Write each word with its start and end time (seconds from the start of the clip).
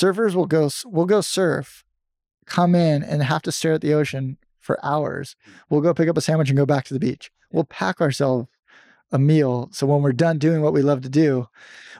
Surfers 0.00 0.34
will 0.34 0.46
go 0.46 0.70
we'll 0.86 1.04
go 1.04 1.20
surf, 1.20 1.84
come 2.46 2.74
in 2.74 3.02
and 3.02 3.22
have 3.22 3.42
to 3.42 3.52
stare 3.52 3.74
at 3.74 3.82
the 3.82 3.92
ocean 3.92 4.38
for 4.58 4.82
hours. 4.82 5.36
Mm. 5.46 5.52
We'll 5.68 5.80
go 5.82 5.92
pick 5.92 6.08
up 6.08 6.16
a 6.16 6.22
sandwich 6.22 6.48
and 6.48 6.56
go 6.56 6.64
back 6.64 6.86
to 6.86 6.94
the 6.94 7.00
beach. 7.00 7.30
We'll 7.52 7.64
pack 7.64 8.00
ourselves 8.00 8.48
a 9.12 9.18
meal 9.18 9.68
so 9.72 9.86
when 9.86 10.00
we're 10.00 10.12
done 10.12 10.38
doing 10.38 10.62
what 10.62 10.72
we 10.72 10.80
love 10.80 11.02
to 11.02 11.10
do, 11.10 11.48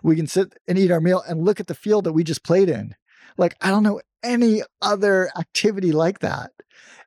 we 0.02 0.16
can 0.16 0.26
sit 0.26 0.54
and 0.66 0.78
eat 0.78 0.90
our 0.90 1.00
meal 1.00 1.22
and 1.28 1.44
look 1.44 1.60
at 1.60 1.66
the 1.66 1.74
field 1.74 2.04
that 2.04 2.12
we 2.14 2.24
just 2.24 2.42
played 2.42 2.70
in. 2.70 2.94
Like 3.36 3.54
I 3.60 3.68
don't 3.68 3.82
know 3.82 4.00
any 4.22 4.62
other 4.80 5.30
activity 5.36 5.92
like 5.92 6.20
that. 6.20 6.52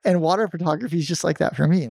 And 0.04 0.20
water 0.20 0.46
photography 0.46 0.98
is 0.98 1.08
just 1.08 1.24
like 1.24 1.38
that 1.38 1.56
for 1.56 1.66
me. 1.66 1.88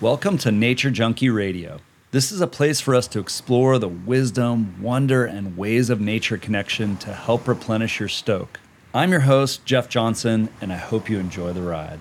Welcome 0.00 0.38
to 0.38 0.50
Nature 0.50 0.90
Junkie 0.90 1.28
Radio. 1.28 1.78
This 2.10 2.32
is 2.32 2.40
a 2.40 2.46
place 2.46 2.80
for 2.80 2.94
us 2.94 3.06
to 3.08 3.18
explore 3.18 3.78
the 3.78 3.86
wisdom, 3.86 4.80
wonder, 4.80 5.26
and 5.26 5.58
ways 5.58 5.90
of 5.90 6.00
nature 6.00 6.38
connection 6.38 6.96
to 6.96 7.12
help 7.12 7.46
replenish 7.46 8.00
your 8.00 8.08
stoke. 8.08 8.60
I'm 8.94 9.10
your 9.10 9.20
host, 9.20 9.66
Jeff 9.66 9.90
Johnson, 9.90 10.48
and 10.62 10.72
I 10.72 10.78
hope 10.78 11.10
you 11.10 11.18
enjoy 11.18 11.52
the 11.52 11.60
ride. 11.60 12.00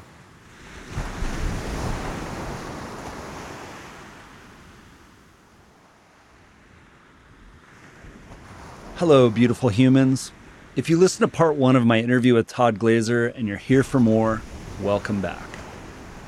Hello, 8.96 9.30
beautiful 9.30 9.68
humans. 9.68 10.32
If 10.78 10.90
you 10.90 10.98
listen 10.98 11.20
to 11.20 11.28
part 11.28 11.58
one 11.58 11.76
of 11.76 11.86
my 11.86 12.00
interview 12.00 12.34
with 12.34 12.48
Todd 12.48 12.80
Glaser 12.80 13.28
and 13.28 13.46
you're 13.46 13.58
here 13.58 13.84
for 13.84 14.00
more, 14.00 14.42
welcome 14.82 15.20
back. 15.20 15.49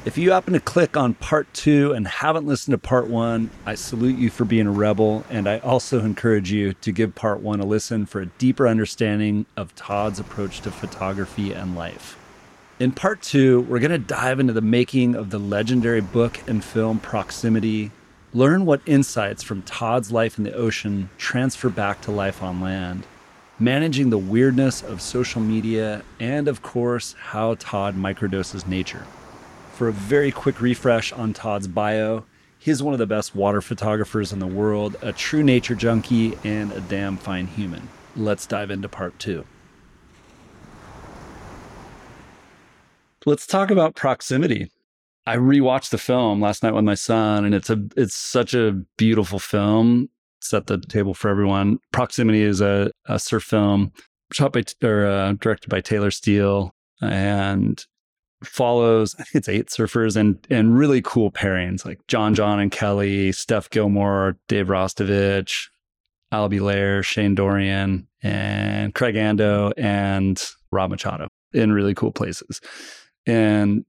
If 0.03 0.17
you 0.17 0.31
happen 0.31 0.53
to 0.53 0.59
click 0.59 0.97
on 0.97 1.13
part 1.13 1.53
two 1.53 1.93
and 1.93 2.07
haven't 2.07 2.47
listened 2.47 2.73
to 2.73 2.79
part 2.79 3.07
one, 3.07 3.51
I 3.67 3.75
salute 3.75 4.17
you 4.17 4.31
for 4.31 4.45
being 4.45 4.65
a 4.65 4.71
rebel. 4.71 5.23
And 5.29 5.47
I 5.47 5.59
also 5.59 5.99
encourage 5.99 6.51
you 6.51 6.73
to 6.73 6.91
give 6.91 7.13
part 7.13 7.41
one 7.41 7.59
a 7.59 7.65
listen 7.65 8.07
for 8.07 8.19
a 8.19 8.25
deeper 8.25 8.67
understanding 8.67 9.45
of 9.55 9.75
Todd's 9.75 10.19
approach 10.19 10.61
to 10.61 10.71
photography 10.71 11.53
and 11.53 11.75
life. 11.75 12.17
In 12.79 12.93
part 12.93 13.21
two, 13.21 13.61
we're 13.61 13.77
going 13.77 13.91
to 13.91 13.99
dive 13.99 14.39
into 14.39 14.53
the 14.53 14.61
making 14.61 15.13
of 15.13 15.29
the 15.29 15.37
legendary 15.37 16.01
book 16.01 16.39
and 16.47 16.63
film 16.63 16.99
Proximity, 16.99 17.91
learn 18.33 18.65
what 18.65 18.81
insights 18.87 19.43
from 19.43 19.61
Todd's 19.61 20.11
life 20.11 20.39
in 20.39 20.43
the 20.43 20.53
ocean 20.53 21.11
transfer 21.19 21.69
back 21.69 22.01
to 22.01 22.11
life 22.11 22.41
on 22.41 22.59
land, 22.59 23.05
managing 23.59 24.09
the 24.09 24.17
weirdness 24.17 24.81
of 24.81 24.99
social 24.99 25.41
media, 25.41 26.01
and 26.19 26.47
of 26.47 26.63
course, 26.63 27.13
how 27.19 27.53
Todd 27.59 27.95
microdoses 27.95 28.65
nature 28.65 29.05
for 29.81 29.87
a 29.87 29.91
very 29.91 30.31
quick 30.31 30.61
refresh 30.61 31.11
on 31.11 31.33
Todd's 31.33 31.67
bio, 31.67 32.23
he's 32.59 32.83
one 32.83 32.93
of 32.93 32.99
the 32.99 33.07
best 33.07 33.33
water 33.33 33.61
photographers 33.61 34.31
in 34.31 34.37
the 34.37 34.45
world, 34.45 34.95
a 35.01 35.11
true 35.11 35.41
nature 35.41 35.73
junkie, 35.73 36.37
and 36.43 36.71
a 36.73 36.81
damn 36.81 37.17
fine 37.17 37.47
human. 37.47 37.89
Let's 38.15 38.45
dive 38.45 38.69
into 38.69 38.87
part 38.87 39.17
two. 39.17 39.43
Let's 43.25 43.47
talk 43.47 43.71
about 43.71 43.95
proximity. 43.95 44.69
I 45.25 45.37
rewatched 45.37 45.89
the 45.89 45.97
film 45.97 46.39
last 46.39 46.61
night 46.61 46.75
with 46.75 46.85
my 46.85 46.93
son, 46.93 47.43
and 47.43 47.55
it's 47.55 47.71
a 47.71 47.83
it's 47.97 48.13
such 48.13 48.53
a 48.53 48.73
beautiful 48.99 49.39
film. 49.39 50.09
Set 50.41 50.67
the 50.67 50.77
table 50.77 51.15
for 51.15 51.27
everyone. 51.27 51.79
Proximity 51.91 52.43
is 52.43 52.61
a, 52.61 52.91
a 53.07 53.17
surf 53.17 53.45
film 53.45 53.93
shot 54.31 54.53
by 54.53 54.61
or 54.83 55.07
uh, 55.07 55.33
directed 55.39 55.71
by 55.71 55.81
Taylor 55.81 56.11
Steele, 56.11 56.71
and 57.01 57.83
follows 58.43 59.15
I 59.19 59.23
think 59.23 59.35
it's 59.35 59.49
eight 59.49 59.67
surfers 59.67 60.15
and 60.15 60.45
and 60.49 60.77
really 60.77 61.01
cool 61.01 61.31
pairings 61.31 61.85
like 61.85 62.05
John 62.07 62.33
John 62.33 62.59
and 62.59 62.71
Kelly, 62.71 63.31
Steph 63.31 63.69
Gilmore, 63.69 64.37
Dave 64.47 64.67
Rastovich, 64.67 65.67
Albee 66.31 66.59
Layer, 66.59 67.03
Shane 67.03 67.35
Dorian, 67.35 68.07
and 68.23 68.93
Craig 68.95 69.15
Ando 69.15 69.73
and 69.77 70.43
Rob 70.71 70.91
Machado 70.91 71.27
in 71.53 71.71
really 71.71 71.93
cool 71.93 72.11
places. 72.11 72.61
And 73.25 73.85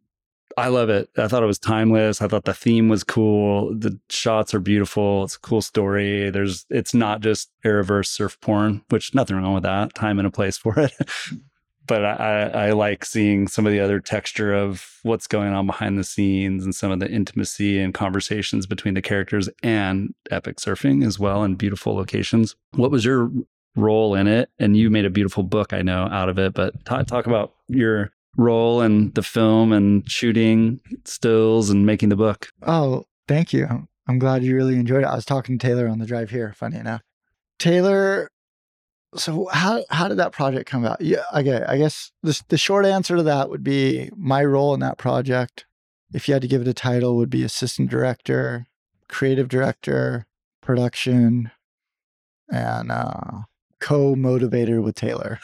I 0.59 0.69
love 0.69 0.91
it. 0.91 1.09
I 1.17 1.29
thought 1.29 1.43
it 1.43 1.47
was 1.47 1.59
timeless. 1.59 2.21
I 2.21 2.29
thought 2.29 2.45
the 2.45 2.53
theme 2.53 2.89
was 2.89 3.05
cool. 3.05 3.75
The 3.75 3.99
shots 4.11 4.53
are 4.55 4.61
beautiful. 4.61 5.25
It's 5.25 5.37
a 5.37 5.41
cool 5.41 5.63
story. 5.63 6.31
There's 6.31 6.67
it's 6.69 6.93
not 6.93 7.21
just 7.21 7.51
Arrowverse 7.65 8.09
surf 8.09 8.39
porn, 8.41 8.83
which 8.91 9.15
nothing 9.15 9.37
wrong 9.37 9.55
with 9.55 9.63
that. 9.63 9.95
Time 9.95 10.19
and 10.19 10.29
a 10.29 10.31
place 10.31 10.59
for 10.59 10.79
it. 10.79 10.93
but 11.93 12.07
I, 12.07 12.69
I 12.69 12.73
like 12.73 13.05
seeing 13.05 13.47
some 13.47 13.67
of 13.67 13.73
the 13.73 13.81
other 13.81 14.01
texture 14.01 14.55
of 14.55 14.99
what's 15.03 15.27
going 15.27 15.53
on 15.53 15.67
behind 15.67 15.99
the 15.99 16.05
scenes 16.05 16.65
and 16.65 16.75
some 16.75 16.91
of 16.91 17.01
the 17.01 17.11
intimacy 17.11 17.79
and 17.79 17.93
conversations 17.93 18.65
between 18.65 18.95
the 18.95 19.03
characters 19.03 19.51
and 19.63 20.15
epic 20.31 20.57
surfing 20.57 21.05
as 21.07 21.19
well 21.19 21.45
in 21.45 21.55
beautiful 21.55 21.95
locations. 21.95 22.57
What 22.77 22.91
was 22.91 23.05
your 23.05 23.31
role 23.77 24.15
in 24.15 24.27
it? 24.27 24.49
And 24.59 24.75
you 24.75 24.89
made 24.89 25.05
a 25.05 25.11
beautiful 25.11 25.43
book, 25.43 25.75
I 25.75 25.83
know, 25.83 26.09
out 26.11 26.31
of 26.31 26.39
it. 26.39 26.55
But 26.55 26.83
talk, 26.87 27.07
talk 27.09 27.27
about 27.27 27.53
your 27.69 28.11
role 28.39 28.81
in 28.81 29.13
the 29.13 29.23
film 29.23 29.71
and 29.71 30.11
shooting 30.11 30.81
stills 31.05 31.69
and 31.69 31.85
making 31.85 32.09
the 32.09 32.17
book. 32.17 32.49
Oh, 32.63 33.05
thank 33.29 33.53
you. 33.53 33.87
I'm 34.09 34.19
glad 34.19 34.43
you 34.43 34.57
really 34.57 34.77
enjoyed 34.77 35.03
it. 35.03 35.09
I 35.09 35.15
was 35.15 35.27
talking 35.27 35.59
to 35.59 35.67
Taylor 35.67 35.89
on 35.89 35.99
the 35.99 36.07
drive 36.07 36.31
here, 36.31 36.55
funny 36.57 36.79
enough. 36.79 37.03
Taylor 37.59 38.31
so 39.15 39.49
how 39.53 39.85
how 39.91 40.09
did 40.09 40.19
that 40.19 40.33
project 40.33 40.69
come 40.69 40.85
about? 40.85 41.01
Yeah, 41.01 41.25
okay. 41.35 41.65
I 41.67 41.77
guess 41.77 42.13
the 42.23 42.41
the 42.49 42.59
short 42.59 42.87
answer 42.87 43.17
to 43.17 43.23
that 43.25 43.51
would 43.51 43.63
be 43.63 44.11
my 44.17 44.45
role 44.45 44.75
in 44.75 44.81
that 44.81 44.99
project. 44.99 45.67
If 46.15 46.29
you 46.29 46.35
had 46.35 46.43
to 46.43 46.49
give 46.49 46.63
it 46.63 46.69
a 46.69 46.75
title, 46.75 47.17
would 47.17 47.31
be 47.31 47.45
assistant 47.45 47.91
director, 47.91 48.67
creative 49.09 49.49
director, 49.49 50.27
production, 50.61 51.51
and 52.51 52.91
uh, 52.91 53.43
co-motivator 53.81 54.83
with 54.83 54.95
Taylor. 54.95 55.41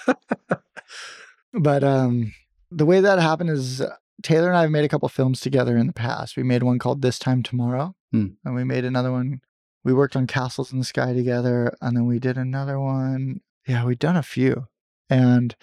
but 1.52 1.82
um, 1.84 2.32
the 2.70 2.86
way 2.86 3.00
that 3.00 3.18
happened 3.18 3.50
is 3.50 3.80
uh, 3.80 3.94
Taylor 4.22 4.48
and 4.48 4.58
I 4.58 4.62
have 4.62 4.70
made 4.70 4.84
a 4.84 4.88
couple 4.88 5.08
films 5.08 5.40
together 5.40 5.76
in 5.76 5.86
the 5.86 5.92
past. 5.92 6.36
We 6.36 6.42
made 6.42 6.62
one 6.62 6.78
called 6.78 7.00
This 7.00 7.18
Time 7.18 7.42
Tomorrow, 7.42 7.94
hmm. 8.12 8.26
and 8.44 8.54
we 8.54 8.64
made 8.64 8.84
another 8.84 9.12
one. 9.12 9.40
We 9.84 9.94
worked 9.94 10.16
on 10.16 10.26
Castles 10.26 10.72
in 10.72 10.78
the 10.78 10.84
Sky 10.84 11.14
together, 11.14 11.74
and 11.80 11.96
then 11.96 12.06
we 12.06 12.18
did 12.18 12.36
another 12.36 12.78
one 12.78 13.40
yeah, 13.68 13.84
we'd 13.84 13.98
done 13.98 14.16
a 14.16 14.22
few. 14.22 14.66
And 15.10 15.54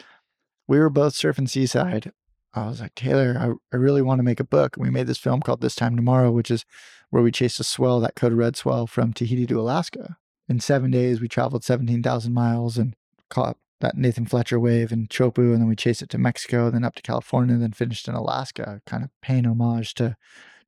we 0.68 0.80
were 0.80 0.90
both 0.90 1.14
surfing 1.14 1.50
Seaside. 1.50 2.12
I 2.54 2.68
was 2.68 2.80
like, 2.80 2.96
Taylor, 2.96 3.36
I, 3.38 3.76
I 3.76 3.80
really 3.80 4.02
want 4.02 4.20
to 4.20 4.24
make 4.24 4.40
a 4.40 4.46
book. 4.46 4.78
And 4.78 4.86
we 4.86 4.92
made 4.92 5.08
this 5.08 5.18
film 5.18 5.42
called 5.42 5.62
This 5.62 5.76
Time 5.76 5.96
Tomorrow, 5.96 6.32
which 6.32 6.50
is 6.50 6.66
where 7.10 7.24
we 7.24 7.32
chased 7.32 7.60
a 7.60 7.64
swell, 7.64 8.00
that 8.00 8.16
code 8.16 8.34
red 8.34 8.56
swell 8.56 8.88
from 8.88 9.12
Tahiti 9.12 9.46
to 9.48 9.60
Alaska. 9.60 10.18
In 10.48 10.60
seven 10.60 10.92
days, 10.92 11.20
we 11.20 11.28
traveled 11.28 11.64
17,000 11.64 12.34
miles 12.34 12.78
and 12.78 12.96
caught 13.30 13.58
that 13.82 13.98
Nathan 13.98 14.26
Fletcher 14.26 14.60
wave 14.60 14.92
in 14.92 15.08
Teahupo'o. 15.08 15.54
And 15.54 15.62
then 15.62 15.68
we 15.68 15.76
chased 15.76 16.02
it 16.02 16.10
to 16.12 16.18
Mexico, 16.18 16.70
then 16.70 16.86
up 16.86 16.96
to 16.96 17.02
California, 17.02 17.56
and 17.56 17.64
then 17.64 17.74
finished 17.74 18.08
in 18.08 18.14
Alaska, 18.14 18.82
kind 18.86 19.04
of 19.04 19.10
paying 19.22 19.46
homage 19.46 19.96
to 19.96 20.16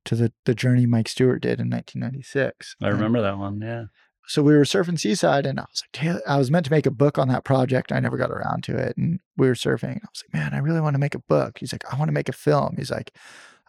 to 0.04 0.14
the, 0.14 0.32
the 0.46 0.54
journey 0.54 0.86
Mike 0.86 1.08
Stewart 1.08 1.42
did 1.42 1.60
in 1.60 1.68
1996. 1.68 2.76
I 2.80 2.88
remember 2.88 3.18
and, 3.18 3.26
that 3.26 3.38
one. 3.38 3.60
Yeah 3.60 3.84
so 4.28 4.42
we 4.42 4.54
were 4.54 4.64
surfing 4.64 5.00
seaside 5.00 5.46
and 5.46 5.58
I 5.58 5.62
was 5.62 5.82
like, 5.94 6.22
I 6.26 6.36
was 6.36 6.50
meant 6.50 6.66
to 6.66 6.70
make 6.70 6.84
a 6.84 6.90
book 6.90 7.16
on 7.16 7.28
that 7.28 7.44
project. 7.44 7.92
I 7.92 7.98
never 7.98 8.18
got 8.18 8.30
around 8.30 8.62
to 8.64 8.76
it. 8.76 8.94
And 8.98 9.20
we 9.38 9.48
were 9.48 9.54
surfing. 9.54 9.92
And 9.92 10.02
I 10.04 10.10
was 10.12 10.22
like, 10.22 10.34
man, 10.34 10.52
I 10.52 10.58
really 10.58 10.82
want 10.82 10.94
to 10.94 11.00
make 11.00 11.14
a 11.14 11.20
book. 11.20 11.56
He's 11.58 11.72
like, 11.72 11.90
I 11.90 11.96
want 11.96 12.10
to 12.10 12.12
make 12.12 12.28
a 12.28 12.34
film. 12.34 12.74
He's 12.76 12.90
like, 12.90 13.16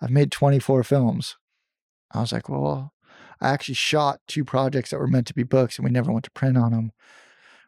I've 0.01 0.09
made 0.09 0.33
24 0.33 0.83
films. 0.83 1.37
I 2.11 2.19
was 2.19 2.33
like, 2.33 2.49
well, 2.49 2.91
I 3.39 3.49
actually 3.51 3.75
shot 3.75 4.19
two 4.27 4.43
projects 4.43 4.89
that 4.89 4.99
were 4.99 5.07
meant 5.07 5.27
to 5.27 5.33
be 5.33 5.43
books 5.43 5.77
and 5.77 5.85
we 5.85 5.91
never 5.91 6.11
went 6.11 6.25
to 6.25 6.31
print 6.31 6.57
on 6.57 6.73
them. 6.73 6.91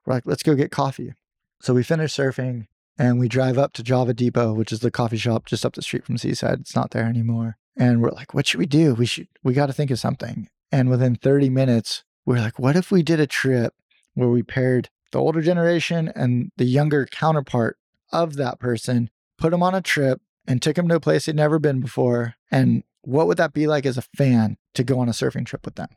We're 0.05 0.15
like, 0.15 0.25
let's 0.25 0.43
go 0.43 0.53
get 0.53 0.69
coffee. 0.69 1.13
So 1.61 1.73
we 1.73 1.83
finish 1.83 2.13
surfing 2.13 2.67
and 2.97 3.19
we 3.19 3.29
drive 3.29 3.57
up 3.57 3.71
to 3.73 3.83
Java 3.83 4.13
Depot, 4.13 4.53
which 4.53 4.73
is 4.73 4.81
the 4.81 4.91
coffee 4.91 5.15
shop 5.15 5.45
just 5.45 5.65
up 5.65 5.75
the 5.75 5.81
street 5.81 6.03
from 6.03 6.17
Seaside. 6.17 6.59
It's 6.59 6.75
not 6.75 6.91
there 6.91 7.05
anymore. 7.05 7.55
And 7.77 8.01
we're 8.01 8.11
like, 8.11 8.33
what 8.33 8.47
should 8.47 8.59
we 8.59 8.65
do? 8.65 8.95
We 8.95 9.05
should, 9.05 9.29
we 9.43 9.53
got 9.53 9.67
to 9.67 9.73
think 9.73 9.91
of 9.91 9.99
something. 9.99 10.49
And 10.73 10.89
within 10.89 11.15
30 11.15 11.49
minutes, 11.49 12.03
we 12.25 12.37
are 12.37 12.41
like, 12.41 12.59
what 12.59 12.75
if 12.75 12.91
we 12.91 13.03
did 13.03 13.19
a 13.19 13.27
trip 13.27 13.73
where 14.13 14.29
we 14.29 14.43
paired 14.43 14.89
the 15.11 15.19
older 15.19 15.41
generation 15.41 16.11
and 16.15 16.51
the 16.57 16.65
younger 16.65 17.05
counterpart 17.05 17.77
of 18.11 18.35
that 18.35 18.59
person, 18.59 19.09
put 19.37 19.51
them 19.51 19.63
on 19.63 19.75
a 19.75 19.81
trip 19.81 20.21
and 20.47 20.61
took 20.61 20.75
them 20.75 20.87
to 20.89 20.95
a 20.95 20.99
place 20.99 21.25
they'd 21.25 21.35
never 21.35 21.59
been 21.59 21.79
before? 21.79 22.35
And 22.49 22.83
what 23.01 23.27
would 23.27 23.37
that 23.37 23.53
be 23.53 23.67
like 23.67 23.85
as 23.85 23.97
a 23.97 24.03
fan 24.15 24.57
to 24.75 24.83
go 24.83 24.99
on 24.99 25.09
a 25.09 25.13
surfing 25.13 25.45
trip 25.45 25.65
with 25.65 25.75
them? 25.75 25.89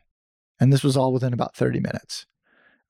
And 0.60 0.72
this 0.72 0.84
was 0.84 0.96
all 0.96 1.12
within 1.12 1.32
about 1.32 1.56
30 1.56 1.80
minutes. 1.80 2.26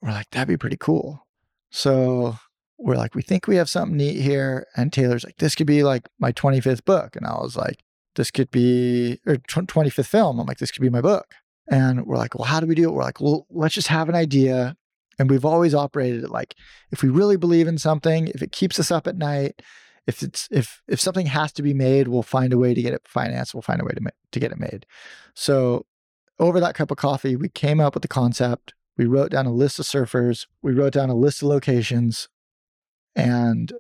We're 0.01 0.11
like, 0.11 0.31
that'd 0.31 0.49
be 0.49 0.57
pretty 0.57 0.77
cool. 0.77 1.27
So 1.71 2.37
we're 2.79 2.97
like, 2.97 3.15
we 3.15 3.23
think 3.23 3.47
we 3.47 3.57
have 3.57 3.71
something 3.71 3.97
neat 3.97 4.21
here. 4.21 4.67
And 4.77 4.93
Taylor's 4.93 5.25
like, 5.25 5.39
this 5.39 5.55
could 5.55 5.67
be 5.67 5.83
like 5.83 6.09
my 6.19 6.33
25th 6.33 6.85
book. 6.85 7.17
And 7.17 7.27
I 7.27 7.35
was 7.35 7.57
like, 7.57 7.83
this 8.15 8.31
could 8.31 8.51
be, 8.51 9.19
or 9.27 9.37
25th 9.37 10.07
film. 10.07 10.39
I'm 10.39 10.47
like, 10.47 10.59
this 10.59 10.71
could 10.71 10.83
be 10.83 10.91
my 10.91 11.01
book. 11.01 11.35
And 11.71 12.07
we're 12.07 12.17
like, 12.17 12.35
well, 12.35 12.45
how 12.45 12.61
do 12.61 12.67
we 12.67 12.75
do 12.75 12.85
it? 12.85 12.93
We're 12.93 13.03
like, 13.03 13.21
well, 13.21 13.47
let's 13.51 13.75
just 13.75 13.89
have 13.89 14.09
an 14.09 14.15
idea. 14.15 14.77
And 15.19 15.31
we've 15.31 15.45
always 15.45 15.75
operated 15.75 16.25
it 16.25 16.31
like 16.31 16.55
if 16.91 17.03
we 17.03 17.09
really 17.09 17.37
believe 17.37 17.69
in 17.69 17.79
something, 17.79 18.29
if 18.29 18.43
it 18.43 18.53
keeps 18.53 18.79
us 18.81 18.91
up 18.91 19.07
at 19.07 19.17
night, 19.17 19.63
if 20.07 20.23
it's 20.23 20.49
if 20.51 20.83
if 20.89 21.01
something 21.01 21.27
has 21.27 21.53
to 21.53 21.63
be 21.63 21.73
made, 21.73 22.09
we'll 22.09 22.23
find 22.23 22.53
a 22.53 22.59
way 22.59 22.75
to 22.75 22.83
get 22.83 22.93
it 22.93 23.03
financed. 23.07 23.55
We'll 23.55 23.63
find 23.63 23.81
a 23.81 23.85
way 23.85 23.93
to 23.93 24.01
ma- 24.03 24.11
to 24.33 24.41
get 24.41 24.53
it 24.53 24.59
made. 24.59 24.87
So 25.35 25.87
over 26.39 26.61
that 26.61 26.75
cup 26.75 26.91
of 26.91 26.97
coffee, 26.97 27.37
we 27.37 27.49
came 27.49 27.81
up 27.81 27.95
with 27.95 28.03
the 28.03 28.09
concept. 28.09 28.75
We 28.97 29.07
wrote 29.07 29.31
down 29.31 29.47
a 29.47 29.53
list 29.53 29.79
of 29.79 29.87
surfers. 29.87 30.47
We 30.63 30.73
wrote 30.73 30.93
down 30.93 31.11
a 31.11 31.15
list 31.15 31.43
of 31.43 31.49
locations, 31.49 32.29
and 33.17 33.73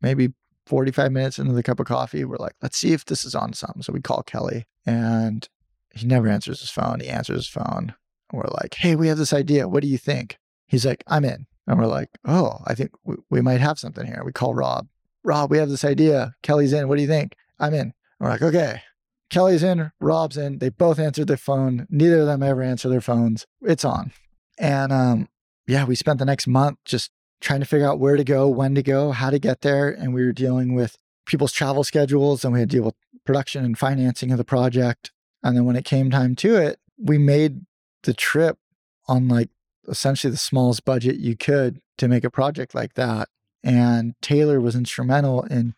maybe 0.00 0.32
45 0.66 1.12
minutes 1.12 1.38
into 1.38 1.52
the 1.52 1.62
cup 1.62 1.78
of 1.78 1.86
coffee, 1.86 2.24
we're 2.24 2.36
like, 2.38 2.54
let's 2.60 2.76
see 2.76 2.92
if 2.92 3.04
this 3.04 3.24
is 3.24 3.34
on 3.34 3.52
something. 3.52 3.82
So 3.82 3.92
we 3.92 4.00
call 4.00 4.22
Kelly, 4.22 4.66
and 4.84 5.48
he 5.96 6.06
never 6.06 6.28
answers 6.28 6.60
his 6.60 6.70
phone. 6.70 7.00
He 7.00 7.08
answers 7.08 7.36
his 7.36 7.48
phone. 7.48 7.94
And 8.30 8.38
we're 8.40 8.50
like, 8.62 8.74
hey, 8.74 8.96
we 8.96 9.08
have 9.08 9.18
this 9.18 9.32
idea. 9.32 9.68
What 9.68 9.82
do 9.82 9.88
you 9.88 9.98
think? 9.98 10.38
He's 10.66 10.86
like, 10.86 11.04
I'm 11.06 11.24
in. 11.24 11.46
And 11.66 11.78
we're 11.78 11.86
like, 11.86 12.10
oh, 12.24 12.58
I 12.66 12.74
think 12.74 12.90
we, 13.04 13.16
we 13.30 13.40
might 13.40 13.60
have 13.60 13.78
something 13.78 14.06
here. 14.06 14.22
We 14.24 14.32
call 14.32 14.54
Rob. 14.54 14.88
Rob, 15.24 15.50
we 15.50 15.58
have 15.58 15.68
this 15.68 15.84
idea. 15.84 16.34
Kelly's 16.42 16.72
in. 16.72 16.88
What 16.88 16.96
do 16.96 17.02
you 17.02 17.08
think? 17.08 17.34
I'm 17.58 17.74
in. 17.74 17.92
We're 18.20 18.28
like, 18.28 18.42
okay. 18.42 18.82
Kelly's 19.28 19.62
in, 19.62 19.90
Rob's 20.00 20.36
in. 20.36 20.58
They 20.58 20.68
both 20.68 20.98
answered 20.98 21.26
their 21.26 21.36
phone. 21.36 21.86
Neither 21.90 22.20
of 22.20 22.26
them 22.26 22.42
ever 22.42 22.62
answer 22.62 22.88
their 22.88 23.00
phones. 23.00 23.46
It's 23.62 23.84
on. 23.84 24.12
And 24.58 24.92
um, 24.92 25.28
yeah, 25.66 25.84
we 25.84 25.96
spent 25.96 26.18
the 26.18 26.24
next 26.24 26.46
month 26.46 26.78
just 26.84 27.10
trying 27.40 27.60
to 27.60 27.66
figure 27.66 27.88
out 27.88 27.98
where 27.98 28.16
to 28.16 28.24
go, 28.24 28.48
when 28.48 28.74
to 28.76 28.82
go, 28.82 29.10
how 29.10 29.30
to 29.30 29.38
get 29.38 29.62
there. 29.62 29.90
And 29.90 30.14
we 30.14 30.24
were 30.24 30.32
dealing 30.32 30.74
with 30.74 30.96
people's 31.26 31.52
travel 31.52 31.84
schedules 31.84 32.44
and 32.44 32.52
we 32.54 32.60
had 32.60 32.70
to 32.70 32.76
deal 32.76 32.84
with 32.84 32.94
production 33.24 33.64
and 33.64 33.76
financing 33.76 34.30
of 34.30 34.38
the 34.38 34.44
project. 34.44 35.10
And 35.46 35.56
then 35.56 35.64
when 35.64 35.76
it 35.76 35.84
came 35.84 36.10
time 36.10 36.34
to 36.36 36.56
it, 36.56 36.80
we 36.98 37.18
made 37.18 37.60
the 38.02 38.12
trip 38.12 38.58
on 39.06 39.28
like 39.28 39.50
essentially 39.86 40.32
the 40.32 40.36
smallest 40.36 40.84
budget 40.84 41.16
you 41.16 41.36
could 41.36 41.80
to 41.98 42.08
make 42.08 42.24
a 42.24 42.30
project 42.30 42.74
like 42.74 42.94
that. 42.94 43.28
And 43.62 44.14
Taylor 44.20 44.60
was 44.60 44.74
instrumental 44.74 45.44
in 45.44 45.74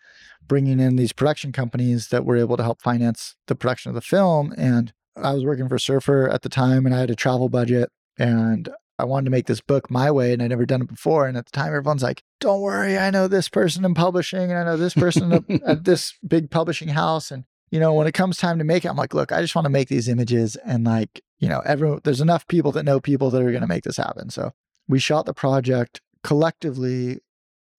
bringing 0.47 0.81
in 0.81 0.97
these 0.97 1.13
production 1.13 1.53
companies 1.53 2.09
that 2.09 2.25
were 2.25 2.39
able 2.39 2.57
to 2.57 2.63
help 2.63 2.81
finance 2.81 3.37
the 3.47 3.55
production 3.55 3.91
of 3.91 3.95
the 3.95 4.01
film. 4.01 4.55
And 4.57 4.95
I 5.15 5.35
was 5.35 5.45
working 5.45 5.69
for 5.69 5.79
Surfer 5.79 6.31
at 6.31 6.41
the 6.41 6.49
time 6.49 6.87
and 6.87 6.95
I 6.95 7.01
had 7.01 7.11
a 7.11 7.15
travel 7.15 7.51
budget 7.51 7.91
and 8.19 8.71
I 8.99 9.05
wanted 9.05 9.27
to 9.27 9.31
make 9.31 9.47
this 9.47 9.61
book 9.61 9.91
my 9.91 10.11
way 10.11 10.33
and 10.33 10.43
I'd 10.43 10.49
never 10.49 10.65
done 10.65 10.81
it 10.81 10.89
before. 10.89 11.29
And 11.29 11.37
at 11.37 11.45
the 11.45 11.53
time, 11.53 11.69
everyone's 11.69 12.03
like, 12.03 12.23
don't 12.41 12.63
worry, 12.63 12.97
I 12.97 13.11
know 13.11 13.29
this 13.29 13.51
person 13.51 13.85
in 13.85 13.93
publishing 13.93 14.51
and 14.51 14.59
I 14.59 14.65
know 14.65 14.79
this 14.79 14.95
person 14.95 15.45
at 15.67 15.85
this 15.85 16.15
big 16.27 16.51
publishing 16.51 16.89
house. 16.89 17.31
And, 17.31 17.45
you 17.71 17.79
know, 17.81 17.93
when 17.95 18.07
it 18.07 18.13
comes 18.13 18.37
time 18.37 18.59
to 18.59 18.65
make 18.65 18.85
it, 18.85 18.89
I'm 18.89 18.97
like, 18.97 19.15
look, 19.15 19.33
I 19.33 19.41
just 19.41 19.55
want 19.55 19.67
to 19.67 19.71
make 19.71 19.89
these 19.89 20.09
images 20.09 20.57
and 20.57 20.85
like, 20.85 21.23
you 21.39 21.49
know, 21.49 21.61
everyone, 21.65 22.01
there's 22.05 22.21
enough 22.21 22.47
people 22.49 22.73
that 22.73 22.85
know 22.85 23.01
people 23.01 23.31
that 23.31 23.43
are 23.43 23.51
going 23.51 23.61
to 23.61 23.67
make 23.69 23.85
this 23.85 23.97
happen. 23.97 24.31
So 24.31 24.53
we 24.89 24.99
shot 24.99 25.27
the 25.27 25.35
project 25.35 26.01
collectively 26.25 27.21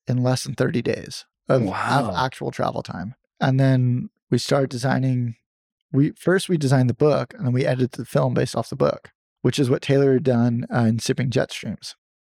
in 0.08 0.24
less 0.24 0.44
than 0.44 0.56
30 0.56 0.82
days 0.82 1.26
of, 1.48 1.64
Wow. 1.64 2.10
of 2.10 2.16
actual 2.16 2.52
travel 2.52 2.84
time. 2.84 3.16
And 3.40 3.60
then 3.60 4.10
we 4.30 4.38
started 4.38 4.70
designing. 4.70 5.36
We 5.92 6.12
first 6.12 6.50
we 6.50 6.58
designed 6.58 6.90
the 6.90 6.94
book, 6.94 7.34
and 7.34 7.46
then 7.46 7.54
we 7.54 7.66
edited 7.66 7.94
the 7.94 8.06
film 8.06 8.34
based 8.36 8.56
off 8.56 8.70
the 8.70 8.76
book, 8.76 9.10
which 9.42 9.58
is 9.58 9.70
what 9.70 9.82
Taylor 9.82 10.14
had 10.14 10.24
done 10.24 10.68
uh, 10.72 10.82
in 10.82 11.00
Sipping 11.00 11.32
Jet 11.32 11.52
Streams. 11.52 11.96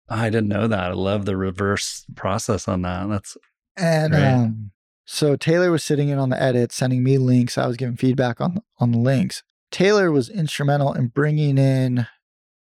I 0.10 0.30
didn't 0.30 0.48
know 0.50 0.68
that. 0.68 0.80
I 0.80 0.94
love 0.94 1.26
the 1.26 1.38
reverse 1.38 2.06
process 2.16 2.68
on 2.68 2.82
that. 2.82 3.08
That's 3.10 3.38
And 3.78 4.14
um, 4.16 4.72
so 5.06 5.36
Taylor 5.36 5.72
was 5.72 5.84
sitting 5.84 6.10
in 6.10 6.18
on 6.18 6.30
the 6.30 6.42
edit, 6.42 6.72
sending 6.72 7.04
me 7.04 7.18
links. 7.18 7.58
I 7.58 7.68
was 7.68 7.78
giving 7.78 7.98
feedback 7.98 8.40
on 8.40 8.62
on 8.80 8.92
the 8.92 9.00
links. 9.00 9.44
Taylor 9.72 10.12
was 10.12 10.30
instrumental 10.30 10.94
in 10.94 11.08
bringing 11.08 11.58
in 11.58 12.08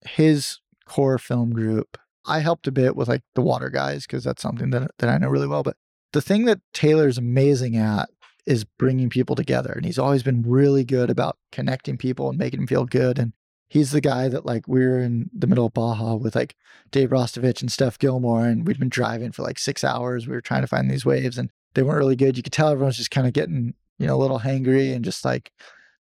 his 0.06 0.60
core 0.86 1.18
film 1.18 1.52
group. 1.52 1.98
I 2.26 2.40
helped 2.40 2.68
a 2.68 2.72
bit 2.72 2.96
with 2.96 3.08
like 3.08 3.24
the 3.36 3.42
water 3.42 3.70
guys 3.70 4.06
because 4.06 4.24
that's 4.24 4.42
something 4.42 4.70
that 4.72 4.92
that 5.00 5.10
I 5.10 5.18
know 5.18 5.30
really 5.30 5.48
well. 5.48 5.64
But 5.64 5.78
the 6.14 6.22
thing 6.22 6.46
that 6.46 6.60
Taylor's 6.74 7.18
amazing 7.18 7.78
at 7.78 8.10
is 8.46 8.64
bringing 8.64 9.10
people 9.10 9.36
together, 9.36 9.72
and 9.72 9.86
he's 9.86 10.00
always 10.00 10.24
been 10.24 10.44
really 10.44 10.84
good 10.84 11.10
about 11.10 11.38
connecting 11.52 11.98
people 11.98 12.30
and 12.30 12.38
making 12.38 12.60
them 12.60 12.68
feel 12.68 12.86
good. 12.86 13.20
And 13.20 13.34
he's 13.70 13.92
the 13.92 14.02
guy 14.02 14.28
that 14.28 14.46
like 14.46 14.68
we 14.68 14.86
were 14.86 15.00
in 15.00 15.30
the 15.34 15.48
middle 15.48 15.68
of 15.68 15.74
Baja 15.74 16.16
with 16.16 16.36
like 16.36 16.56
Dave 16.92 17.10
Rastovich 17.10 17.62
and 17.62 17.72
Steph 17.72 18.00
Gilmore, 18.00 18.46
and 18.46 18.66
we'd 18.66 18.80
been 18.80 18.90
driving 18.90 19.32
for 19.32 19.44
like 19.44 19.60
six 19.60 19.84
hours. 19.84 20.28
We 20.28 20.34
were 20.34 20.42
trying 20.42 20.62
to 20.62 20.68
find 20.68 20.90
these 20.90 21.06
waves, 21.06 21.38
and 21.38 21.52
they 21.74 21.84
weren't 21.84 22.00
really 22.00 22.16
good. 22.16 22.38
You 22.38 22.44
could 22.44 22.54
tell 22.54 22.70
everyone's 22.70 22.98
just 22.98 23.12
kind 23.12 23.28
of 23.28 23.34
getting, 23.34 23.74
you 23.98 24.08
know, 24.08 24.16
a 24.16 24.18
little 24.18 24.40
hangry 24.40 24.94
and 24.94 25.06
just 25.06 25.24
like 25.26 25.52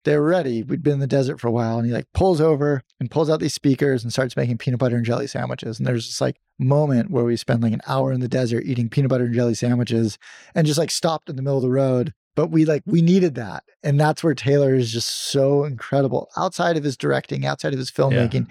they 0.05 0.17
were 0.17 0.25
ready. 0.25 0.63
We'd 0.63 0.83
been 0.83 0.93
in 0.93 0.99
the 0.99 1.07
desert 1.07 1.39
for 1.39 1.47
a 1.47 1.51
while, 1.51 1.77
and 1.77 1.85
he 1.85 1.93
like 1.93 2.07
pulls 2.13 2.39
over 2.39 2.83
and 2.99 3.11
pulls 3.11 3.29
out 3.29 3.39
these 3.39 3.53
speakers 3.53 4.03
and 4.03 4.11
starts 4.11 4.35
making 4.35 4.57
peanut 4.57 4.79
butter 4.79 4.95
and 4.95 5.05
jelly 5.05 5.27
sandwiches. 5.27 5.77
And 5.77 5.85
there's 5.85 6.07
this 6.07 6.21
like 6.21 6.37
moment 6.57 7.11
where 7.11 7.25
we 7.25 7.35
spend 7.35 7.61
like 7.61 7.73
an 7.73 7.81
hour 7.87 8.11
in 8.11 8.21
the 8.21 8.27
desert 8.27 8.63
eating 8.65 8.89
peanut 8.89 9.09
butter 9.09 9.25
and 9.25 9.35
jelly 9.35 9.55
sandwiches, 9.55 10.17
and 10.55 10.65
just 10.65 10.79
like 10.79 10.91
stopped 10.91 11.29
in 11.29 11.35
the 11.35 11.41
middle 11.41 11.57
of 11.57 11.63
the 11.63 11.69
road. 11.69 12.13
But 12.35 12.47
we 12.47 12.63
like 12.63 12.83
we 12.85 13.01
needed 13.01 13.35
that, 13.35 13.63
and 13.83 13.99
that's 13.99 14.23
where 14.23 14.35
Taylor 14.35 14.73
is 14.73 14.91
just 14.91 15.09
so 15.09 15.65
incredible. 15.65 16.29
Outside 16.37 16.77
of 16.77 16.83
his 16.83 16.95
directing, 16.95 17.45
outside 17.45 17.73
of 17.73 17.79
his 17.79 17.91
filmmaking, 17.91 18.47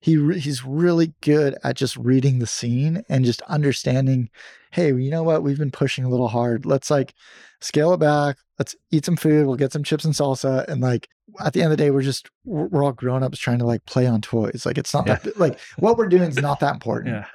he 0.00 0.16
re- 0.16 0.38
he's 0.38 0.64
really 0.64 1.12
good 1.20 1.56
at 1.62 1.76
just 1.76 1.96
reading 1.96 2.38
the 2.38 2.46
scene 2.46 3.02
and 3.08 3.24
just 3.24 3.42
understanding 3.42 4.30
hey 4.76 4.88
you 4.88 5.10
know 5.10 5.22
what? 5.22 5.42
We've 5.42 5.58
been 5.58 5.70
pushing 5.70 6.04
a 6.04 6.08
little 6.08 6.28
hard. 6.28 6.66
Let's 6.66 6.90
like 6.90 7.14
scale 7.60 7.92
it 7.94 7.98
back. 7.98 8.36
Let's 8.58 8.76
eat 8.92 9.04
some 9.04 9.16
food. 9.16 9.46
We'll 9.46 9.56
get 9.56 9.72
some 9.72 9.82
chips 9.82 10.04
and 10.04 10.14
salsa. 10.14 10.66
And 10.68 10.80
like 10.80 11.08
at 11.40 11.52
the 11.54 11.62
end 11.62 11.72
of 11.72 11.76
the 11.78 11.82
day 11.84 11.90
we're 11.90 12.02
just 12.02 12.30
we're, 12.44 12.84
all 12.84 12.92
grown-ups 12.92 13.38
trying 13.38 13.58
to 13.58 13.66
like 13.66 13.84
play 13.86 14.06
on 14.06 14.20
toys. 14.20 14.64
Like 14.66 14.78
it's 14.78 14.94
not 14.94 15.06
Yeah. 15.06 15.16
that, 15.16 15.38
like 15.38 15.58
what 15.78 15.96
we're 15.96 16.08
doing 16.08 16.28
is 16.28 16.36
not 16.36 16.60
that 16.60 16.74
important. 16.78 17.14
Yeah. 17.16 17.26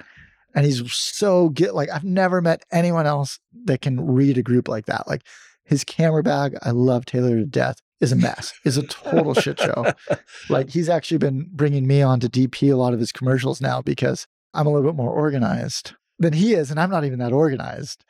and 0.54 0.64
he's 0.66 0.82
so 0.92 1.48
good 1.48 1.72
like 1.72 1.88
i've 1.90 2.04
never 2.04 2.40
met 2.42 2.62
anyone 2.70 3.06
else 3.06 3.38
that 3.64 3.80
can 3.80 4.00
read 4.06 4.38
a 4.38 4.42
group 4.42 4.68
like 4.68 4.86
that. 4.86 5.06
Like 5.08 5.22
his 5.64 5.84
camera 5.84 6.22
bag 6.22 6.56
i 6.62 6.70
love 6.70 7.04
taylor 7.04 7.36
to 7.36 7.44
death 7.44 7.76
is 8.00 8.10
a 8.12 8.16
mess. 8.16 8.52
Is 8.64 8.76
a 8.76 8.82
total 8.86 9.32
shit 9.34 9.60
show. 9.60 9.92
Like 10.48 10.70
he's 10.70 10.88
actually 10.88 11.18
been 11.18 11.48
bringing 11.52 11.86
me 11.86 12.02
on 12.02 12.18
to 12.20 12.28
DP 12.28 12.72
a 12.72 12.76
lot 12.76 12.94
of 12.94 12.98
his 13.00 13.12
commercials 13.12 13.60
now 13.60 13.80
because 13.80 14.26
I'm 14.54 14.66
a 14.66 14.70
little 14.72 14.90
bit 14.90 14.96
more 14.96 15.12
organized 15.12 15.94
than 16.22 16.32
he 16.32 16.54
is, 16.54 16.70
and 16.70 16.80
I'm 16.80 16.90
not 16.90 17.04
even 17.04 17.18
that 17.18 17.32
organized. 17.32 18.04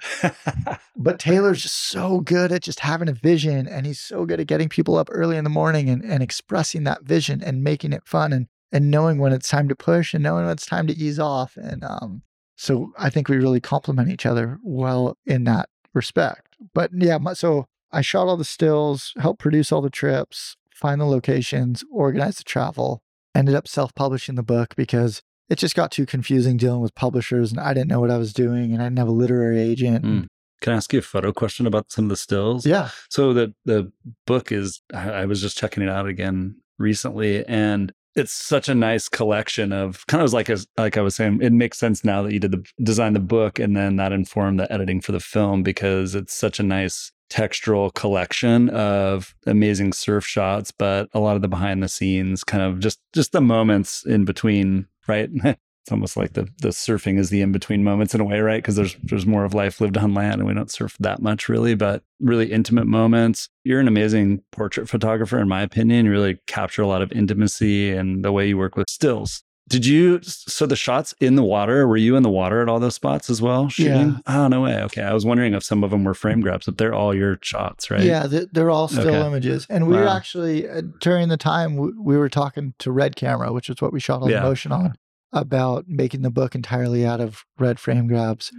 But 0.94 1.18
Taylor's 1.18 1.62
just 1.62 1.88
so 1.88 2.20
good 2.20 2.52
at 2.52 2.62
just 2.62 2.80
having 2.80 3.08
a 3.08 3.12
vision, 3.12 3.66
and 3.66 3.86
he's 3.86 4.00
so 4.00 4.24
good 4.24 4.38
at 4.38 4.46
getting 4.46 4.68
people 4.68 4.96
up 4.96 5.08
early 5.10 5.36
in 5.36 5.44
the 5.44 5.50
morning 5.50 5.88
and, 5.88 6.04
and 6.04 6.22
expressing 6.22 6.84
that 6.84 7.02
vision 7.02 7.42
and 7.42 7.64
making 7.64 7.92
it 7.92 8.06
fun 8.06 8.32
and 8.32 8.46
and 8.70 8.90
knowing 8.90 9.18
when 9.18 9.32
it's 9.32 9.48
time 9.48 9.68
to 9.68 9.74
push 9.74 10.14
and 10.14 10.22
knowing 10.22 10.44
when 10.44 10.52
it's 10.52 10.64
time 10.64 10.86
to 10.86 10.96
ease 10.96 11.18
off. 11.18 11.56
And 11.56 11.84
um, 11.84 12.22
so 12.56 12.92
I 12.96 13.10
think 13.10 13.28
we 13.28 13.36
really 13.36 13.60
complement 13.60 14.10
each 14.10 14.24
other 14.24 14.58
well 14.62 15.18
in 15.26 15.44
that 15.44 15.68
respect. 15.92 16.56
But 16.72 16.90
yeah, 16.94 17.18
so 17.34 17.66
I 17.90 18.00
shot 18.00 18.28
all 18.28 18.38
the 18.38 18.44
stills, 18.44 19.12
helped 19.18 19.40
produce 19.40 19.72
all 19.72 19.82
the 19.82 19.90
trips, 19.90 20.56
find 20.70 21.00
the 21.00 21.04
locations, 21.04 21.84
organize 21.92 22.36
the 22.36 22.44
travel, 22.44 23.02
ended 23.34 23.54
up 23.54 23.68
self 23.68 23.94
publishing 23.94 24.36
the 24.36 24.42
book 24.42 24.74
because 24.76 25.22
it 25.52 25.58
just 25.58 25.76
got 25.76 25.92
too 25.92 26.06
confusing 26.06 26.56
dealing 26.56 26.80
with 26.80 26.94
publishers 26.94 27.50
and 27.50 27.60
I 27.60 27.74
didn't 27.74 27.88
know 27.88 28.00
what 28.00 28.10
I 28.10 28.16
was 28.16 28.32
doing 28.32 28.72
and 28.72 28.80
I 28.80 28.86
didn't 28.86 28.98
have 28.98 29.08
a 29.08 29.12
literary 29.12 29.60
agent. 29.60 30.02
Mm. 30.02 30.26
Can 30.62 30.72
I 30.72 30.76
ask 30.76 30.90
you 30.94 31.00
a 31.00 31.02
photo 31.02 31.30
question 31.30 31.66
about 31.66 31.92
some 31.92 32.06
of 32.06 32.08
the 32.08 32.16
stills? 32.16 32.64
Yeah. 32.64 32.88
So 33.10 33.34
the 33.34 33.52
the 33.66 33.92
book 34.26 34.50
is 34.50 34.80
I 34.94 35.10
I 35.10 35.24
was 35.26 35.42
just 35.42 35.58
checking 35.58 35.82
it 35.82 35.90
out 35.90 36.06
again 36.06 36.56
recently 36.78 37.44
and 37.44 37.92
it's 38.16 38.32
such 38.32 38.70
a 38.70 38.74
nice 38.74 39.10
collection 39.10 39.74
of 39.74 40.06
kind 40.06 40.24
of 40.24 40.32
like 40.32 40.48
as 40.48 40.66
like 40.78 40.96
I 40.96 41.02
was 41.02 41.16
saying 41.16 41.40
it 41.42 41.52
makes 41.52 41.78
sense 41.78 42.02
now 42.02 42.22
that 42.22 42.32
you 42.32 42.40
did 42.40 42.52
the 42.52 42.64
design 42.82 43.12
the 43.12 43.20
book 43.20 43.58
and 43.58 43.76
then 43.76 43.96
that 43.96 44.12
informed 44.12 44.58
the 44.58 44.72
editing 44.72 45.02
for 45.02 45.12
the 45.12 45.20
film 45.20 45.62
because 45.62 46.14
it's 46.14 46.32
such 46.32 46.60
a 46.60 46.62
nice 46.62 47.12
textural 47.32 47.92
collection 47.94 48.68
of 48.70 49.34
amazing 49.46 49.92
surf 49.92 50.26
shots 50.26 50.70
but 50.70 51.08
a 51.14 51.20
lot 51.20 51.36
of 51.36 51.42
the 51.42 51.48
behind 51.48 51.82
the 51.82 51.88
scenes 51.88 52.44
kind 52.44 52.62
of 52.62 52.78
just 52.78 53.00
just 53.12 53.32
the 53.32 53.40
moments 53.40 54.04
in 54.04 54.24
between 54.24 54.86
right 55.08 55.30
it's 55.82 55.90
almost 55.90 56.16
like 56.16 56.34
the 56.34 56.48
the 56.60 56.68
surfing 56.68 57.18
is 57.18 57.30
the 57.30 57.40
in 57.40 57.50
between 57.50 57.82
moments 57.82 58.14
in 58.14 58.20
a 58.20 58.24
way, 58.24 58.40
right? 58.40 58.62
Because 58.62 58.76
there's 58.76 58.94
there's 59.02 59.26
more 59.26 59.44
of 59.44 59.52
life 59.52 59.80
lived 59.80 59.98
on 59.98 60.14
land, 60.14 60.34
and 60.34 60.46
we 60.46 60.54
don't 60.54 60.70
surf 60.70 60.96
that 61.00 61.20
much 61.20 61.48
really, 61.48 61.74
but 61.74 62.04
really 62.20 62.52
intimate 62.52 62.86
moments. 62.86 63.48
You're 63.64 63.80
an 63.80 63.88
amazing 63.88 64.42
portrait 64.52 64.88
photographer, 64.88 65.40
in 65.40 65.48
my 65.48 65.62
opinion. 65.62 66.04
You 66.04 66.12
really 66.12 66.38
capture 66.46 66.82
a 66.82 66.86
lot 66.86 67.02
of 67.02 67.10
intimacy 67.10 67.90
and 67.90 68.24
the 68.24 68.30
way 68.30 68.46
you 68.46 68.56
work 68.56 68.76
with 68.76 68.88
stills. 68.88 69.42
Did 69.68 69.86
you? 69.86 70.20
So 70.22 70.66
the 70.66 70.76
shots 70.76 71.14
in 71.20 71.36
the 71.36 71.42
water, 71.44 71.86
were 71.86 71.96
you 71.96 72.16
in 72.16 72.22
the 72.22 72.30
water 72.30 72.60
at 72.60 72.68
all 72.68 72.78
those 72.80 72.94
spots 72.96 73.30
as 73.30 73.40
well 73.40 73.68
shooting? 73.68 74.20
Oh 74.26 74.48
no 74.48 74.60
way. 74.62 74.82
Okay, 74.82 75.02
I 75.02 75.14
was 75.14 75.24
wondering 75.24 75.54
if 75.54 75.62
some 75.62 75.82
of 75.84 75.90
them 75.90 76.04
were 76.04 76.14
frame 76.14 76.40
grabs, 76.40 76.66
but 76.66 76.78
they're 76.78 76.92
all 76.94 77.14
your 77.14 77.38
shots, 77.42 77.90
right? 77.90 78.02
Yeah, 78.02 78.26
they're 78.26 78.70
all 78.70 78.88
still 78.88 79.14
Okay. 79.14 79.26
images. 79.26 79.66
And 79.70 79.86
we 79.86 79.94
were 79.94 80.08
actually, 80.08 80.68
uh, 80.68 80.82
during 81.00 81.28
the 81.28 81.36
time, 81.36 81.76
we, 81.76 81.92
we 81.98 82.18
were 82.18 82.28
talking 82.28 82.74
to 82.80 82.90
Red 82.90 83.16
Camera, 83.16 83.52
which 83.52 83.70
is 83.70 83.80
what 83.80 83.92
we 83.92 84.00
shot 84.00 84.20
all 84.20 84.30
Yeah. 84.30 84.40
the 84.40 84.48
motion 84.48 84.72
on, 84.72 84.94
about 85.32 85.84
making 85.88 86.20
the 86.22 86.30
book 86.30 86.54
entirely 86.54 87.06
out 87.06 87.20
of 87.20 87.44
red 87.58 87.78
frame 87.80 88.06
grabs. 88.08 88.52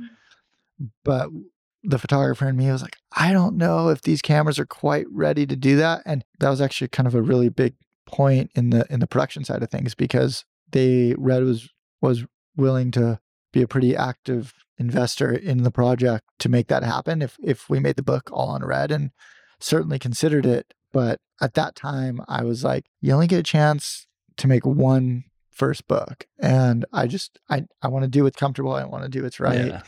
But 1.04 1.30
the 1.84 2.00
photographer 2.00 2.48
in 2.48 2.56
me 2.58 2.72
was 2.72 2.82
like, 2.82 2.96
I 3.16 3.34
don't 3.34 3.58
know 3.58 3.90
if 3.90 4.02
these 4.02 4.22
cameras 4.22 4.58
are 4.58 4.66
quite 4.66 5.06
ready 5.12 5.46
to 5.46 5.56
do 5.56 5.76
that. 5.76 6.02
And 6.06 6.24
that 6.40 6.50
was 6.50 6.62
actually 6.62 6.88
kind 6.88 7.06
of 7.08 7.14
a 7.14 7.22
really 7.22 7.50
big 7.50 7.76
point 8.06 8.52
in 8.56 8.70
the 8.70 8.86
in 8.90 9.00
the 9.00 9.08
production 9.08 9.44
side 9.44 9.62
of 9.64 9.70
things 9.70 9.96
because 9.96 10.44
they 10.74 11.16
Red 11.18 11.44
was 11.44 11.70
was 12.02 12.26
willing 12.56 12.92
to 12.92 13.20
be 13.52 13.62
a 13.62 13.68
pretty 13.68 13.96
active 13.96 14.54
investor 14.78 15.32
in 15.32 15.64
the 15.64 15.72
project 15.72 16.26
to 16.40 16.50
make 16.50 16.68
that 16.68 16.84
happen 16.84 17.22
if 17.22 17.38
if 17.42 17.70
we 17.70 17.80
made 17.80 17.96
the 17.96 18.04
book 18.04 18.30
all 18.32 18.50
on 18.50 18.66
red 18.66 18.92
and 18.92 19.12
certainly 19.60 19.98
considered 19.98 20.46
it. 20.46 20.74
But 20.92 21.22
at 21.42 21.54
that 21.54 21.76
time 21.76 22.22
I 22.28 22.44
was 22.44 22.64
like, 22.64 22.86
you 23.00 23.14
only 23.14 23.28
get 23.28 23.40
a 23.40 23.44
chance 23.44 24.08
to 24.38 24.48
make 24.48 24.66
one 24.66 25.24
first 25.52 25.88
book. 25.88 26.28
And 26.40 26.86
I 26.92 27.08
just 27.08 27.40
I 27.50 27.66
I 27.82 27.88
want 27.88 28.04
to 28.04 28.10
do 28.10 28.24
what's 28.24 28.38
comfortable. 28.38 28.74
I 28.74 28.84
want 28.84 29.04
to 29.04 29.10
do 29.10 29.24
what's 29.24 29.40
right. 29.40 29.68
Yeah. 29.68 29.82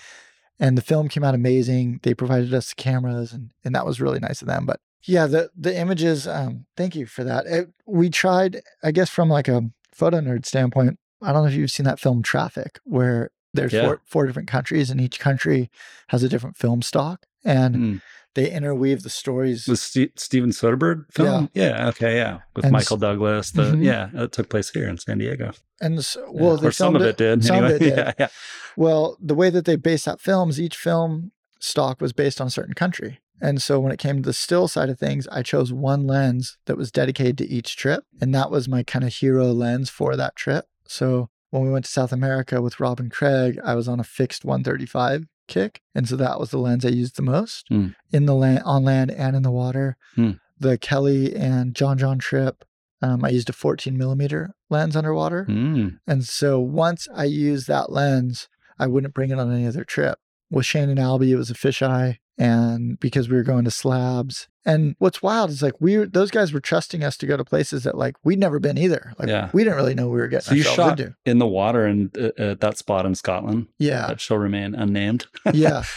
And 0.58 0.78
the 0.78 0.82
film 0.82 1.10
came 1.10 1.24
out 1.24 1.36
amazing. 1.36 2.00
They 2.04 2.14
provided 2.14 2.54
us 2.54 2.70
the 2.70 2.76
cameras 2.82 3.34
and 3.34 3.52
and 3.66 3.76
that 3.76 3.86
was 3.86 4.00
really 4.00 4.20
nice 4.20 4.42
of 4.42 4.48
them. 4.48 4.66
But 4.66 4.80
yeah, 5.04 5.28
the 5.28 5.50
the 5.56 5.76
images, 5.76 6.28
um, 6.28 6.66
thank 6.78 6.96
you 6.96 7.06
for 7.06 7.24
that. 7.24 7.46
It, 7.46 7.70
we 7.86 8.10
tried, 8.10 8.62
I 8.84 8.92
guess 8.92 9.10
from 9.10 9.30
like 9.30 9.48
a 9.48 9.70
photo 9.96 10.20
nerd 10.20 10.46
standpoint, 10.46 11.00
I 11.22 11.32
don't 11.34 11.44
know 11.44 11.50
if 11.50 11.56
you've 11.56 11.72
seen 11.72 11.86
that 11.86 12.00
film 12.00 12.22
Traffic, 12.22 12.80
where 12.84 13.32
there's 13.54 13.72
Yeah. 13.74 13.86
four, 13.86 14.02
four 14.06 14.26
different 14.28 14.50
countries 14.50 14.90
and 14.90 15.00
each 15.00 15.20
country 15.20 15.72
has 16.10 16.22
a 16.24 16.30
different 16.30 16.58
film 16.58 16.82
stock 16.82 17.26
and 17.46 17.76
Mm. 17.76 18.02
they 18.36 18.52
interweave 18.52 19.04
the 19.04 19.10
stories. 19.10 19.66
Was 19.68 19.82
Ste 19.82 20.10
Steven 20.20 20.50
Soderbergh 20.50 21.06
film? 21.12 21.50
Yeah. 21.54 21.88
Okay. 21.88 22.18
Yeah. 22.18 22.40
With 22.54 22.66
And 22.66 22.74
Michael 22.74 22.98
Douglas. 22.98 23.52
The 23.52 23.64
Mhm. 23.72 23.84
yeah, 23.86 24.10
it 24.14 24.34
took 24.34 24.50
place 24.50 24.70
here 24.72 24.88
in 24.90 24.98
San 24.98 25.20
Diego. 25.20 25.54
and 25.80 26.04
so, 26.04 26.22
Yeah. 26.34 26.42
well, 26.44 26.58
they 26.58 26.68
or 26.68 26.72
some 26.72 26.96
of 26.96 27.02
filmed 27.02 27.10
it 27.12 27.18
did. 27.18 27.46
Some 27.46 27.56
anyway. 27.58 27.76
of 27.76 27.82
it 27.82 27.86
did. 27.86 27.98
Yeah. 27.98 28.14
Yeah. 28.20 28.28
Well, 28.76 29.18
the 29.22 29.36
way 29.36 29.50
that 29.50 29.64
they 29.66 29.78
based 29.78 30.04
that 30.06 30.20
films, 30.20 30.60
each 30.60 30.76
film 30.76 31.32
stock 31.62 32.02
was 32.02 32.12
based 32.12 32.42
on 32.42 32.48
a 32.48 32.52
certain 32.52 32.74
country. 32.74 33.20
And 33.42 33.62
so 33.62 33.80
when 33.80 33.92
it 33.92 34.00
came 34.00 34.18
to 34.18 34.22
the 34.22 34.34
still 34.34 34.68
side 34.68 34.90
of 34.90 34.98
things, 34.98 35.28
I 35.28 35.42
chose 35.44 35.74
one 35.74 36.08
lens 36.08 36.58
that 36.66 36.78
was 36.78 36.92
dedicated 36.92 37.38
to 37.40 37.48
each 37.48 37.76
trip. 37.76 38.04
And 38.22 38.34
that 38.34 38.50
was 38.50 38.68
my 38.68 38.84
kind 38.84 39.04
of 39.06 39.14
hero 39.14 39.52
lens 39.52 39.90
for 39.90 40.16
that 40.16 40.36
trip. 40.36 40.66
So 40.88 41.30
when 41.50 41.64
we 41.64 41.72
went 41.72 41.86
to 41.86 41.92
South 41.92 42.12
America 42.12 42.62
with 42.62 42.80
Rob 42.80 43.00
and 43.00 43.12
Craig, 43.12 43.60
I 43.64 43.76
was 43.76 43.88
on 43.88 44.00
a 44.00 44.04
fixed 44.04 44.46
135 44.46 45.26
kick. 45.48 45.82
And 45.94 46.08
so 46.08 46.16
that 46.16 46.40
was 46.40 46.52
the 46.52 46.58
lens 46.58 46.86
I 46.86 46.90
used 46.90 47.18
the 47.18 47.22
most 47.22 47.68
Hmm. 47.70 47.90
in 48.12 48.26
the 48.26 48.34
land, 48.36 48.64
on 48.66 48.84
land 48.84 49.12
and 49.12 49.36
in 49.36 49.44
the 49.44 49.52
water. 49.52 49.98
Hmm. 50.16 50.32
The 50.58 50.78
Kelly 50.78 51.36
and 51.36 51.76
John 51.76 51.98
John 51.98 52.18
trip, 52.18 52.64
um, 53.02 53.24
I 53.26 53.30
used 53.30 53.50
a 53.50 53.54
14 53.54 53.98
millimeter 53.98 54.56
lens 54.70 54.96
underwater. 54.96 55.46
Mm. 55.46 56.00
And 56.08 56.24
so 56.26 56.60
once 56.62 57.08
I 57.14 57.26
used 57.26 57.68
that 57.68 57.92
lens, 57.92 58.48
I 58.80 58.88
wouldn't 58.88 59.14
bring 59.14 59.32
it 59.32 59.40
on 59.40 59.52
any 59.54 59.68
other 59.68 59.84
trip. 59.84 60.18
With 60.50 60.66
Shane 60.66 60.90
and 60.90 60.98
Albie, 61.00 61.30
it 61.30 61.36
was 61.36 61.52
a 61.52 61.56
fisheye. 61.56 62.18
And 62.38 63.00
because 63.00 63.30
we 63.30 63.38
were 63.38 63.44
going 63.44 63.64
to 63.66 63.72
slabs. 63.72 64.48
And 64.66 64.96
what's 65.00 65.22
wild 65.22 65.52
is 65.52 65.62
like 65.62 65.80
we 65.80 65.96
those 65.96 66.32
guys 66.32 66.52
were 66.52 66.60
trusting 66.60 67.04
us 67.04 67.16
to 67.18 67.28
go 67.28 67.38
to 67.38 67.46
places 67.46 67.84
that 67.84 67.98
like 67.98 68.16
we'd 68.26 68.40
never 68.40 68.60
been 68.60 68.78
either. 68.78 69.14
Like 69.18 69.30
Yeah. 69.30 69.50
we 69.54 69.64
didn't 69.64 69.78
really 69.78 69.94
know 69.96 70.10
we 70.10 70.18
were 70.20 70.28
getting 70.28 70.46
So 70.50 70.56
you 70.56 70.64
shot 70.64 71.00
into. 71.00 71.16
in 71.26 71.38
the 71.40 71.48
water 71.48 71.86
and 71.86 72.16
uh, 72.18 72.32
at 72.38 72.60
that 72.62 72.78
spot 72.78 73.06
in 73.06 73.16
Scotland 73.16 73.68
Yeah. 73.80 74.08
that 74.08 74.20
shall 74.20 74.38
remain 74.38 74.76
unnamed. 74.76 75.28
yeah. 75.54 75.84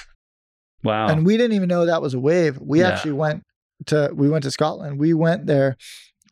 Wow. 0.85 1.09
And 1.09 1.26
we 1.26 1.37
didn't 1.37 1.57
even 1.57 1.68
know 1.68 1.87
that 1.87 2.00
was 2.02 2.14
a 2.14 2.21
wave. 2.21 2.59
We 2.61 2.80
Yeah. 2.80 2.90
actually 2.90 3.12
went 3.14 3.42
to 3.87 4.11
we 4.14 4.28
went 4.28 4.45
to 4.45 4.50
Scotland. 4.52 5.00
We 5.00 5.12
went 5.12 5.47
there 5.47 5.76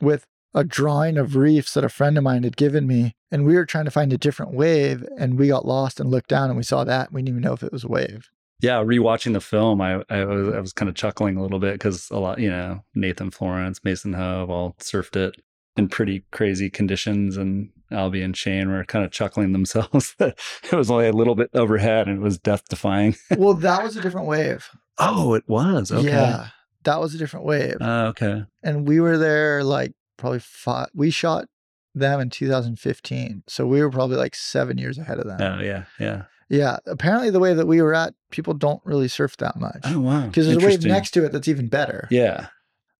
with 0.00 0.25
a 0.54 0.62
drawing 0.62 1.18
of 1.18 1.34
reefs 1.34 1.75
that 1.75 1.82
a 1.84 1.88
friend 1.88 2.16
of 2.16 2.22
mine 2.22 2.44
had 2.44 2.56
given 2.56 2.86
me, 2.86 3.14
and 3.30 3.44
we 3.44 3.54
were 3.56 3.66
trying 3.66 3.84
to 3.86 3.90
find 3.90 4.12
a 4.12 4.16
different 4.18 4.54
wave, 4.54 5.04
and 5.18 5.36
we 5.36 5.48
got 5.48 5.66
lost 5.66 5.98
and 5.98 6.10
looked 6.12 6.28
down 6.28 6.48
and 6.48 6.56
we 6.56 6.62
saw 6.62 6.84
that. 6.84 7.12
We 7.12 7.22
didn't 7.22 7.30
even 7.30 7.42
know 7.42 7.54
if 7.54 7.62
it 7.64 7.72
was 7.72 7.82
a 7.84 7.88
wave. 7.88 8.28
Yeah, 8.60 8.82
rewatching 8.82 9.32
the 9.32 9.40
film, 9.40 9.80
I 9.80 10.02
I 10.08 10.25
was, 10.25 10.54
I 10.54 10.60
was 10.60 10.72
kind 10.72 10.88
of 10.88 10.94
chuckling 10.94 11.36
a 11.36 11.42
little 11.42 11.58
bit 11.58 11.75
because 11.75 12.10
a 12.10 12.18
lot, 12.18 12.38
you 12.38 12.50
know, 12.50 12.84
Nathan 12.94 13.30
Florence, 13.30 13.80
Mason 13.84 14.14
Hove 14.14 14.50
all 14.50 14.75
surfed 14.80 15.16
it 15.16 15.42
in 15.76 15.88
pretty 15.88 16.25
crazy 16.30 16.70
conditions, 16.70 17.36
and 17.36 17.70
Albie 17.92 18.25
and 18.25 18.36
Shane 18.36 18.70
were 18.70 18.84
kind 18.84 19.04
of 19.04 19.10
chuckling 19.10 19.52
themselves 19.52 20.14
that 20.18 20.38
it 20.64 20.76
was 20.76 20.90
only 20.90 21.08
a 21.08 21.12
little 21.12 21.34
bit 21.34 21.50
overhead 21.54 22.08
and 22.08 22.18
it 22.18 22.22
was 22.22 22.38
death 22.38 22.66
defying. 22.68 23.16
well, 23.36 23.54
that 23.54 23.82
was 23.82 23.96
a 23.96 24.00
different 24.00 24.26
wave. 24.26 24.68
oh, 24.98 25.34
it 25.34 25.44
was 25.46 25.92
okay. 25.92 26.06
Yeah, 26.08 26.48
that 26.84 27.00
was 27.00 27.14
a 27.14 27.18
different 27.18 27.44
wave. 27.46 27.76
Uh, 27.80 28.06
okay. 28.10 28.44
and 28.62 28.88
we 28.88 29.00
were 29.00 29.18
there 29.18 29.62
like 29.64 29.92
probably 30.16 30.40
five. 30.40 30.88
We 30.94 31.10
shot 31.10 31.46
them 31.94 32.20
in 32.20 32.30
2015, 32.30 33.42
so 33.46 33.66
we 33.66 33.82
were 33.82 33.90
probably 33.90 34.16
like 34.16 34.34
seven 34.34 34.78
years 34.78 34.98
ahead 34.98 35.18
of 35.18 35.26
them. 35.26 35.40
Oh 35.40 35.62
yeah, 35.62 35.84
yeah. 36.00 36.25
Yeah, 36.49 36.76
apparently 36.87 37.31
the 37.31 37.41
way 37.41 37.55
that 37.55 37.67
we 37.67 37.83
were 37.83 37.95
at, 37.95 38.15
people 38.31 38.55
don't 38.55 38.81
really 38.85 39.09
surf 39.09 39.37
that 39.38 39.57
much 39.57 39.81
Oh 39.85 40.00
wow. 40.00 40.26
because 40.26 40.47
there's 40.47 40.62
a 40.62 40.67
wave 40.67 40.85
next 40.85 41.11
to 41.12 41.25
it 41.25 41.33
that's 41.33 41.49
even 41.49 41.69
better 41.69 42.07
Yeah. 42.11 42.49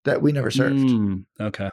that 0.05 0.21
we 0.23 0.33
never 0.33 0.50
surfed. 0.50 0.79
Mm, 0.91 1.25
okay. 1.41 1.71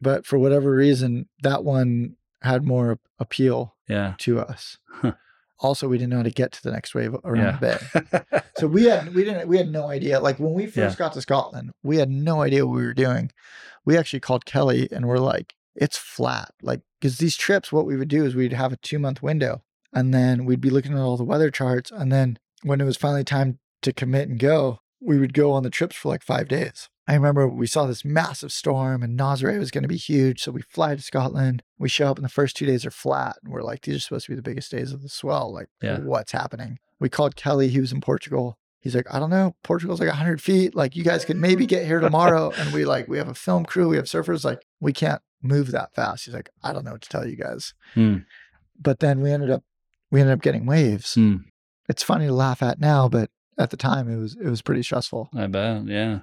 But 0.00 0.24
for 0.26 0.38
whatever 0.38 0.70
reason, 0.70 1.28
that 1.42 1.64
one 1.64 2.16
had 2.42 2.64
more 2.64 2.98
appeal 3.18 3.74
Yeah. 3.88 4.14
to 4.18 4.40
us. 4.40 4.78
Huh. 4.90 5.12
Also, 5.58 5.88
we 5.88 5.96
didn't 5.96 6.10
know 6.10 6.18
how 6.18 6.22
to 6.22 6.30
get 6.30 6.52
to 6.52 6.62
the 6.62 6.70
next 6.70 6.94
wave 6.94 7.14
around 7.24 7.58
Yeah. 7.62 7.80
the 8.00 8.24
bay. 8.30 8.40
So 8.58 8.66
we 8.66 8.84
had 8.84 9.14
we 9.14 9.22
didn't 9.24 9.48
we 9.48 9.58
had 9.58 9.68
no 9.70 9.88
idea. 9.88 10.18
Like 10.20 10.38
when 10.38 10.54
we 10.54 10.66
first 10.66 10.96
got 10.96 11.12
to 11.14 11.20
Scotland, 11.20 11.72
we 11.82 11.96
had 11.98 12.08
no 12.08 12.40
idea 12.42 12.66
what 12.66 12.76
we 12.76 12.84
were 12.86 12.94
doing. 12.94 13.30
We 13.84 13.98
actually 13.98 14.20
called 14.20 14.46
Kelly 14.46 14.88
and 14.90 15.06
we're 15.06 15.18
like, 15.18 15.54
it's 15.74 15.98
flat. 15.98 16.52
Like 16.62 16.80
because 17.00 17.18
these 17.18 17.36
trips, 17.36 17.70
what 17.72 17.84
we 17.84 17.96
would 17.96 18.08
do 18.08 18.24
is 18.24 18.34
we'd 18.34 18.54
have 18.54 18.72
a 18.72 18.76
two 18.78 18.98
month 18.98 19.22
window, 19.22 19.62
and 19.96 20.14
then 20.14 20.44
we'd 20.44 20.60
be 20.60 20.70
looking 20.70 20.92
at 20.92 20.98
all 21.00 21.16
the 21.16 21.24
weather 21.24 21.50
charts, 21.50 21.90
and 21.90 22.12
then 22.12 22.38
when 22.62 22.80
it 22.80 22.84
was 22.84 22.96
finally 22.96 23.24
time 23.24 23.58
to 23.82 23.92
commit 23.92 24.28
and 24.28 24.38
go, 24.38 24.78
we 25.00 25.18
would 25.18 25.34
go 25.34 25.50
on 25.52 25.62
the 25.62 25.70
trips 25.70 25.96
for 25.96 26.08
like 26.08 26.22
five 26.22 26.46
days. 26.48 26.88
I 27.08 27.14
remember 27.14 27.46
we 27.46 27.66
saw 27.68 27.86
this 27.86 28.04
massive 28.04 28.50
storm 28.50 29.02
and 29.02 29.16
Nazare 29.18 29.58
was 29.60 29.70
going 29.70 29.82
to 29.82 29.88
be 29.88 29.96
huge. 29.96 30.42
So 30.42 30.50
we 30.50 30.62
fly 30.62 30.96
to 30.96 31.02
Scotland. 31.02 31.62
We 31.78 31.88
show 31.88 32.08
up 32.10 32.18
and 32.18 32.24
the 32.24 32.28
first 32.28 32.56
two 32.56 32.66
days 32.66 32.84
are 32.84 32.90
flat. 32.90 33.36
And 33.44 33.52
we're 33.52 33.62
like, 33.62 33.82
these 33.82 33.96
are 33.96 34.00
supposed 34.00 34.26
to 34.26 34.32
be 34.32 34.36
the 34.36 34.42
biggest 34.42 34.72
days 34.72 34.90
of 34.92 35.02
the 35.02 35.08
swell. 35.08 35.52
Like, 35.52 35.68
Yeah. 35.80 36.00
what's 36.00 36.32
happening? 36.32 36.78
We 36.98 37.08
called 37.08 37.36
Kelly. 37.36 37.68
He 37.68 37.78
was 37.80 37.92
in 37.92 38.00
Portugal. 38.00 38.58
He's 38.80 38.96
like, 38.96 39.06
I 39.14 39.20
don't 39.20 39.30
know. 39.30 39.54
Portugal's 39.62 40.00
like 40.00 40.08
100 40.08 40.42
feet. 40.42 40.74
Like, 40.74 40.96
you 40.96 41.04
guys 41.04 41.24
could 41.24 41.36
maybe 41.36 41.64
get 41.64 41.86
here 41.86 42.00
tomorrow. 42.00 42.50
and 42.58 42.72
we 42.72 42.84
like, 42.84 43.06
we 43.06 43.18
have 43.18 43.28
a 43.28 43.34
film 43.34 43.64
crew. 43.64 43.88
We 43.88 43.96
have 43.96 44.06
surfers. 44.06 44.44
Like, 44.44 44.66
we 44.80 44.92
can't 44.92 45.22
move 45.42 45.70
that 45.70 45.94
fast. 45.94 46.24
He's 46.24 46.34
like, 46.34 46.50
I 46.64 46.72
don't 46.72 46.84
know 46.84 46.92
what 46.92 47.02
to 47.02 47.08
tell 47.08 47.26
you 47.28 47.36
guys. 47.36 47.72
Hmm. 47.94 48.16
But 48.80 48.98
then 48.98 49.20
we 49.20 49.30
ended 49.30 49.50
up, 49.50 49.62
we 50.10 50.20
ended 50.20 50.34
up 50.34 50.42
getting 50.42 50.66
waves. 50.66 51.14
Hmm. 51.14 51.36
It's 51.88 52.02
funny 52.02 52.26
to 52.26 52.32
laugh 52.32 52.62
at 52.62 52.80
now, 52.80 53.08
but 53.08 53.30
at 53.58 53.70
the 53.70 53.76
time 53.76 54.10
it 54.10 54.16
was, 54.16 54.36
it 54.36 54.48
was 54.48 54.62
pretty 54.62 54.82
stressful. 54.82 55.30
I 55.34 55.46
bet. 55.46 55.86
Yeah. 55.86 56.20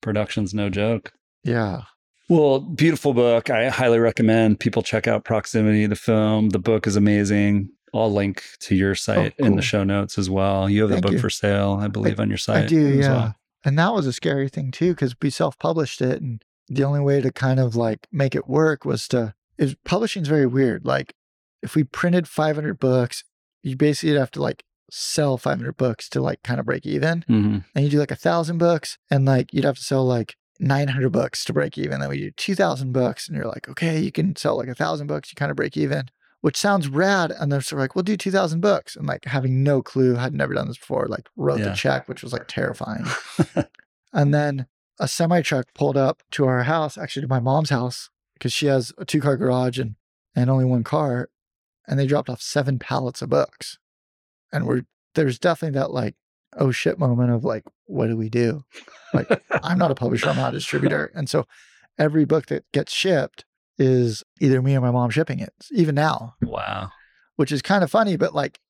Production's 0.00 0.54
no 0.54 0.70
joke. 0.70 1.12
Yeah. 1.44 1.82
Well, 2.28 2.60
beautiful 2.60 3.12
book. 3.12 3.50
I 3.50 3.70
highly 3.70 3.98
recommend 3.98 4.60
people 4.60 4.82
check 4.82 5.08
out 5.08 5.24
Proximity, 5.24 5.86
the 5.86 5.96
film. 5.96 6.50
The 6.50 6.58
book 6.58 6.86
is 6.86 6.96
amazing. 6.96 7.70
I'll 7.92 8.12
link 8.12 8.44
to 8.60 8.76
your 8.76 8.94
site 8.94 9.34
in 9.38 9.48
cool. 9.48 9.56
the 9.56 9.62
show 9.62 9.82
notes 9.82 10.16
as 10.16 10.30
well. 10.30 10.70
You 10.70 10.82
have 10.82 10.90
the 10.90 11.00
book 11.00 11.12
you. 11.12 11.18
for 11.18 11.28
sale, 11.28 11.78
I 11.80 11.88
believe, 11.88 12.20
on 12.20 12.28
your 12.28 12.38
site. 12.38 12.64
I 12.64 12.66
do, 12.68 12.98
yeah. 12.98 13.08
well. 13.08 13.34
And 13.64 13.78
that 13.78 13.92
was 13.92 14.06
a 14.06 14.12
scary 14.12 14.48
thing 14.48 14.70
too, 14.70 14.92
because 14.92 15.16
we 15.20 15.28
self-published 15.28 16.00
it, 16.00 16.22
and 16.22 16.40
the 16.68 16.84
only 16.84 17.00
way 17.00 17.20
to 17.20 17.32
kind 17.32 17.58
of 17.58 17.74
like 17.74 18.06
make 18.12 18.36
it 18.36 18.46
work 18.46 18.84
was 18.84 19.08
to. 19.08 19.34
Is 19.58 19.74
publishing's 19.84 20.28
very 20.28 20.46
weird. 20.46 20.86
Like, 20.86 21.14
if 21.62 21.74
we 21.74 21.84
printed 21.84 22.26
500 22.28 22.78
books, 22.78 23.24
you 23.62 23.76
basically 23.76 24.16
have 24.18 24.30
to 24.32 24.42
like 24.42 24.64
sell 24.90 25.36
500 25.36 25.76
books 25.76 26.08
to 26.10 26.20
like 26.20 26.42
kind 26.42 26.58
of 26.58 26.66
break 26.66 26.84
even, 26.86 27.24
Mhm. 27.28 27.64
and 27.74 27.84
you 27.84 27.90
do 27.90 27.98
like 27.98 28.10
a 28.10 28.16
thousand 28.16 28.58
books, 28.58 28.98
and 29.10 29.24
like 29.24 29.52
you'd 29.54 29.64
have 29.64 29.76
to 29.76 29.84
sell 29.84 30.04
like 30.04 30.36
900 30.58 31.10
books 31.10 31.44
to 31.44 31.52
break 31.52 31.78
even. 31.78 32.00
Then 32.00 32.08
we 32.10 32.18
do 32.18 32.30
2,000 32.32 32.92
books, 32.92 33.28
and 33.28 33.36
you're 33.36 33.46
like, 33.46 33.68
okay, 33.68 34.00
you 34.00 34.10
can 34.12 34.34
sell 34.36 34.56
like 34.56 34.68
a 34.68 34.74
thousand 34.74 35.06
books, 35.06 35.30
you 35.30 35.36
kind 35.36 35.50
of 35.50 35.56
break 35.56 35.76
even. 35.76 36.08
Which 36.42 36.56
sounds 36.56 36.88
rad, 36.88 37.30
and 37.32 37.52
they're 37.52 37.60
sort 37.60 37.80
of 37.80 37.82
like, 37.84 37.94
"We'll 37.94 38.02
do 38.02 38.16
two 38.16 38.30
thousand 38.30 38.62
books," 38.62 38.96
and 38.96 39.06
like 39.06 39.26
having 39.26 39.62
no 39.62 39.82
clue, 39.82 40.14
had 40.14 40.32
never 40.32 40.54
done 40.54 40.68
this 40.68 40.78
before, 40.78 41.06
like 41.06 41.28
wrote 41.36 41.58
Yeah. 41.60 41.68
the 41.68 41.74
check, 41.74 42.08
which 42.08 42.22
was 42.22 42.32
like 42.32 42.48
terrifying. 42.48 43.04
And 44.12 44.34
then 44.34 44.66
a 44.98 45.06
semi 45.06 45.40
truck 45.42 45.66
pulled 45.74 45.96
up 45.96 46.22
to 46.32 46.44
our 46.46 46.64
house, 46.64 46.98
actually 46.98 47.22
to 47.22 47.28
my 47.28 47.40
mom's 47.40 47.70
house, 47.70 48.10
because 48.34 48.52
she 48.52 48.66
has 48.66 48.92
a 48.98 49.04
two 49.04 49.20
car 49.20 49.36
garage 49.36 49.78
and, 49.78 49.94
and 50.34 50.50
only 50.50 50.64
one 50.64 50.82
car. 50.84 51.29
And 51.90 51.98
they 51.98 52.06
dropped 52.06 52.30
off 52.30 52.40
seven 52.40 52.78
pallets 52.78 53.20
of 53.20 53.28
books. 53.28 53.76
And 54.52 54.66
we're 54.66 54.84
there's 55.14 55.38
definitely 55.38 55.78
that 55.78 55.90
like, 55.90 56.14
oh 56.56 56.70
shit 56.70 56.98
moment 56.98 57.32
of 57.32 57.44
like, 57.44 57.64
what 57.86 58.06
do 58.06 58.16
we 58.16 58.28
do? 58.28 58.64
Like, 59.12 59.42
I'm 59.50 59.76
not 59.76 59.90
a 59.90 59.96
publisher, 59.96 60.28
I'm 60.28 60.36
not 60.36 60.54
a 60.54 60.56
distributor. 60.56 61.10
And 61.16 61.28
so 61.28 61.46
every 61.98 62.24
book 62.24 62.46
that 62.46 62.64
gets 62.72 62.92
shipped 62.92 63.44
is 63.76 64.22
either 64.40 64.62
me 64.62 64.76
or 64.76 64.80
my 64.80 64.92
mom 64.92 65.10
shipping 65.10 65.40
it, 65.40 65.52
even 65.72 65.96
now, 65.96 66.34
wow. 66.42 66.90
which 67.36 67.50
is 67.50 67.60
kind 67.60 67.82
of 67.82 67.90
funny. 67.90 68.16
But 68.16 68.34
like, 68.34 68.60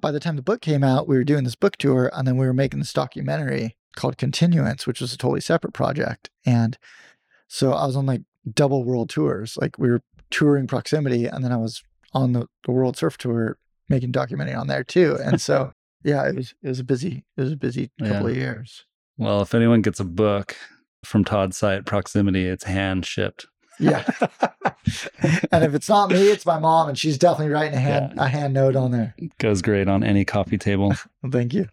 by 0.00 0.10
the 0.10 0.20
time 0.20 0.36
the 0.36 0.42
book 0.42 0.60
came 0.60 0.82
out, 0.82 1.06
we 1.06 1.16
were 1.16 1.24
doing 1.24 1.44
this 1.44 1.54
book 1.54 1.76
tour 1.76 2.10
and 2.12 2.26
then 2.26 2.36
we 2.36 2.46
were 2.46 2.52
making 2.52 2.80
this 2.80 2.92
documentary 2.92 3.76
called 3.96 4.18
Continuance, 4.18 4.86
which 4.86 5.00
was 5.00 5.12
a 5.12 5.16
totally 5.16 5.40
separate 5.40 5.72
project. 5.72 6.30
And 6.44 6.76
so 7.48 7.72
I 7.72 7.86
was 7.86 7.96
on 7.96 8.06
like 8.06 8.22
double 8.52 8.84
world 8.84 9.08
tours. 9.08 9.56
Like 9.56 9.78
we 9.78 9.88
were 9.88 10.02
touring 10.30 10.66
proximity 10.66 11.26
and 11.26 11.44
then 11.44 11.52
I 11.52 11.56
was 11.56 11.82
on 12.22 12.32
the, 12.32 12.46
the 12.64 12.72
world 12.72 12.96
surf 12.96 13.16
tour 13.18 13.58
making 13.88 14.10
documentary 14.12 14.54
on 14.54 14.66
there 14.66 14.84
too. 14.84 15.16
And 15.24 15.40
so 15.40 15.72
yeah, 16.04 16.28
it 16.28 16.34
was 16.36 16.54
it 16.62 16.68
was 16.68 16.80
a 16.80 16.84
busy 16.84 17.24
it 17.36 17.40
was 17.42 17.52
a 17.52 17.56
busy 17.56 17.90
couple 18.00 18.28
Yeah. 18.28 18.30
of 18.30 18.36
years. 18.36 18.84
Well, 19.18 19.40
if 19.42 19.54
anyone 19.54 19.82
gets 19.82 19.98
a 20.00 20.04
book 20.04 20.56
from 21.04 21.24
Todd's 21.24 21.56
site, 21.56 21.84
Proximity, 21.86 22.46
it's 22.46 22.64
hand 22.64 23.06
shipped. 23.06 23.46
Yeah. 23.78 24.04
and 25.52 25.64
if 25.64 25.74
it's 25.74 25.88
not 25.88 26.10
me, 26.10 26.28
it's 26.28 26.46
my 26.46 26.58
mom, 26.58 26.88
and 26.88 26.98
she's 26.98 27.18
definitely 27.18 27.52
writing 27.52 27.74
a 27.74 27.80
hand 27.80 28.14
a 28.18 28.28
hand 28.28 28.54
note 28.54 28.76
on 28.76 28.90
there. 28.90 29.14
Goes 29.38 29.62
great 29.62 29.88
on 29.88 30.02
any 30.04 30.24
coffee 30.24 30.58
table. 30.58 30.94
Well, 31.22 31.32
thank 31.32 31.54
you. 31.54 31.68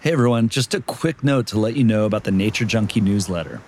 Hey 0.00 0.12
everyone, 0.12 0.48
just 0.48 0.72
a 0.74 0.80
quick 0.80 1.22
note 1.22 1.46
to 1.48 1.58
let 1.58 1.76
you 1.76 1.84
know 1.84 2.06
about 2.06 2.24
the 2.24 2.30
Nature 2.30 2.64
Junkie 2.64 3.02
newsletter. 3.02 3.60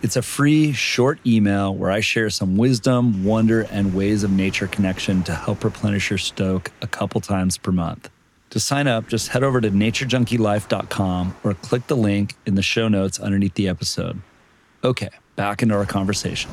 It's 0.00 0.14
a 0.14 0.22
free, 0.22 0.72
short 0.72 1.18
email 1.26 1.74
where 1.74 1.90
I 1.90 1.98
share 1.98 2.30
some 2.30 2.56
wisdom, 2.56 3.24
wonder, 3.24 3.62
and 3.62 3.94
ways 3.94 4.22
of 4.22 4.30
nature 4.30 4.68
connection 4.68 5.24
to 5.24 5.34
help 5.34 5.64
replenish 5.64 6.08
your 6.08 6.18
stoke 6.18 6.70
a 6.80 6.86
couple 6.86 7.20
times 7.20 7.58
per 7.58 7.72
month. 7.72 8.08
To 8.50 8.60
sign 8.60 8.86
up, 8.86 9.08
just 9.08 9.28
head 9.28 9.42
over 9.42 9.60
to 9.60 9.70
naturejunkielife.com 9.70 11.36
or 11.42 11.54
click 11.54 11.88
the 11.88 11.96
link 11.96 12.36
in 12.46 12.54
the 12.54 12.62
show 12.62 12.86
notes 12.86 13.18
underneath 13.18 13.54
the 13.54 13.66
episode. 13.66 14.22
Okay, 14.84 15.10
back 15.34 15.62
into 15.62 15.74
our 15.74 15.84
conversation. 15.84 16.52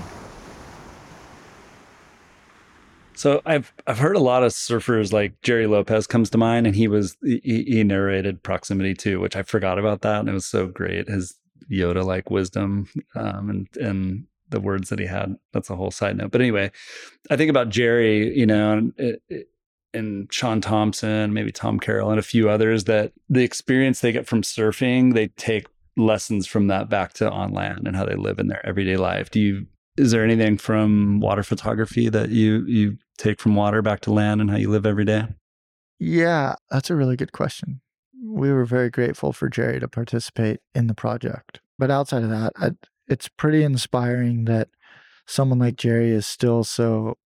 So 3.14 3.44
I've 3.46 3.72
I've 3.86 4.00
heard 4.00 4.16
a 4.16 4.20
lot 4.20 4.44
of 4.44 4.52
surfers 4.54 5.14
like 5.14 5.40
Gerry 5.44 5.68
Lopez 5.68 6.08
comes 6.08 6.32
to 6.32 6.38
mind, 6.40 6.66
and 6.66 6.76
he 6.76 6.88
was 6.88 7.16
he, 7.24 7.40
he 7.44 7.84
narrated 7.84 8.42
proximity 8.42 8.96
too, 8.96 9.20
which 9.20 9.36
I 9.36 9.44
forgot 9.44 9.78
about 9.78 10.02
that, 10.02 10.22
and 10.22 10.30
it 10.30 10.34
was 10.34 10.48
so 10.48 10.66
great. 10.68 11.08
His 11.08 11.36
Yoda 11.70 12.04
like 12.04 12.30
wisdom 12.30 12.88
um, 13.16 13.50
and 13.50 13.68
and 13.78 14.28
the 14.50 14.60
words 14.60 14.90
that 14.90 15.00
he 15.00 15.06
had. 15.06 15.36
That's 15.54 15.70
a 15.70 15.76
whole 15.76 15.92
side 15.92 16.18
note. 16.18 16.32
But 16.32 16.42
anyway, 16.42 16.72
I 17.30 17.36
think 17.36 17.50
about 17.50 17.70
Gerry, 17.70 18.38
you 18.38 18.46
know, 18.46 18.74
and, 18.74 19.44
and 19.94 20.32
Shaun 20.32 20.62
Tomson, 20.62 21.34
maybe 21.34 21.52
Tom 21.52 21.80
Carroll, 21.80 22.12
and 22.12 22.20
a 22.20 22.24
few 22.24 22.50
others 22.50 22.84
that 22.84 23.14
the 23.30 23.44
experience 23.44 24.02
they 24.02 24.12
get 24.12 24.28
from 24.28 24.44
surfing, 24.44 25.14
they 25.14 25.28
take 25.30 25.68
lessons 25.98 26.46
from 26.46 26.68
that 26.68 26.90
back 26.90 27.14
to 27.14 27.30
on 27.30 27.54
land 27.54 27.88
and 27.88 27.96
how 27.96 28.06
they 28.06 28.16
live 28.16 28.38
in 28.38 28.48
their 28.48 28.66
everyday 28.66 28.98
life. 28.98 29.32
Do 29.32 29.40
you 29.40 29.68
is 29.98 30.12
there 30.12 30.24
anything 30.24 30.58
from 30.58 31.22
water 31.22 31.44
photography 31.44 32.10
that 32.10 32.30
you 32.30 32.66
you 32.66 32.98
take 33.18 33.40
from 33.40 33.56
water 33.56 33.82
back 33.82 34.02
to 34.02 34.12
land 34.12 34.42
and 34.42 34.52
how 34.52 34.58
you 34.58 34.70
live 34.70 34.86
every 34.86 35.06
day? 35.06 35.24
Yeah, 36.00 36.56
that's 36.70 36.90
a 36.90 36.96
really 36.96 37.16
good 37.16 37.32
question. 37.32 37.82
We 38.24 38.52
were 38.52 38.66
very 38.66 38.90
grateful 38.90 39.34
for 39.34 39.50
Gerry 39.50 39.80
to 39.80 39.88
participate 39.88 40.60
in 40.74 40.88
the 40.88 40.94
project. 40.94 41.60
But 41.78 41.92
outside 41.92 42.24
of 42.24 42.30
that, 42.30 42.54
I, 42.56 42.72
it's 43.08 43.28
pretty 43.28 43.64
inspiring 43.64 44.46
that 44.46 44.70
someone 45.26 45.60
like 45.60 45.76
Gerry 45.76 46.12
is 46.12 46.26
still 46.26 46.64
so 46.64 47.18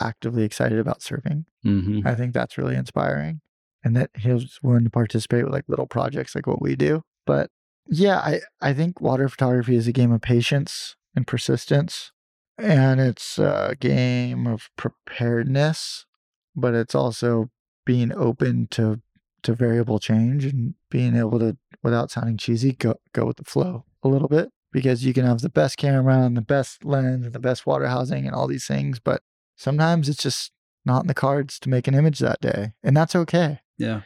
actively 0.00 0.42
excited 0.42 0.78
about 0.78 1.02
serving. 1.02 1.46
Mm-hmm. 1.64 2.06
I 2.06 2.14
think 2.14 2.34
that's 2.34 2.58
really 2.58 2.76
inspiring. 2.76 3.40
And 3.82 3.96
that 3.96 4.10
he 4.16 4.32
was 4.32 4.58
willing 4.62 4.84
to 4.84 4.90
participate 4.90 5.44
with 5.44 5.52
like 5.52 5.68
little 5.68 5.86
projects 5.86 6.34
like 6.34 6.46
what 6.46 6.62
we 6.62 6.74
do. 6.74 7.02
But 7.26 7.50
yeah, 7.86 8.18
I, 8.18 8.40
I 8.60 8.72
think 8.72 9.00
water 9.00 9.28
photography 9.28 9.76
is 9.76 9.86
a 9.86 9.92
game 9.92 10.12
of 10.12 10.22
patience 10.22 10.96
and 11.14 11.26
persistence. 11.26 12.12
And 12.56 13.00
it's 13.00 13.38
a 13.38 13.76
game 13.78 14.46
of 14.46 14.70
preparedness, 14.76 16.06
but 16.54 16.74
it's 16.74 16.94
also 16.94 17.50
being 17.84 18.12
open 18.12 18.68
to 18.70 19.00
to 19.44 19.54
variable 19.54 19.98
change 19.98 20.44
and 20.44 20.74
being 20.90 21.16
able 21.16 21.38
to, 21.38 21.56
without 21.82 22.10
sounding 22.10 22.36
cheesy, 22.36 22.72
go 22.72 22.96
go 23.12 23.24
with 23.24 23.36
the 23.36 23.44
flow 23.44 23.84
a 24.02 24.08
little 24.08 24.28
bit. 24.28 24.50
Because 24.72 25.04
you 25.04 25.14
can 25.14 25.24
have 25.24 25.40
the 25.40 25.48
best 25.48 25.76
camera 25.76 26.22
and 26.22 26.36
the 26.36 26.42
best 26.42 26.84
lens 26.84 27.26
and 27.26 27.32
the 27.32 27.38
best 27.38 27.64
water 27.64 27.86
housing 27.86 28.26
and 28.26 28.34
all 28.34 28.48
these 28.48 28.66
things, 28.66 28.98
but 28.98 29.22
sometimes 29.54 30.08
it's 30.08 30.22
just 30.22 30.50
not 30.84 31.02
in 31.02 31.06
the 31.06 31.14
cards 31.14 31.60
to 31.60 31.68
make 31.68 31.86
an 31.86 31.94
image 31.94 32.18
that 32.18 32.40
day. 32.40 32.72
And 32.82 32.96
that's 32.96 33.14
okay. 33.14 33.60
Yeah. 33.78 34.00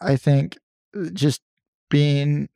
I 0.00 0.16
think 0.16 0.58
uh, 0.96 1.10
just 1.12 1.40
being 1.88 2.48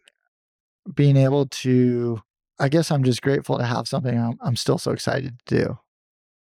being 0.93 1.17
able 1.17 1.47
to 1.47 2.21
I 2.59 2.69
guess 2.69 2.91
I'm 2.91 3.05
just 3.05 3.23
grateful 3.23 3.59
to 3.59 3.65
have 3.65 3.87
something 3.87 4.19
I'm, 4.19 4.39
I'm 4.41 4.57
still 4.57 4.79
so 4.79 4.93
excited 4.93 5.39
to 5.47 5.57
do, 5.57 5.79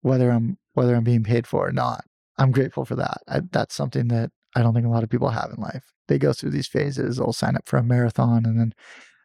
whether 0.03 0.31
I'm 0.31 0.59
whether 0.75 0.95
I'm 0.95 1.05
being 1.05 1.25
paid 1.25 1.47
for 1.47 1.69
or 1.69 1.73
not. 1.73 2.05
I'm 2.39 2.53
grateful 2.53 2.85
for 2.85 2.97
that. 2.97 3.19
I, 3.29 3.41
that's 3.51 3.75
something 3.75 4.09
that 4.09 4.31
I 4.55 4.63
don't 4.63 4.75
think 4.75 4.87
a 4.87 4.91
lot 4.91 5.03
of 5.03 5.11
people 5.11 5.31
have 5.31 5.51
in 5.55 5.63
life. 5.63 5.93
They 6.09 6.19
go 6.19 6.33
through 6.33 6.51
these 6.51 6.69
phases. 6.69 7.17
They'll 7.17 7.33
sign 7.33 7.57
up 7.57 7.67
for 7.67 7.77
a 7.77 7.83
marathon 7.83 8.47
and 8.47 8.59
then 8.59 8.75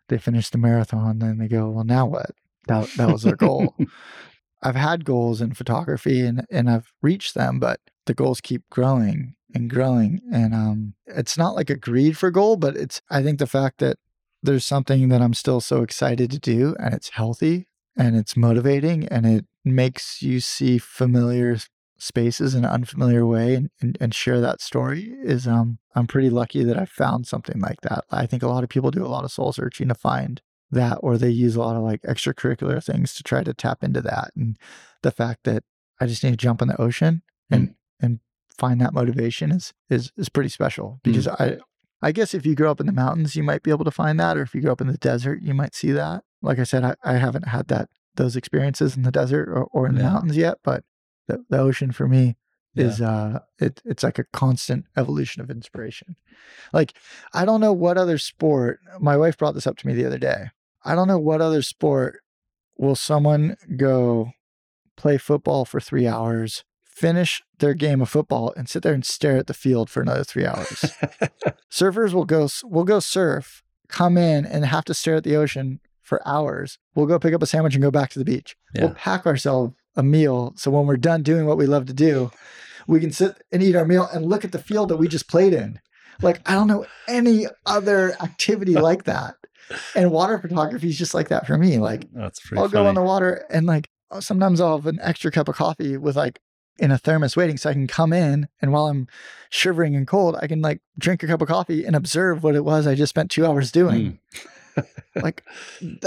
they 0.09 0.17
finish 0.17 0.49
the 0.49 0.57
marathon. 0.57 1.19
Then 1.19 1.37
they 1.37 1.47
go, 1.47 1.69
well, 1.69 1.85
now 1.85 2.05
what? 2.05 2.31
That 2.67 2.89
that 2.97 3.11
was 3.11 3.23
their 3.23 3.35
goal. 3.35 3.75
I've 4.63 4.75
had 4.75 5.05
goals 5.05 5.41
in 5.41 5.53
photography 5.53 6.21
and 6.21 6.45
and 6.49 6.69
I've 6.69 6.93
reached 7.01 7.35
them, 7.35 7.59
but 7.59 7.79
the 8.05 8.13
goals 8.13 8.41
keep 8.41 8.69
growing 8.69 9.35
and 9.53 9.69
growing. 9.69 10.21
And 10.31 10.53
um, 10.53 10.93
it's 11.05 11.37
not 11.37 11.55
like 11.55 11.69
a 11.69 11.77
greed 11.77 12.17
for 12.17 12.31
goal, 12.31 12.55
but 12.57 12.75
it's 12.75 13.01
I 13.09 13.23
think 13.23 13.39
the 13.39 13.47
fact 13.47 13.79
that 13.79 13.97
there's 14.41 14.65
something 14.65 15.09
that 15.09 15.21
I'm 15.21 15.33
still 15.33 15.61
so 15.61 15.81
excited 15.81 16.29
to 16.31 16.39
do 16.39 16.75
and 16.79 16.93
it's 16.93 17.09
healthy 17.09 17.67
and 17.95 18.15
it's 18.15 18.35
motivating 18.35 19.07
and 19.07 19.25
it 19.25 19.45
makes 19.63 20.21
you 20.21 20.41
see 20.41 20.77
familiar 20.77 21.57
spaces 22.03 22.53
in 22.53 22.65
an 22.65 22.71
unfamiliar 22.71 23.25
way 23.25 23.55
and, 23.55 23.69
and, 23.79 23.97
and 24.01 24.13
share 24.13 24.41
that 24.41 24.61
story 24.61 25.15
is 25.23 25.47
um 25.47 25.79
I'm 25.95 26.07
pretty 26.07 26.29
lucky 26.29 26.63
that 26.63 26.77
I 26.77 26.85
found 26.85 27.27
something 27.27 27.61
like 27.61 27.81
that. 27.81 28.03
I 28.11 28.25
think 28.25 28.43
a 28.43 28.47
lot 28.47 28.63
of 28.63 28.69
people 28.69 28.91
do 28.91 29.05
a 29.05 29.07
lot 29.07 29.23
of 29.23 29.31
soul 29.31 29.53
searching 29.53 29.87
to 29.87 29.95
find 29.95 30.41
that 30.71 30.97
or 31.01 31.17
they 31.17 31.29
use 31.29 31.55
a 31.55 31.59
lot 31.59 31.77
of 31.77 31.83
like 31.83 32.01
extracurricular 32.01 32.83
things 32.83 33.13
to 33.13 33.23
try 33.23 33.43
to 33.43 33.53
tap 33.53 33.83
into 33.83 34.01
that. 34.01 34.31
And 34.35 34.57
the 35.01 35.11
fact 35.11 35.45
that 35.45 35.63
I 35.99 36.07
just 36.07 36.23
need 36.23 36.31
to 36.31 36.37
jump 36.37 36.61
in 36.61 36.67
the 36.67 36.81
ocean 36.81 37.21
and 37.49 37.69
mm. 37.69 37.75
and 38.01 38.19
find 38.57 38.81
that 38.81 38.93
motivation 38.93 39.51
is 39.51 39.73
is 39.89 40.11
is 40.17 40.29
pretty 40.29 40.49
special 40.49 40.99
because 41.03 41.27
mm. 41.27 41.39
I 41.39 41.57
I 42.05 42.11
guess 42.11 42.33
if 42.33 42.45
you 42.45 42.53
grow 42.53 42.69
up 42.69 42.81
in 42.81 42.85
the 42.85 42.91
mountains, 42.91 43.37
you 43.37 43.43
might 43.43 43.63
be 43.63 43.71
able 43.71 43.85
to 43.85 43.91
find 43.91 44.19
that, 44.19 44.35
or 44.35 44.41
if 44.41 44.53
you 44.53 44.59
grow 44.59 44.73
up 44.73 44.81
in 44.81 44.87
the 44.87 44.97
desert, 44.97 45.41
you 45.41 45.53
might 45.53 45.73
see 45.73 45.93
that. 45.93 46.25
Like 46.41 46.59
I 46.59 46.63
said, 46.63 46.83
I, 46.83 46.95
I 47.01 47.13
haven't 47.13 47.47
had 47.47 47.69
that 47.69 47.87
those 48.15 48.35
experiences 48.35 48.97
in 48.97 49.03
the 49.03 49.11
desert 49.11 49.47
or, 49.47 49.63
or 49.71 49.87
in 49.87 49.95
the 49.95 50.03
mountains 50.03 50.35
yet, 50.35 50.57
but 50.63 50.83
the, 51.27 51.43
the 51.49 51.59
ocean 51.59 51.91
for 51.91 52.07
me 52.07 52.35
yeah. 52.73 52.85
is 52.85 53.01
uh 53.01 53.39
it, 53.59 53.81
it's 53.85 54.03
like 54.03 54.19
a 54.19 54.25
constant 54.25 54.85
evolution 54.97 55.41
of 55.41 55.49
inspiration. 55.49 56.15
Like 56.71 56.93
I 57.33 57.45
don't 57.45 57.61
know 57.61 57.73
what 57.73 57.97
other 57.97 58.17
sport. 58.17 58.79
My 58.99 59.17
wife 59.17 59.37
brought 59.37 59.53
this 59.53 59.67
up 59.67 59.77
to 59.77 59.87
me 59.87 59.93
the 59.93 60.05
other 60.05 60.17
day. 60.17 60.47
I 60.83 60.95
don't 60.95 61.07
know 61.07 61.19
what 61.19 61.41
other 61.41 61.61
sport 61.61 62.21
will 62.77 62.95
someone 62.95 63.55
go 63.77 64.31
play 64.97 65.17
football 65.17 65.65
for 65.65 65.79
three 65.79 66.07
hours 66.07 66.63
finish 66.93 67.41
their 67.57 67.73
game 67.73 68.01
of 68.01 68.09
football 68.09 68.53
and 68.55 68.69
sit 68.69 68.83
there 68.83 68.93
and 68.93 69.05
stare 69.05 69.37
at 69.37 69.47
the 69.47 69.53
field 69.53 69.89
for 69.89 70.01
another 70.01 70.23
three 70.23 70.45
hours. 70.45 70.67
Surfers 71.71 72.13
will 72.13 72.25
go 72.25 72.47
will 72.63 72.83
go 72.83 72.99
surf, 72.99 73.63
come 73.87 74.17
in 74.17 74.45
and 74.45 74.65
have 74.65 74.85
to 74.85 74.93
stare 74.93 75.15
at 75.15 75.23
the 75.23 75.35
ocean 75.35 75.79
for 76.01 76.25
hours. 76.27 76.77
We'll 76.93 77.07
go 77.07 77.19
pick 77.19 77.33
up 77.33 77.41
a 77.41 77.47
sandwich 77.47 77.73
and 77.73 77.81
go 77.81 77.91
back 77.91 78.11
to 78.11 78.19
the 78.19 78.25
beach. 78.25 78.55
Yeah. 78.75 78.85
We'll 78.85 78.93
pack 78.93 79.25
ourselves 79.25 79.73
a 79.95 80.03
meal 80.03 80.53
so 80.55 80.71
when 80.71 80.85
we're 80.87 80.97
done 80.97 81.23
doing 81.23 81.45
what 81.45 81.57
we 81.57 81.65
love 81.65 81.85
to 81.87 81.93
do, 81.93 82.31
we 82.87 82.99
can 82.99 83.11
sit 83.11 83.41
and 83.51 83.61
eat 83.63 83.75
our 83.75 83.85
meal 83.85 84.07
and 84.11 84.25
look 84.25 84.43
at 84.43 84.51
the 84.51 84.59
field 84.59 84.89
that 84.89 84.97
we 84.97 85.07
just 85.07 85.27
played 85.27 85.53
in. 85.53 85.79
Like 86.21 86.41
I 86.49 86.53
don't 86.53 86.67
know 86.67 86.85
any 87.07 87.47
other 87.65 88.15
activity 88.21 88.73
like 88.89 89.03
that. 89.05 89.35
And 89.95 90.11
water 90.11 90.37
photography 90.37 90.89
is 90.89 90.97
just 90.97 91.13
like 91.13 91.29
that 91.29 91.47
for 91.47 91.57
me. 91.57 91.77
Like 91.77 92.11
that's 92.13 92.39
pretty 92.39 92.61
I'll 92.61 92.69
funny. 92.69 92.83
go 92.83 92.89
in 92.89 92.95
the 92.95 93.01
water 93.01 93.45
and 93.49 93.65
like 93.65 93.89
sometimes 94.19 94.61
I'll 94.61 94.77
have 94.77 94.87
an 94.87 94.99
extra 95.01 95.31
cup 95.31 95.47
of 95.47 95.55
coffee 95.55 95.97
with 95.97 96.15
like 96.15 96.39
in 96.79 96.91
a 96.91 96.97
thermos 96.97 97.35
waiting 97.35 97.57
so 97.57 97.69
I 97.69 97.73
can 97.73 97.87
come 97.87 98.11
in 98.11 98.47
and 98.61 98.73
while 98.73 98.87
I'm 98.87 99.07
shivering 99.49 99.95
and 99.95 100.07
cold, 100.07 100.35
I 100.41 100.47
can 100.47 100.61
like 100.61 100.81
drink 100.97 101.23
a 101.23 101.27
cup 101.27 101.41
of 101.41 101.47
coffee 101.47 101.85
and 101.85 101.95
observe 101.95 102.43
what 102.43 102.55
it 102.55 102.65
was 102.65 102.87
I 102.87 102.95
just 102.95 103.11
spent 103.11 103.31
two 103.31 103.45
hours 103.45 103.71
doing. 103.71 104.19
Mm. 104.33 104.47
Like 105.15 105.43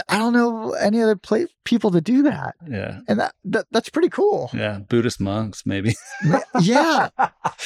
I 0.08 0.18
don't 0.18 0.32
know 0.32 0.72
any 0.72 1.02
other 1.02 1.16
play, 1.16 1.46
people 1.64 1.90
to 1.92 2.00
do 2.00 2.22
that. 2.22 2.54
Yeah. 2.68 3.00
And 3.08 3.20
that, 3.20 3.34
that 3.44 3.66
that's 3.70 3.88
pretty 3.88 4.08
cool. 4.08 4.50
Yeah. 4.52 4.80
Buddhist 4.88 5.20
monks, 5.20 5.64
maybe. 5.66 5.94
yeah. 6.60 7.10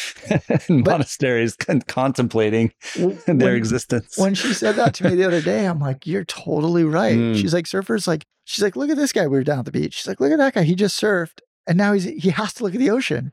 monasteries 0.69 1.57
con- 1.57 1.83
contemplating 1.83 2.73
their 3.27 3.57
existence. 3.57 4.17
When 4.17 4.35
she 4.35 4.55
said 4.55 4.77
that 4.77 4.95
to 4.95 5.05
me 5.05 5.15
the 5.15 5.25
other 5.25 5.41
day, 5.41 5.67
I'm 5.67 5.81
like, 5.81 6.07
you're 6.07 6.25
totally 6.25 6.85
right. 6.85 7.17
Mm. 7.17 7.37
She's 7.37 7.55
like, 7.55 7.67
surfers, 7.67 8.07
like, 8.07 8.27
she's 8.45 8.63
like, 8.63 8.77
look 8.77 8.91
at 8.91 8.97
this 8.97 9.13
guy. 9.13 9.27
We 9.27 9.39
were 9.39 9.45
down 9.45 9.61
at 9.61 9.65
the 9.65 9.73
beach. 9.73 9.95
She's 9.95 10.07
like, 10.07 10.21
look 10.21 10.33
at 10.33 10.39
that 10.39 10.55
guy. 10.55 10.63
He 10.63 10.75
just 10.75 11.01
surfed 11.01 11.41
and 11.67 11.79
now 11.79 11.93
he's 11.93 12.05
he 12.05 12.31
has 12.31 12.53
to 12.55 12.65
look 12.65 12.75
at 12.75 12.81
the 12.81 12.91
ocean. 12.91 13.33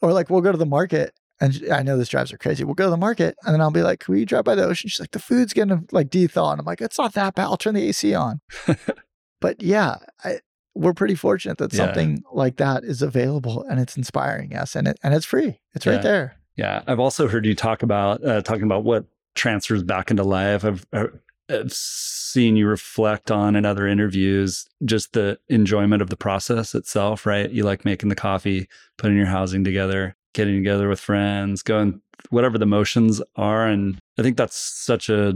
Or 0.00 0.12
like 0.12 0.30
we'll 0.30 0.40
go 0.40 0.52
to 0.52 0.58
the 0.58 0.66
market 0.66 1.14
and 1.40 1.66
I 1.72 1.82
know 1.82 1.96
this 1.96 2.08
drives 2.08 2.30
her 2.30 2.38
crazy. 2.38 2.64
We'll 2.64 2.74
go 2.74 2.86
to 2.86 2.90
the 2.90 2.96
market 2.96 3.36
and 3.44 3.54
then 3.54 3.60
I'll 3.60 3.70
be 3.70 3.82
like, 3.82 4.00
Can 4.00 4.14
we 4.14 4.24
drive 4.24 4.44
by 4.44 4.54
the 4.54 4.64
ocean? 4.64 4.88
She's 4.88 5.00
like, 5.00 5.12
The 5.12 5.18
food's 5.18 5.52
gonna 5.52 5.82
like 5.92 6.10
de-thaw. 6.10 6.52
And 6.52 6.60
I'm 6.60 6.66
like, 6.66 6.80
It's 6.80 6.98
not 6.98 7.14
that 7.14 7.34
bad. 7.34 7.44
I'll 7.44 7.56
turn 7.56 7.74
the 7.74 7.88
AC 7.88 8.14
on. 8.14 8.40
but 9.40 9.62
yeah, 9.62 9.96
I, 10.24 10.40
we're 10.74 10.94
pretty 10.94 11.14
fortunate 11.14 11.58
that 11.58 11.72
yeah. 11.72 11.76
something 11.76 12.22
like 12.32 12.56
that 12.56 12.84
is 12.84 13.02
available 13.02 13.64
and 13.64 13.80
it's 13.80 13.96
inspiring 13.96 14.54
us 14.54 14.74
and 14.74 14.88
it 14.88 14.98
and 15.02 15.14
it's 15.14 15.26
free. 15.26 15.60
It's 15.74 15.86
yeah. 15.86 15.92
right 15.92 16.02
there. 16.02 16.36
Yeah. 16.56 16.82
I've 16.86 17.00
also 17.00 17.28
heard 17.28 17.46
you 17.46 17.54
talk 17.54 17.82
about 17.82 18.24
uh, 18.24 18.42
talking 18.42 18.64
about 18.64 18.84
what 18.84 19.04
transfers 19.34 19.84
back 19.84 20.10
into 20.10 20.24
life. 20.24 20.64
I've, 20.64 20.86
I've 20.92 21.20
I've 21.50 21.72
seen 21.72 22.56
you 22.56 22.66
reflect 22.66 23.30
on 23.30 23.56
in 23.56 23.64
other 23.64 23.86
interviews 23.86 24.66
just 24.84 25.14
the 25.14 25.38
enjoyment 25.48 26.02
of 26.02 26.10
the 26.10 26.16
process 26.16 26.74
itself, 26.74 27.24
right? 27.24 27.50
You 27.50 27.64
like 27.64 27.86
making 27.86 28.10
the 28.10 28.14
coffee, 28.14 28.68
putting 28.98 29.16
your 29.16 29.26
housing 29.26 29.64
together, 29.64 30.14
getting 30.38 30.54
together 30.54 30.88
with 30.88 31.00
friends, 31.00 31.62
going 31.62 32.00
whatever 32.30 32.56
the 32.58 32.66
motions 32.66 33.20
are. 33.34 33.66
And 33.66 33.98
I 34.18 34.22
think 34.22 34.36
that's 34.36 34.56
such 34.56 35.10
a 35.10 35.34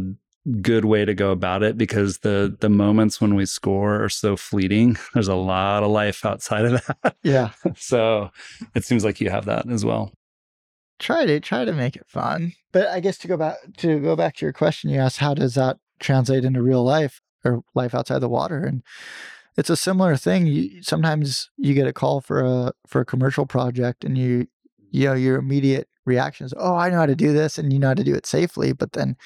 good 0.61 0.85
way 0.85 1.05
to 1.05 1.13
go 1.13 1.31
about 1.31 1.63
it 1.63 1.77
because 1.77 2.19
the 2.19 2.57
the 2.61 2.69
moments 2.69 3.21
when 3.21 3.35
we 3.35 3.45
score 3.45 4.03
are 4.03 4.09
so 4.09 4.37
fleeting. 4.37 4.97
There's 5.15 5.29
a 5.29 5.35
lot 5.35 5.83
of 5.83 5.91
life 5.91 6.25
outside 6.25 6.65
of 6.67 6.73
that. 7.03 7.17
Yeah. 7.23 7.51
so 7.77 8.31
it 8.75 8.85
seems 8.85 9.05
like 9.05 9.21
you 9.21 9.29
have 9.31 9.45
that 9.47 9.69
as 9.71 9.85
well. 9.85 10.13
Try 10.99 11.27
to 11.27 11.41
try 11.41 11.65
to 11.65 11.73
make 11.73 11.97
it 11.97 12.07
fun. 12.07 12.53
But 12.71 12.87
I 12.89 13.01
guess 13.01 13.19
to 13.19 13.29
go 13.29 13.37
back 13.37 13.57
to 13.79 13.99
go 13.99 14.15
back 14.15 14.37
to 14.37 14.47
your 14.47 14.53
question, 14.53 14.89
you 14.91 15.01
asked 15.01 15.19
how 15.19 15.35
does 15.35 15.55
that 15.57 15.79
translate 15.99 16.45
into 16.45 16.63
real 16.63 16.85
life 16.85 17.21
or 17.45 17.63
life 17.75 17.93
outside 17.93 18.21
the 18.21 18.29
water? 18.29 18.65
And 18.65 18.83
it's 19.57 19.71
a 19.71 19.77
similar 19.77 20.17
thing. 20.17 20.47
You 20.47 20.83
sometimes 20.83 21.51
you 21.57 21.75
get 21.75 21.89
a 21.89 21.93
call 21.93 22.21
for 22.21 22.41
a 22.41 22.73
for 22.87 23.01
a 23.01 23.05
commercial 23.05 23.47
project 23.47 24.05
and 24.05 24.17
you 24.17 24.47
you 24.93 25.07
know 25.07 25.15
your 25.15 25.37
immediate 25.39 25.89
reaction 26.07 26.47
is, 26.47 26.55
oh, 26.57 26.75
I 26.77 26.91
know 26.91 26.97
how 26.99 27.07
to 27.07 27.17
do 27.17 27.33
this 27.33 27.59
and 27.59 27.73
you 27.73 27.79
know 27.79 27.89
how 27.89 27.95
to 27.95 28.05
do 28.05 28.15
it 28.15 28.27
safely. 28.27 28.73
But 28.73 28.93
then 28.93 29.17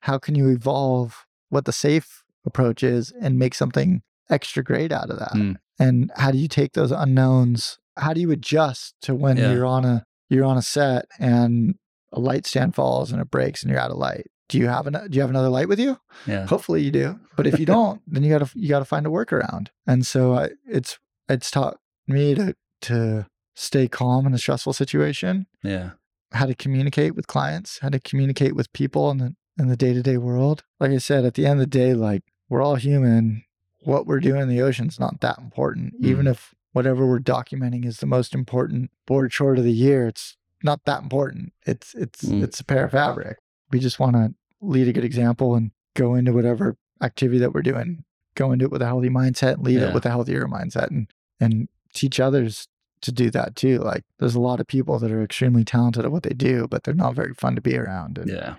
how 0.00 0.18
can 0.18 0.34
you 0.34 0.48
evolve 0.48 1.26
what 1.48 1.64
the 1.64 1.72
safe 1.72 2.22
approach 2.46 2.82
is 2.82 3.12
and 3.20 3.38
make 3.38 3.54
something 3.54 4.02
extra 4.28 4.62
great 4.64 4.92
out 4.92 5.10
of 5.10 5.18
that? 5.18 5.32
Mm. 5.34 5.56
And 5.78 6.10
how 6.16 6.30
do 6.30 6.38
you 6.38 6.48
take 6.48 6.72
those 6.72 6.90
unknowns? 6.92 7.78
How 7.96 8.12
do 8.12 8.20
you 8.20 8.30
adjust 8.30 8.94
to 9.02 9.14
when 9.14 9.36
Yeah. 9.36 9.52
you're 9.52 9.66
on 9.66 9.84
a 9.84 10.04
you're 10.28 10.44
on 10.44 10.56
a 10.56 10.62
set 10.62 11.06
and 11.18 11.74
a 12.12 12.20
light 12.20 12.46
stand 12.46 12.74
falls 12.74 13.10
and 13.12 13.20
it 13.20 13.30
breaks 13.30 13.62
and 13.62 13.70
you're 13.70 13.80
out 13.80 13.90
of 13.90 13.96
light? 13.98 14.26
Do 14.48 14.58
you 14.58 14.68
have 14.68 14.86
an 14.86 14.94
do 15.10 15.16
you 15.16 15.20
have 15.20 15.30
another 15.30 15.48
light 15.48 15.68
with 15.68 15.80
you? 15.80 15.98
Yeah. 16.26 16.46
Hopefully 16.46 16.82
you 16.82 16.90
do. 16.90 17.18
But 17.36 17.46
if 17.46 17.58
you 17.58 17.66
don't, 17.76 18.00
then 18.06 18.22
you 18.22 18.30
gotta 18.30 18.50
you 18.54 18.68
gotta 18.68 18.84
find 18.84 19.06
a 19.06 19.10
workaround. 19.10 19.68
And 19.86 20.06
so 20.06 20.34
I, 20.34 20.50
it's 20.68 20.98
it's 21.28 21.50
taught 21.50 21.78
me 22.06 22.34
to 22.36 22.54
to 22.82 23.26
stay 23.60 23.86
calm 23.88 24.26
in 24.26 24.32
a 24.32 24.38
stressful 24.38 24.72
situation 24.72 25.46
Yeah. 25.62 25.90
how 26.32 26.46
to 26.46 26.54
communicate 26.54 27.14
with 27.14 27.26
clients, 27.26 27.78
how 27.82 27.90
to 27.90 28.00
communicate 28.00 28.54
with 28.56 28.72
people 28.72 29.10
in 29.10 29.18
the 29.18 29.34
in 29.58 29.68
the 29.68 29.76
day 29.76 29.92
to 29.92 30.02
day 30.02 30.16
world. 30.16 30.64
Like 30.78 30.92
I 30.92 30.98
said, 30.98 31.24
at 31.26 31.34
the 31.34 31.44
end 31.44 31.60
of 31.60 31.66
the 31.70 31.78
day, 31.78 31.92
like 31.92 32.22
we're 32.48 32.62
all 32.62 32.76
human. 32.76 33.44
What 33.82 34.06
we're 34.06 34.20
doing 34.20 34.40
in 34.42 34.48
the 34.48 34.62
ocean's 34.62 34.98
not 34.98 35.20
that 35.20 35.38
important. 35.38 35.94
Even 36.00 36.26
if 36.26 36.54
whatever 36.72 37.06
we're 37.06 37.18
documenting 37.18 37.84
is 37.84 37.98
the 37.98 38.06
most 38.06 38.34
important 38.34 38.90
board 39.06 39.32
short 39.32 39.58
of 39.58 39.64
the 39.64 39.72
year, 39.72 40.06
it's 40.06 40.36
not 40.62 40.84
that 40.84 41.02
important. 41.02 41.52
It's 41.66 41.94
it's 41.94 42.22
Mm. 42.24 42.42
it's 42.44 42.60
a 42.60 42.64
pair 42.64 42.84
of 42.86 42.92
fabric. 42.92 43.36
We 43.70 43.78
just 43.80 43.98
want 44.00 44.14
to 44.16 44.34
lead 44.62 44.88
a 44.88 44.92
good 44.92 45.04
example 45.04 45.54
and 45.54 45.70
go 45.94 46.14
into 46.14 46.32
whatever 46.32 46.76
activity 47.02 47.38
that 47.40 47.52
we're 47.54 47.62
doing. 47.72 48.04
Go 48.34 48.52
into 48.52 48.64
it 48.66 48.70
with 48.72 48.82
a 48.82 48.86
healthy 48.86 49.10
mindset 49.10 49.54
and 49.54 49.64
leave 49.64 49.80
Yeah. 49.80 49.88
it 49.88 49.94
with 49.94 50.06
a 50.06 50.10
healthier 50.10 50.46
mindset 50.46 50.88
and 50.90 51.06
and 51.38 51.68
teach 51.92 52.18
others 52.20 52.68
to 53.02 53.12
do 53.12 53.30
that 53.30 53.56
too. 53.56 53.78
Like 53.78 54.04
there's 54.18 54.34
a 54.34 54.40
lot 54.40 54.60
of 54.60 54.66
people 54.66 54.98
that 54.98 55.10
are 55.10 55.22
extremely 55.22 55.64
talented 55.64 56.04
at 56.04 56.12
what 56.12 56.22
they 56.22 56.34
do, 56.34 56.66
but 56.68 56.84
they're 56.84 56.94
not 56.94 57.14
very 57.14 57.34
fun 57.34 57.54
to 57.54 57.60
be 57.60 57.76
around. 57.76 58.18
And 58.18 58.30
Yeah. 58.30 58.56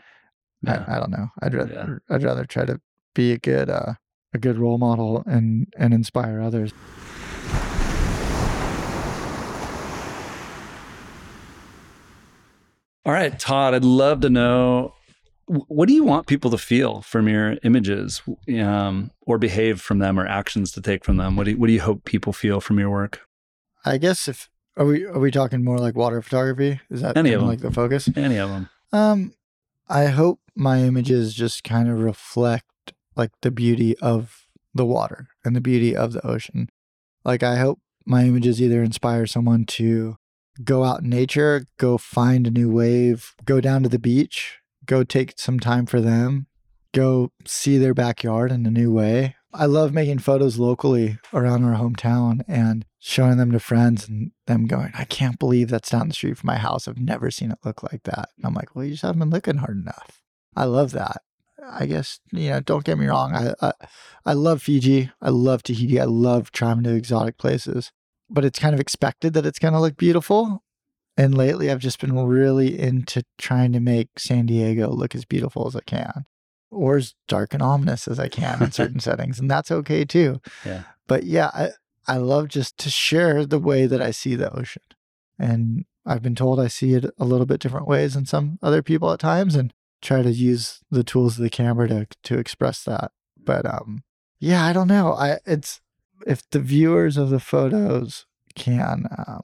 Yeah. 0.64 0.86
I, 0.88 0.98
I 0.98 1.00
don't 1.00 1.12
know. 1.12 1.28
I'd 1.42 1.54
rather 1.54 2.02
Yeah. 2.10 2.16
I'd 2.16 2.24
rather 2.24 2.46
try 2.46 2.66
to 2.66 2.80
be 3.14 3.32
a 3.32 3.38
good 3.38 3.70
uh, 3.70 3.94
a 4.34 4.38
good 4.38 4.58
role 4.58 4.78
model 4.78 5.24
and 5.26 5.68
and 5.78 5.94
inspire 5.94 6.42
others. 6.42 6.72
All 13.04 13.14
right, 13.14 13.38
Todd, 13.40 13.74
I'd 13.74 13.84
love 13.84 14.22
to 14.22 14.30
know 14.30 14.94
what 15.48 15.88
do 15.88 15.94
you 15.94 16.04
want 16.04 16.28
people 16.28 16.52
to 16.52 16.58
feel 16.58 17.02
from 17.02 17.28
your 17.28 17.58
images 17.64 18.22
um, 18.60 19.12
or 19.22 19.38
behave 19.38 19.82
from 19.82 20.00
them 20.00 20.20
or 20.20 20.26
actions 20.26 20.72
to 20.74 20.82
take 20.82 21.04
from 21.04 21.18
them? 21.18 21.36
What 21.36 21.46
do 21.46 21.52
you, 21.52 21.58
what 21.58 21.68
do 21.68 21.74
you 21.74 21.82
hope 21.82 22.06
people 22.06 22.32
feel 22.32 22.62
from 22.62 22.80
your 22.80 22.90
work? 22.90 23.22
I 23.86 23.98
guess 23.98 24.28
if 24.28 24.50
are 24.78 24.86
we 24.86 25.06
are 25.06 25.20
we 25.20 25.32
talking 25.32 25.64
more 25.64 25.78
like 25.78 25.96
water 25.96 26.22
photography? 26.22 26.80
Is 26.90 27.02
that 27.02 27.18
Any 27.18 27.34
of 27.34 27.42
them. 27.42 27.50
like 27.50 27.60
the 27.60 27.72
focus? 27.72 28.10
Any 28.16 28.38
of 28.38 28.50
them. 28.50 28.70
Um, 28.94 29.34
I 29.90 30.06
hope 30.08 30.40
my 30.56 30.80
images 30.80 31.34
just 31.34 31.64
kind 31.64 31.90
of 31.90 32.00
reflect 32.00 32.94
like 33.16 33.32
the 33.42 33.52
beauty 33.52 33.98
of 34.00 34.48
the 34.74 34.86
water 34.86 35.28
and 35.44 35.56
the 35.56 35.62
beauty 35.62 35.96
of 35.96 36.14
the 36.14 36.26
ocean. 36.26 36.70
Like 37.26 37.44
I 37.44 37.58
hope 37.58 37.80
my 38.06 38.24
images 38.24 38.62
either 38.62 38.82
inspire 38.82 39.26
someone 39.28 39.66
to 39.66 40.16
go 40.64 40.84
out 40.84 41.02
in 41.02 41.10
nature, 41.10 41.66
go 41.78 41.98
find 41.98 42.48
a 42.48 42.52
new 42.52 42.70
wave, 42.70 43.34
go 43.46 43.60
down 43.62 43.84
to 43.84 43.90
the 43.90 44.00
beach, 44.00 44.60
go 44.86 45.04
take 45.04 45.34
some 45.38 45.60
time 45.60 45.86
for 45.86 46.02
them, 46.02 46.48
go 46.94 47.32
see 47.46 47.78
their 47.78 47.94
backyard 47.94 48.52
in 48.52 48.66
a 48.66 48.72
new 48.72 48.92
way. 48.92 49.36
I 49.54 49.66
love 49.66 49.94
making 49.94 50.20
photos 50.20 50.58
locally 50.58 51.18
around 51.34 51.66
our 51.66 51.76
hometown 51.76 52.42
and 52.48 52.86
showing 53.00 53.38
them 53.38 53.52
to 53.52 53.60
friends 53.60 54.08
and 54.08 54.32
them 54.48 54.66
going, 54.66 54.92
I 54.98 55.04
can't 55.04 55.40
believe 55.40 55.70
that's 55.70 55.90
down 55.90 56.08
the 56.08 56.14
street 56.14 56.38
from 56.38 56.48
my 56.48 56.58
house. 56.58 56.88
I've 56.88 56.98
never 56.98 57.30
seen 57.32 57.52
it 57.52 57.60
look 57.66 57.84
like 57.84 58.04
that. 58.04 58.30
And 58.38 58.46
I'm 58.46 58.54
like, 58.54 58.76
well, 58.76 58.86
you 58.86 58.92
just 58.92 59.04
haven't 59.04 59.20
been 59.20 59.30
looking 59.30 59.58
hard 59.58 59.78
enough. 59.78 60.22
I 60.56 60.66
love 60.66 60.92
that. 60.92 61.22
I 61.70 61.86
guess, 61.86 62.20
you 62.32 62.50
know, 62.50 62.60
don't 62.60 62.86
get 62.86 62.98
me 62.98 63.08
wrong. 63.08 63.34
I, 63.34 63.54
I, 63.62 63.74
I 64.26 64.34
love 64.34 64.62
Fiji. 64.62 65.12
I 65.22 65.30
love 65.30 65.64
Tahiti. 65.64 66.00
I 66.00 66.06
love 66.06 66.52
traveling 66.52 66.86
to 66.86 66.96
exotic 66.96 67.38
places, 67.38 67.92
but 68.30 68.46
it's 68.46 68.60
kind 68.60 68.74
of 68.74 68.80
expected 68.80 69.34
that 69.34 69.46
it's 69.46 69.60
going 69.60 69.74
to 69.74 69.80
look 69.80 69.98
beautiful. 69.98 70.64
And 71.18 71.38
lately, 71.38 71.70
I've 71.70 71.80
just 71.80 72.00
been 72.00 72.18
really 72.18 72.80
into 72.80 73.24
trying 73.38 73.74
to 73.74 73.80
make 73.80 74.18
San 74.18 74.46
Diego 74.46 74.90
look 74.90 75.14
as 75.14 75.26
beautiful 75.26 75.68
as 75.68 75.76
I 75.76 75.82
can 75.82 76.26
or 76.72 76.98
as 76.98 77.14
dark 77.28 77.54
and 77.54 77.62
ominous 77.62 78.08
as 78.08 78.20
I 78.20 78.30
can 78.30 78.64
in 78.64 78.72
certain 78.72 79.00
settings. 79.00 79.40
And 79.40 79.52
that's 79.52 79.72
okay 79.72 80.06
too. 80.06 80.42
Yeah. 80.66 80.84
But 81.08 81.24
yeah, 81.24 81.52
I, 81.54 81.70
I 82.08 82.18
love 82.18 82.48
just 82.48 82.78
to 82.80 82.90
share 82.90 83.46
the 83.46 83.60
way 83.60 83.86
that 83.86 84.02
I 84.02 84.12
see 84.12 84.36
the 84.36 84.52
ocean. 84.58 84.84
And 85.38 85.86
I've 86.06 86.22
been 86.22 86.36
told 86.36 86.60
I 86.60 86.68
see 86.68 86.94
it 86.94 87.06
a 87.20 87.26
little 87.26 87.46
bit 87.46 87.60
different 87.60 87.88
ways 87.88 88.16
than 88.16 88.26
some 88.26 88.58
other 88.62 88.82
people 88.82 89.12
at 89.12 89.20
times 89.20 89.56
and 89.56 89.74
try 90.02 90.24
to 90.24 90.32
use 90.32 90.80
the 90.90 91.04
tools 91.04 91.38
of 91.38 91.44
the 91.44 91.50
camera 91.50 91.88
to 91.88 92.08
to 92.24 92.40
express 92.40 92.84
that. 92.86 93.12
But 93.38 93.66
um 93.66 94.04
yeah, 94.40 94.66
I 94.66 94.74
don't 94.74 94.88
know. 94.88 95.14
I 95.14 95.40
it's 95.46 95.82
if 96.26 96.48
the 96.50 96.60
viewers 96.60 97.18
of 97.18 97.30
the 97.30 97.40
photos 97.40 98.26
can 98.56 99.06
um 99.28 99.44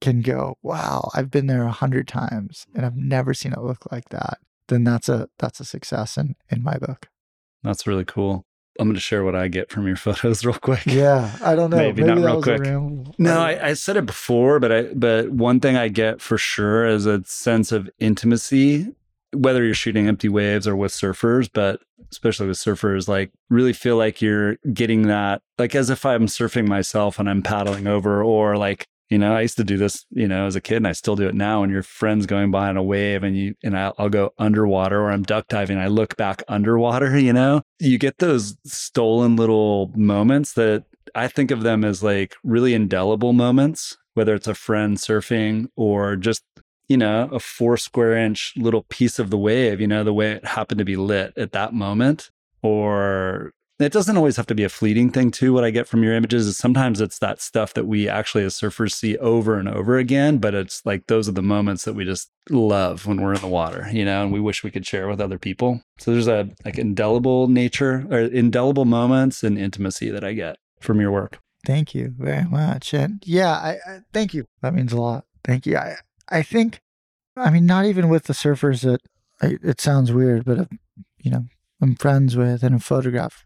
can 0.00 0.20
go, 0.20 0.58
wow, 0.62 1.10
I've 1.14 1.30
been 1.30 1.46
there 1.46 1.64
a 1.64 1.70
hundred 1.70 2.08
times 2.08 2.66
and 2.74 2.84
I've 2.84 2.96
never 2.96 3.32
seen 3.32 3.52
it 3.52 3.62
look 3.62 3.90
like 3.90 4.10
that, 4.10 4.38
then 4.68 4.84
that's 4.84 5.08
a 5.08 5.28
that's 5.38 5.60
a 5.60 5.64
success 5.64 6.16
in 6.16 6.36
in 6.50 6.62
my 6.62 6.78
book. 6.78 7.08
That's 7.62 7.86
really 7.86 8.04
cool. 8.04 8.44
I'm 8.78 8.88
going 8.88 8.94
to 8.94 9.00
share 9.00 9.24
what 9.24 9.36
I 9.36 9.48
get 9.48 9.70
from 9.70 9.86
your 9.86 9.96
photos 10.06 10.44
real 10.44 10.54
quick. 10.54 10.86
Yeah, 10.86 11.36
I 11.42 11.54
don't 11.54 11.70
know. 11.70 11.76
Maybe 11.76 12.02
not 12.02 12.16
that 12.16 12.24
real 12.24 12.42
quick. 12.42 13.18
No, 13.18 13.40
I, 13.40 13.68
I 13.68 13.72
said 13.74 13.96
it 13.96 14.06
before, 14.06 14.58
but 14.60 14.72
I 14.72 14.82
but 14.94 15.30
one 15.30 15.60
thing 15.60 15.76
I 15.76 15.88
get 15.88 16.20
for 16.20 16.38
sure 16.38 16.86
is 16.86 17.06
a 17.06 17.22
sense 17.24 17.72
of 17.72 17.88
intimacy, 17.98 18.88
whether 19.32 19.64
you're 19.64 19.74
shooting 19.74 20.08
empty 20.08 20.28
waves 20.28 20.66
or 20.66 20.76
with 20.76 20.92
surfers, 20.92 21.48
but 21.52 21.80
especially 22.10 22.46
with 22.46 22.58
surfers, 22.58 23.08
like 23.08 23.32
really 23.48 23.72
feel 23.72 23.96
like 23.96 24.20
you're 24.20 24.56
getting 24.72 25.02
that, 25.02 25.42
like 25.58 25.74
as 25.74 25.90
if 25.90 26.04
I'm 26.04 26.26
surfing 26.26 26.66
myself 26.66 27.18
and 27.18 27.28
I'm 27.28 27.42
paddling 27.42 27.86
over, 27.86 28.22
or 28.22 28.56
like 28.56 28.88
you 29.14 29.18
know, 29.18 29.36
I 29.36 29.42
used 29.42 29.58
to 29.58 29.64
do 29.64 29.76
this, 29.76 30.04
you 30.10 30.26
know, 30.26 30.46
as 30.46 30.56
a 30.56 30.60
kid, 30.60 30.78
and 30.78 30.88
I 30.88 30.92
still 30.92 31.14
do 31.14 31.28
it 31.28 31.36
now. 31.36 31.62
And 31.62 31.70
your 31.70 31.84
friends 31.84 32.26
going 32.26 32.50
by 32.50 32.68
on 32.68 32.76
a 32.76 32.82
wave, 32.82 33.22
and 33.22 33.36
you 33.38 33.54
and 33.62 33.78
I'll, 33.78 33.94
I'll 33.96 34.08
go 34.08 34.34
underwater, 34.38 35.00
or 35.00 35.12
I'm 35.12 35.22
duck 35.22 35.46
diving, 35.46 35.78
I 35.78 35.86
look 35.86 36.16
back 36.16 36.42
underwater. 36.48 37.16
You 37.24 37.32
know, 37.32 37.62
you 37.78 37.96
get 37.96 38.18
those 38.18 38.56
stolen 38.66 39.36
little 39.36 39.92
moments 39.94 40.54
that 40.54 40.84
I 41.14 41.28
think 41.28 41.52
of 41.52 41.62
them 41.62 41.84
as 41.84 42.02
like 42.02 42.34
really 42.42 42.74
indelible 42.74 43.32
moments, 43.32 43.96
whether 44.14 44.34
it's 44.34 44.48
a 44.48 44.54
friend 44.54 44.96
surfing 44.96 45.68
or 45.76 46.16
just, 46.16 46.42
you 46.88 46.96
know, 46.96 47.28
a 47.30 47.38
four 47.38 47.76
square 47.76 48.16
inch 48.16 48.52
little 48.56 48.82
piece 48.88 49.20
of 49.20 49.30
the 49.30 49.38
wave, 49.38 49.80
you 49.80 49.86
know, 49.86 50.02
the 50.02 50.12
way 50.12 50.32
it 50.32 50.44
happened 50.44 50.80
to 50.80 50.84
be 50.84 50.96
lit 50.96 51.32
at 51.36 51.52
that 51.52 51.72
moment. 51.72 52.30
Or 52.62 53.52
it 53.78 53.92
doesn't 53.92 54.16
always 54.16 54.36
have 54.36 54.46
to 54.46 54.54
be 54.54 54.64
a 54.64 54.68
fleeting 54.68 55.10
thing, 55.10 55.30
too. 55.30 55.52
What 55.52 55.64
I 55.64 55.70
get 55.70 55.88
from 55.88 56.02
your 56.02 56.14
images 56.14 56.46
is 56.46 56.56
sometimes 56.56 57.00
it's 57.00 57.18
that 57.18 57.40
stuff 57.40 57.74
that 57.74 57.86
we 57.86 58.08
actually 58.08 58.44
as 58.44 58.54
surfers 58.54 58.92
see 58.92 59.16
over 59.18 59.58
and 59.58 59.68
over 59.68 59.98
again, 59.98 60.38
but 60.38 60.54
it's 60.54 60.84
like 60.86 61.06
those 61.06 61.28
are 61.28 61.32
the 61.32 61.42
moments 61.42 61.84
that 61.84 61.94
we 61.94 62.04
just 62.04 62.30
love 62.50 63.06
when 63.06 63.20
we're 63.20 63.34
in 63.34 63.40
the 63.40 63.48
water, 63.48 63.88
you 63.92 64.04
know, 64.04 64.22
and 64.22 64.32
we 64.32 64.40
wish 64.40 64.62
we 64.62 64.70
could 64.70 64.86
share 64.86 65.08
with 65.08 65.20
other 65.20 65.38
people. 65.38 65.80
So 65.98 66.12
there's 66.12 66.28
a 66.28 66.50
like 66.64 66.78
indelible 66.78 67.48
nature 67.48 68.06
or 68.10 68.20
indelible 68.20 68.84
moments 68.84 69.42
and 69.42 69.58
intimacy 69.58 70.10
that 70.10 70.24
I 70.24 70.34
get 70.34 70.56
from 70.80 71.00
your 71.00 71.10
work. 71.10 71.38
Thank 71.66 71.94
you 71.94 72.14
very 72.18 72.44
much. 72.44 72.92
And 72.92 73.22
yeah, 73.24 73.52
I, 73.52 73.78
I 73.86 74.00
thank 74.12 74.34
you. 74.34 74.44
That 74.60 74.74
means 74.74 74.92
a 74.92 75.00
lot. 75.00 75.24
Thank 75.42 75.66
you. 75.66 75.78
I 75.78 75.96
I 76.28 76.42
think, 76.42 76.80
I 77.36 77.50
mean, 77.50 77.66
not 77.66 77.86
even 77.86 78.08
with 78.08 78.24
the 78.24 78.34
surfers 78.34 78.82
that 78.82 79.00
I, 79.42 79.58
it 79.62 79.80
sounds 79.80 80.12
weird, 80.12 80.44
but 80.44 80.58
uh, 80.58 80.64
you 81.18 81.30
know, 81.30 81.46
I'm 81.80 81.96
friends 81.96 82.36
with 82.36 82.62
and 82.62 82.74
have 82.74 82.84
photographed, 82.84 83.44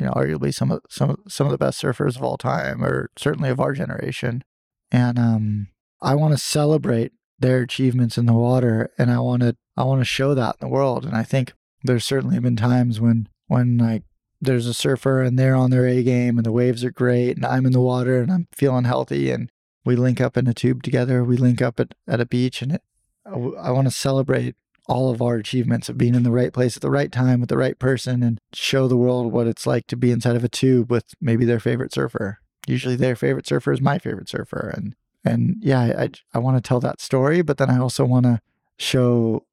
you 0.00 0.06
know, 0.06 0.12
arguably 0.12 0.52
some 0.52 0.70
of 0.72 0.80
some 0.88 1.22
some 1.28 1.46
of 1.46 1.52
the 1.52 1.58
best 1.58 1.80
surfers 1.80 2.16
of 2.16 2.22
all 2.22 2.38
time, 2.38 2.82
or 2.82 3.10
certainly 3.16 3.50
of 3.50 3.60
our 3.60 3.72
generation. 3.72 4.42
And 4.90 5.18
um, 5.18 5.68
I 6.00 6.14
want 6.14 6.32
to 6.32 6.38
celebrate 6.38 7.12
their 7.38 7.60
achievements 7.60 8.18
in 8.18 8.26
the 8.26 8.32
water, 8.32 8.90
and 8.98 9.10
I 9.10 9.18
want 9.18 9.42
to 9.42 9.56
I 9.76 9.84
want 9.84 10.00
to 10.00 10.06
show 10.06 10.34
that 10.34 10.56
in 10.60 10.68
the 10.68 10.72
world. 10.72 11.04
And 11.04 11.14
I 11.14 11.22
think 11.22 11.52
there's 11.84 12.04
certainly 12.04 12.38
been 12.40 12.56
times 12.56 13.00
when 13.00 13.28
when 13.46 13.78
like 13.78 14.02
there's 14.40 14.66
a 14.66 14.74
surfer 14.74 15.22
and 15.22 15.38
they're 15.38 15.54
on 15.54 15.70
their 15.70 15.86
A 15.86 16.02
game 16.02 16.38
and 16.38 16.46
the 16.46 16.52
waves 16.52 16.82
are 16.82 16.90
great 16.90 17.36
and 17.36 17.44
I'm 17.44 17.66
in 17.66 17.72
the 17.72 17.80
water 17.80 18.20
and 18.20 18.32
I'm 18.32 18.48
feeling 18.52 18.84
healthy 18.84 19.30
and 19.30 19.50
we 19.84 19.96
link 19.96 20.20
up 20.20 20.36
in 20.36 20.46
a 20.46 20.54
tube 20.54 20.82
together. 20.82 21.22
We 21.22 21.36
link 21.36 21.60
up 21.60 21.78
at, 21.78 21.94
at 22.08 22.20
a 22.20 22.26
beach 22.26 22.62
and 22.62 22.72
it, 22.72 22.82
I, 23.26 23.32
I 23.32 23.70
want 23.70 23.86
to 23.86 23.90
celebrate 23.90 24.56
all 24.90 25.08
of 25.08 25.22
our 25.22 25.36
achievements 25.36 25.88
of 25.88 25.96
being 25.96 26.16
in 26.16 26.24
the 26.24 26.32
right 26.32 26.52
place 26.52 26.76
at 26.76 26.82
the 26.82 26.90
right 26.90 27.12
time 27.12 27.38
with 27.38 27.48
the 27.48 27.56
right 27.56 27.78
person 27.78 28.24
and 28.24 28.40
show 28.52 28.88
the 28.88 28.96
world 28.96 29.32
what 29.32 29.46
it's 29.46 29.64
like 29.64 29.86
to 29.86 29.96
be 29.96 30.10
inside 30.10 30.34
of 30.34 30.42
a 30.42 30.48
tube 30.48 30.90
with 30.90 31.14
maybe 31.20 31.44
their 31.44 31.60
favorite 31.60 31.94
surfer. 31.94 32.40
Usually 32.66 32.96
their 32.96 33.14
favorite 33.14 33.46
surfer 33.46 33.72
is 33.72 33.80
my 33.80 34.00
favorite 34.00 34.28
surfer. 34.28 34.72
And 34.76 34.96
and 35.24 35.56
yeah, 35.60 35.80
I 35.80 36.10
I 36.34 36.40
want 36.40 36.56
to 36.56 36.66
tell 36.66 36.80
that 36.80 37.00
story, 37.00 37.40
but 37.40 37.56
then 37.56 37.70
I 37.70 37.78
also 37.78 38.04
want 38.04 38.24
to 38.24 38.40
show 38.78 39.46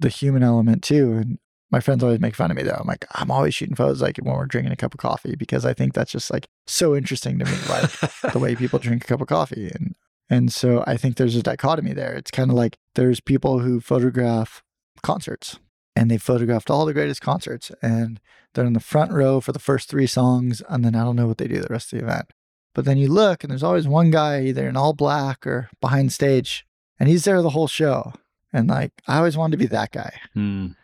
the 0.00 0.08
human 0.08 0.42
element 0.42 0.82
too. 0.82 1.12
And 1.12 1.38
my 1.70 1.78
friends 1.78 2.02
always 2.02 2.18
make 2.18 2.34
fun 2.34 2.50
of 2.50 2.56
me 2.56 2.64
though. 2.64 2.78
I'm 2.80 2.88
like, 2.88 3.06
I'm 3.14 3.30
always 3.30 3.54
shooting 3.54 3.76
photos 3.76 4.02
like 4.02 4.16
when 4.16 4.34
we're 4.34 4.46
drinking 4.46 4.72
a 4.72 4.76
cup 4.76 4.92
of 4.92 4.98
coffee 4.98 5.36
because 5.36 5.64
I 5.64 5.72
think 5.72 5.94
that's 5.94 6.10
just 6.10 6.32
like 6.32 6.48
so 6.66 6.96
interesting 6.96 7.38
to 7.38 7.44
me, 7.44 7.56
like 7.68 8.32
the 8.32 8.40
way 8.40 8.56
people 8.56 8.80
drink 8.80 9.04
a 9.04 9.06
cup 9.06 9.20
of 9.20 9.28
coffee. 9.28 9.70
And 9.72 9.94
and 10.28 10.52
so 10.52 10.82
I 10.84 10.96
think 10.96 11.16
there's 11.16 11.36
a 11.36 11.44
dichotomy 11.44 11.92
there. 11.92 12.12
It's 12.14 12.32
kind 12.32 12.50
of 12.50 12.56
like 12.56 12.76
there's 12.96 13.20
people 13.20 13.60
who 13.60 13.80
photograph 13.80 14.64
concerts 15.02 15.58
and 15.96 16.10
they 16.10 16.18
photographed 16.18 16.70
all 16.70 16.86
the 16.86 16.92
greatest 16.94 17.20
concerts 17.20 17.70
and 17.82 18.20
they're 18.54 18.66
in 18.66 18.72
the 18.72 18.80
front 18.80 19.12
row 19.12 19.40
for 19.40 19.52
the 19.52 19.58
first 19.58 19.88
three 19.88 20.06
songs 20.06 20.62
and 20.68 20.84
then 20.84 20.94
I 20.94 21.04
don't 21.04 21.16
know 21.16 21.26
what 21.26 21.38
they 21.38 21.48
do 21.48 21.60
the 21.60 21.68
rest 21.68 21.92
of 21.92 21.98
the 21.98 22.04
event. 22.04 22.32
But 22.74 22.84
then 22.84 22.98
you 22.98 23.08
look 23.08 23.42
and 23.42 23.50
there's 23.50 23.62
always 23.62 23.88
one 23.88 24.10
guy 24.10 24.42
either 24.42 24.68
in 24.68 24.76
all 24.76 24.92
black 24.92 25.46
or 25.46 25.70
behind 25.80 26.12
stage 26.12 26.64
and 26.98 27.08
he's 27.08 27.24
there 27.24 27.42
the 27.42 27.50
whole 27.50 27.68
show. 27.68 28.12
And 28.52 28.68
like 28.68 28.92
I 29.06 29.18
always 29.18 29.36
wanted 29.36 29.52
to 29.52 29.64
be 29.64 29.66
that 29.68 29.90
guy. 29.92 30.18
Mm. 30.36 30.76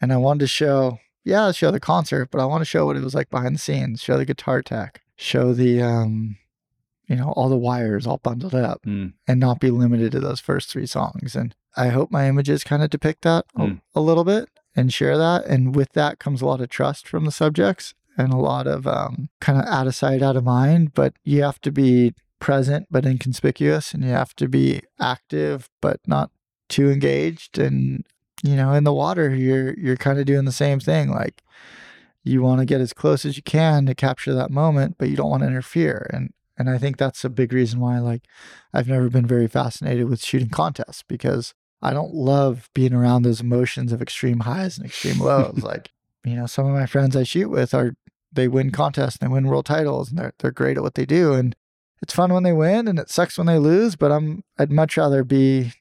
And 0.00 0.12
I 0.12 0.16
wanted 0.16 0.40
to 0.40 0.46
show, 0.46 0.98
yeah, 1.24 1.52
show 1.52 1.70
the 1.70 1.80
concert, 1.80 2.30
but 2.30 2.40
I 2.40 2.46
want 2.46 2.60
to 2.60 2.66
show 2.66 2.86
what 2.86 2.96
it 2.96 3.02
was 3.02 3.14
like 3.14 3.30
behind 3.30 3.54
the 3.54 3.58
scenes, 3.60 4.02
show 4.02 4.16
the 4.18 4.24
guitar 4.26 4.62
tech, 4.62 5.02
show 5.16 5.52
the 5.52 5.82
um 5.82 6.36
you 7.06 7.16
know, 7.16 7.32
all 7.36 7.50
the 7.50 7.56
wires 7.58 8.06
all 8.06 8.16
bundled 8.18 8.54
up 8.54 8.82
Mm. 8.84 9.12
and 9.28 9.38
not 9.38 9.60
be 9.60 9.70
limited 9.70 10.12
to 10.12 10.20
those 10.20 10.40
first 10.40 10.70
three 10.70 10.86
songs. 10.86 11.36
And 11.36 11.54
I 11.76 11.88
hope 11.88 12.10
my 12.10 12.28
images 12.28 12.64
kind 12.64 12.82
of 12.82 12.90
depict 12.90 13.22
that 13.22 13.44
a- 13.56 13.60
Mm. 13.60 13.80
a, 13.94 14.00
little 14.00 14.24
bit 14.24 14.48
and 14.76 14.92
share 14.92 15.16
that. 15.18 15.44
And 15.46 15.74
with 15.74 15.92
that 15.92 16.18
comes 16.18 16.40
a 16.42 16.46
lot 16.46 16.60
of 16.60 16.68
trust 16.68 17.06
from 17.08 17.24
the 17.24 17.32
subjects 17.32 17.94
and 18.16 18.32
a 18.32 18.36
lot 18.36 18.66
of 18.66 18.86
um, 18.86 19.28
kind 19.40 19.58
of 19.58 19.64
out 19.66 19.86
of 19.86 19.94
sight, 19.94 20.22
out 20.22 20.36
of 20.36 20.44
mind. 20.44 20.94
But 20.94 21.14
you 21.24 21.42
have 21.42 21.60
to 21.62 21.72
be 21.72 22.14
present 22.38 22.86
but 22.90 23.06
inconspicuous, 23.06 23.92
and 23.94 24.04
you 24.04 24.10
have 24.10 24.34
to 24.36 24.48
be 24.48 24.82
active 25.00 25.68
but 25.80 26.00
not 26.06 26.30
too 26.68 26.90
engaged. 26.90 27.58
And 27.58 28.04
you 28.42 28.54
know, 28.56 28.72
in 28.74 28.84
the 28.84 28.92
water, 28.92 29.34
you're 29.34 29.74
you're 29.78 29.96
kind 29.96 30.18
of 30.18 30.26
doing 30.26 30.44
the 30.44 30.52
same 30.52 30.78
thing. 30.80 31.10
Like 31.10 31.42
you 32.22 32.40
want 32.42 32.60
to 32.60 32.64
get 32.66 32.80
as 32.80 32.92
close 32.92 33.24
as 33.24 33.36
you 33.36 33.42
can 33.42 33.86
to 33.86 33.94
capture 33.94 34.34
that 34.34 34.50
moment, 34.50 34.96
but 34.98 35.08
you 35.08 35.16
don't 35.16 35.30
want 35.30 35.42
to 35.42 35.48
interfere. 35.48 36.06
And 36.12 36.32
and 36.56 36.70
I 36.70 36.78
think 36.78 36.98
that's 36.98 37.24
a 37.24 37.30
big 37.30 37.52
reason 37.52 37.80
why 37.80 37.98
like 37.98 38.22
I've 38.72 38.88
never 38.88 39.08
been 39.08 39.26
very 39.26 39.48
fascinated 39.48 40.08
with 40.08 40.22
shooting 40.24 40.50
contests 40.50 41.02
because 41.02 41.52
I 41.84 41.92
don't 41.92 42.14
love 42.14 42.70
being 42.74 42.94
around 42.94 43.22
those 43.22 43.42
emotions 43.42 43.92
of 43.92 44.00
extreme 44.00 44.40
highs 44.40 44.78
and 44.78 44.86
extreme 44.86 45.20
lows. 45.20 45.58
like, 45.62 45.90
you 46.24 46.34
know, 46.34 46.46
some 46.46 46.66
of 46.66 46.72
my 46.72 46.86
friends 46.86 47.14
I 47.14 47.24
shoot 47.24 47.50
with 47.50 47.74
are 47.74 47.94
they 48.32 48.48
win 48.48 48.70
contests 48.70 49.18
and 49.20 49.28
they 49.28 49.32
win 49.32 49.46
world 49.46 49.66
titles 49.66 50.08
and 50.08 50.18
they're 50.18 50.32
they're 50.38 50.50
great 50.50 50.78
at 50.78 50.82
what 50.82 50.94
they 50.94 51.04
do. 51.04 51.34
And 51.34 51.54
it's 52.02 52.14
fun 52.14 52.32
when 52.32 52.42
they 52.42 52.54
win 52.54 52.88
and 52.88 52.98
it 52.98 53.10
sucks 53.10 53.36
when 53.36 53.46
they 53.46 53.58
lose, 53.58 53.96
but 53.96 54.10
I'm 54.10 54.42
I'd 54.58 54.72
much 54.72 54.96
rather 54.96 55.22
be 55.24 55.72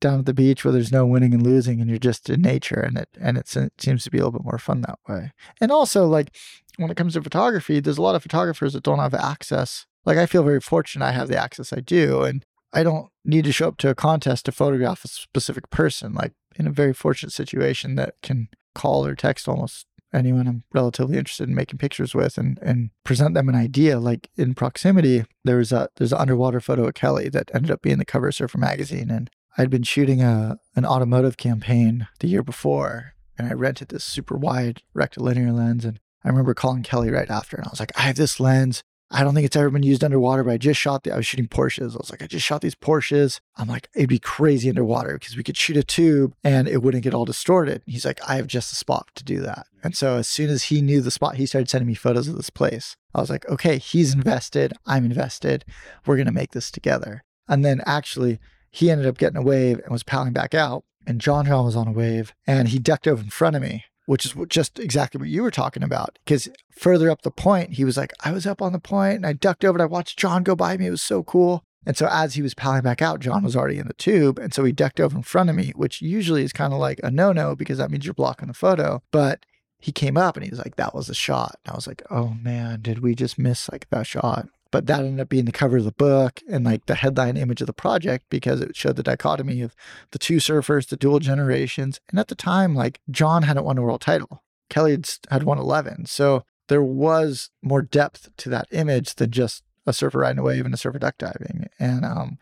down 0.00 0.18
at 0.18 0.26
the 0.26 0.34
beach 0.34 0.64
where 0.64 0.72
there's 0.72 0.92
no 0.92 1.06
winning 1.06 1.32
and 1.32 1.42
losing 1.42 1.80
and 1.80 1.88
you're 1.88 1.98
just 1.98 2.28
in 2.28 2.42
nature 2.42 2.80
and 2.80 2.98
it 2.98 3.08
and 3.20 3.38
it 3.38 3.48
seems 3.78 4.04
to 4.04 4.10
be 4.10 4.18
a 4.18 4.22
little 4.24 4.38
bit 4.38 4.44
more 4.44 4.58
fun 4.58 4.80
that 4.82 4.98
way. 5.08 5.30
And 5.60 5.70
also 5.70 6.06
like 6.06 6.34
when 6.76 6.90
it 6.90 6.96
comes 6.96 7.14
to 7.14 7.22
photography, 7.22 7.78
there's 7.78 7.98
a 7.98 8.02
lot 8.02 8.16
of 8.16 8.22
photographers 8.22 8.72
that 8.72 8.82
don't 8.82 8.98
have 8.98 9.14
access. 9.14 9.86
Like 10.04 10.18
I 10.18 10.26
feel 10.26 10.42
very 10.42 10.60
fortunate 10.60 11.06
I 11.06 11.12
have 11.12 11.28
the 11.28 11.38
access 11.38 11.72
I 11.72 11.78
do 11.78 12.22
and 12.22 12.44
I 12.74 12.82
don't 12.82 13.10
need 13.24 13.44
to 13.44 13.52
show 13.52 13.68
up 13.68 13.78
to 13.78 13.88
a 13.88 13.94
contest 13.94 14.44
to 14.46 14.52
photograph 14.52 15.04
a 15.04 15.08
specific 15.08 15.70
person. 15.70 16.12
Like 16.12 16.32
in 16.56 16.66
a 16.66 16.72
very 16.72 16.92
fortunate 16.92 17.32
situation 17.32 17.94
that 17.96 18.14
can 18.22 18.48
call 18.74 19.06
or 19.06 19.14
text 19.14 19.48
almost 19.48 19.86
anyone 20.12 20.46
I'm 20.46 20.62
relatively 20.72 21.18
interested 21.18 21.48
in 21.48 21.54
making 21.54 21.78
pictures 21.78 22.14
with 22.14 22.38
and 22.38 22.58
and 22.62 22.90
present 23.04 23.34
them 23.34 23.48
an 23.48 23.54
idea. 23.54 23.98
Like 23.98 24.30
in 24.36 24.54
proximity, 24.54 25.24
there 25.44 25.58
was 25.58 25.72
a 25.72 25.88
there's 25.96 26.12
an 26.12 26.20
underwater 26.20 26.60
photo 26.60 26.86
of 26.86 26.94
Kelly 26.94 27.28
that 27.30 27.50
ended 27.54 27.70
up 27.70 27.82
being 27.82 27.98
the 27.98 28.04
cover 28.04 28.28
of 28.28 28.34
Surfer 28.34 28.58
magazine. 28.58 29.10
And 29.10 29.30
I'd 29.58 29.70
been 29.70 29.82
shooting 29.82 30.22
a 30.22 30.58
an 30.76 30.86
automotive 30.86 31.36
campaign 31.36 32.06
the 32.20 32.28
year 32.28 32.42
before 32.42 33.14
and 33.36 33.48
I 33.48 33.52
rented 33.52 33.88
this 33.88 34.04
super 34.04 34.36
wide 34.36 34.82
rectilinear 34.94 35.52
lens 35.52 35.84
and 35.84 35.98
I 36.24 36.28
remember 36.28 36.54
calling 36.54 36.82
Kelly 36.82 37.10
right 37.10 37.28
after 37.28 37.56
and 37.56 37.66
I 37.66 37.70
was 37.70 37.80
like, 37.80 37.92
I 37.98 38.02
have 38.02 38.16
this 38.16 38.40
lens. 38.40 38.82
I 39.14 39.22
don't 39.22 39.32
think 39.32 39.46
it's 39.46 39.54
ever 39.54 39.70
been 39.70 39.84
used 39.84 40.02
underwater, 40.02 40.42
but 40.42 40.50
I 40.50 40.58
just 40.58 40.80
shot 40.80 41.04
the, 41.04 41.12
I 41.12 41.16
was 41.16 41.24
shooting 41.24 41.46
Porsches. 41.46 41.92
I 41.92 41.98
was 41.98 42.10
like, 42.10 42.20
I 42.20 42.26
just 42.26 42.44
shot 42.44 42.62
these 42.62 42.74
Porsches. 42.74 43.38
I'm 43.56 43.68
like, 43.68 43.88
it'd 43.94 44.08
be 44.08 44.18
crazy 44.18 44.68
underwater 44.68 45.16
because 45.16 45.36
we 45.36 45.44
could 45.44 45.56
shoot 45.56 45.76
a 45.76 45.84
tube 45.84 46.34
and 46.42 46.66
it 46.66 46.82
wouldn't 46.82 47.04
get 47.04 47.14
all 47.14 47.24
distorted. 47.24 47.82
He's 47.86 48.04
like, 48.04 48.20
I 48.28 48.34
have 48.34 48.48
just 48.48 48.70
the 48.70 48.76
spot 48.76 49.08
to 49.14 49.22
do 49.22 49.38
that. 49.42 49.68
And 49.84 49.96
so 49.96 50.16
as 50.16 50.28
soon 50.28 50.50
as 50.50 50.64
he 50.64 50.82
knew 50.82 51.00
the 51.00 51.12
spot, 51.12 51.36
he 51.36 51.46
started 51.46 51.70
sending 51.70 51.86
me 51.86 51.94
photos 51.94 52.26
of 52.26 52.34
this 52.34 52.50
place. 52.50 52.96
I 53.14 53.20
was 53.20 53.30
like, 53.30 53.48
okay, 53.48 53.78
he's 53.78 54.12
invested. 54.12 54.72
I'm 54.84 55.04
invested. 55.04 55.64
We're 56.04 56.16
going 56.16 56.26
to 56.26 56.32
make 56.32 56.50
this 56.50 56.72
together. 56.72 57.22
And 57.46 57.64
then 57.64 57.82
actually, 57.86 58.40
he 58.72 58.90
ended 58.90 59.06
up 59.06 59.18
getting 59.18 59.36
a 59.36 59.42
wave 59.42 59.78
and 59.78 59.92
was 59.92 60.02
paddling 60.02 60.32
back 60.32 60.54
out. 60.54 60.82
And 61.06 61.20
John 61.20 61.46
John 61.46 61.66
was 61.66 61.76
on 61.76 61.86
a 61.86 61.92
wave 61.92 62.34
and 62.48 62.68
he 62.68 62.80
ducked 62.80 63.06
over 63.06 63.22
in 63.22 63.30
front 63.30 63.54
of 63.54 63.62
me 63.62 63.84
which 64.06 64.26
is 64.26 64.34
just 64.48 64.78
exactly 64.78 65.18
what 65.18 65.28
you 65.28 65.42
were 65.42 65.50
talking 65.50 65.82
about. 65.82 66.18
Because 66.24 66.48
further 66.70 67.10
up 67.10 67.22
the 67.22 67.30
point, 67.30 67.74
he 67.74 67.84
was 67.84 67.96
like, 67.96 68.12
I 68.24 68.32
was 68.32 68.46
up 68.46 68.60
on 68.60 68.72
the 68.72 68.78
point 68.78 69.16
and 69.16 69.26
I 69.26 69.32
ducked 69.32 69.64
over 69.64 69.76
and 69.76 69.82
I 69.82 69.86
watched 69.86 70.18
John 70.18 70.42
go 70.42 70.54
by 70.54 70.76
me. 70.76 70.86
It 70.86 70.90
was 70.90 71.02
so 71.02 71.22
cool. 71.22 71.64
And 71.86 71.96
so 71.96 72.08
as 72.10 72.34
he 72.34 72.42
was 72.42 72.54
paddling 72.54 72.82
back 72.82 73.02
out, 73.02 73.20
John 73.20 73.44
was 73.44 73.54
already 73.54 73.78
in 73.78 73.86
the 73.86 73.94
tube. 73.94 74.38
And 74.38 74.54
so 74.54 74.64
he 74.64 74.72
ducked 74.72 75.00
over 75.00 75.16
in 75.16 75.22
front 75.22 75.50
of 75.50 75.56
me, 75.56 75.72
which 75.76 76.00
usually 76.00 76.42
is 76.42 76.52
kind 76.52 76.72
of 76.72 76.78
like 76.78 77.00
a 77.02 77.10
no 77.10 77.32
no 77.32 77.54
because 77.54 77.78
that 77.78 77.90
means 77.90 78.04
you're 78.06 78.14
blocking 78.14 78.48
the 78.48 78.54
photo. 78.54 79.02
But 79.10 79.44
he 79.78 79.92
came 79.92 80.16
up 80.16 80.36
and 80.36 80.44
he 80.44 80.50
was 80.50 80.58
like, 80.58 80.76
that 80.76 80.94
was 80.94 81.10
a 81.10 81.14
shot. 81.14 81.58
And 81.64 81.72
I 81.72 81.76
was 81.76 81.86
like, 81.86 82.02
oh 82.10 82.34
man, 82.40 82.80
did 82.80 83.00
we 83.00 83.14
just 83.14 83.38
miss 83.38 83.70
like 83.70 83.88
that 83.90 84.06
shot? 84.06 84.48
But 84.74 84.86
that 84.86 85.04
ended 85.04 85.20
up 85.20 85.28
being 85.28 85.44
the 85.44 85.52
cover 85.52 85.76
of 85.76 85.84
the 85.84 85.92
book 85.92 86.42
and 86.50 86.64
like 86.64 86.86
the 86.86 86.96
headline 86.96 87.36
image 87.36 87.60
of 87.60 87.68
the 87.68 87.72
project 87.72 88.24
because 88.28 88.60
it 88.60 88.74
showed 88.74 88.96
the 88.96 89.04
dichotomy 89.04 89.62
of 89.62 89.76
the 90.10 90.18
two 90.18 90.38
surfers, 90.38 90.88
the 90.88 90.96
dual 90.96 91.20
generations. 91.20 92.00
And 92.10 92.18
at 92.18 92.26
the 92.26 92.34
time, 92.34 92.74
like 92.74 93.00
John 93.08 93.44
hadn't 93.44 93.62
won 93.62 93.78
a 93.78 93.82
world 93.82 94.00
title. 94.00 94.42
Kelly 94.68 94.90
had, 94.90 95.08
had 95.30 95.42
won 95.44 95.58
11. 95.58 96.06
So 96.06 96.42
there 96.66 96.82
was 96.82 97.50
more 97.62 97.82
depth 97.82 98.30
to 98.38 98.48
that 98.48 98.66
image 98.72 99.14
than 99.14 99.30
just 99.30 99.62
a 99.86 99.92
surfer 99.92 100.18
riding 100.18 100.40
a 100.40 100.42
wave 100.42 100.64
and 100.64 100.74
a 100.74 100.76
surfer 100.76 100.98
duck 100.98 101.18
diving. 101.18 101.68
And 101.78 102.04
um, 102.04 102.38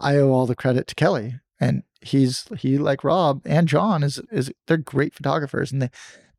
I 0.00 0.16
owe 0.16 0.32
all 0.32 0.46
the 0.46 0.56
credit 0.56 0.88
to 0.88 0.96
Kelly. 0.96 1.38
And 1.60 1.84
he's 2.00 2.48
he 2.58 2.78
like 2.78 3.04
Rob 3.04 3.42
and 3.44 3.68
John 3.68 4.02
is 4.02 4.20
is 4.32 4.50
they're 4.66 4.76
great 4.76 5.14
photographers 5.14 5.70
and 5.70 5.80
they 5.80 5.90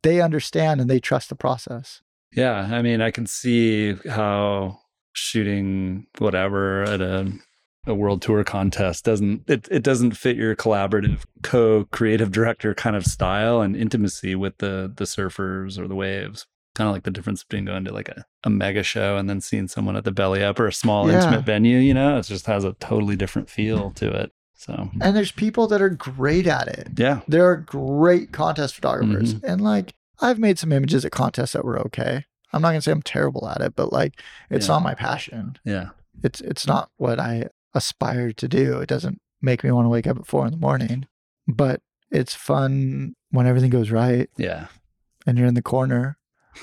they 0.04 0.20
understand 0.20 0.82
and 0.82 0.90
they 0.90 1.00
trust 1.00 1.30
the 1.30 1.36
process. 1.36 2.02
Yeah, 2.34 2.68
I 2.70 2.82
mean, 2.82 3.00
I 3.00 3.12
can 3.12 3.26
see 3.26 3.94
how 4.10 4.82
shooting 5.18 6.06
whatever 6.20 6.84
at 6.84 7.02
a 7.02 7.32
a 7.86 7.96
world 7.96 8.22
tour 8.22 8.44
contest 8.44 9.06
doesn't 9.06 9.50
it, 9.50 9.66
it 9.72 9.82
doesn't 9.82 10.12
fit 10.12 10.36
your 10.36 10.54
collaborative 10.58 11.22
co-creative 11.42 12.32
director 12.32 12.74
kind 12.74 12.96
of 12.98 13.06
style 13.06 13.62
and 13.62 13.76
intimacy 13.78 14.36
with 14.36 14.58
the 14.58 14.92
the 14.98 15.06
surfers 15.06 15.80
or 15.80 15.88
the 15.88 15.96
waves 15.96 16.46
kind 16.76 16.88
of 16.90 16.94
like 16.94 17.04
the 17.04 17.12
difference 17.12 17.44
between 17.44 17.64
going 17.66 17.86
to 17.86 17.94
like 17.94 18.10
a, 18.10 18.24
a 18.44 18.50
mega 18.50 18.84
show 18.84 19.16
and 19.18 19.30
then 19.30 19.40
seeing 19.42 19.68
someone 19.70 19.96
at 19.96 20.04
the 20.04 20.12
belly 20.12 20.44
up 20.44 20.60
or 20.60 20.68
a 20.68 20.74
small 20.74 21.10
Yeah. 21.10 21.16
intimate 21.18 21.46
venue 21.46 21.78
you 21.80 21.94
know 21.94 22.18
it 22.18 22.24
just 22.24 22.46
has 22.46 22.64
a 22.66 22.74
totally 22.74 23.16
different 23.16 23.50
feel 23.50 23.92
to 23.92 24.12
it 24.12 24.32
so 24.54 24.90
And 25.02 25.16
there's 25.16 25.32
people 25.32 25.68
that 25.68 25.82
are 25.82 25.90
great 25.90 26.46
at 26.46 26.68
it. 26.68 26.90
yeah 26.98 27.22
There 27.28 27.46
are 27.46 27.56
great 27.58 28.32
contest 28.34 28.76
photographers. 28.76 29.36
Mm-hmm. 29.36 29.46
And 29.46 29.62
like 29.62 29.94
I've 30.20 30.40
made 30.40 30.58
some 30.60 30.72
images 30.74 31.06
at 31.06 31.12
contests 31.12 31.54
that 31.54 31.64
were 31.64 31.80
okay. 31.88 32.26
I'm 32.54 32.62
not 32.62 32.70
gonna 32.70 32.82
say 32.82 32.92
I'm 32.92 33.02
terrible 33.02 33.48
at 33.50 33.62
it, 33.62 33.76
but 33.76 33.92
like 33.94 34.22
it's 34.50 34.68
Yeah. 34.68 34.76
not 34.76 34.84
my 34.84 34.94
passion. 34.96 35.58
yeah 35.64 35.90
It's 36.24 36.42
it's 36.42 36.66
not 36.68 36.90
what 36.98 37.20
I 37.20 37.50
aspire 37.74 38.32
to 38.34 38.48
do. 38.48 38.80
It 38.80 38.88
doesn't 38.90 39.20
make 39.42 39.64
me 39.64 39.72
want 39.72 39.86
to 39.86 39.90
wake 39.90 40.08
up 40.08 40.18
at 40.18 40.26
four 40.26 40.46
in 40.46 40.52
the 40.52 40.58
morning. 40.58 41.08
But 41.48 41.82
it's 42.12 42.34
fun 42.34 43.16
when 43.32 43.46
everything 43.48 43.70
goes 43.70 43.92
right 43.92 44.30
yeah 44.38 44.68
and 45.26 45.38
you're 45.38 45.48
in 45.48 45.54
the 45.56 45.62
corner. 45.62 46.18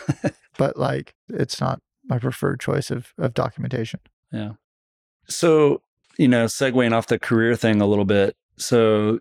but 0.59 0.77
like 0.77 1.15
it's 1.29 1.61
not 1.61 1.81
my 2.07 2.19
preferred 2.19 2.61
choice 2.61 2.91
of 2.91 3.13
of 3.19 3.35
documentation. 3.35 4.01
Yeah. 4.33 4.53
So, 5.27 5.81
you 6.19 6.29
know, 6.29 6.45
segueing 6.47 6.93
off 6.93 7.07
the 7.07 7.19
career 7.19 7.57
thing 7.57 7.81
a 7.81 7.87
little 7.87 8.05
bit. 8.05 8.37
So, 8.57 9.21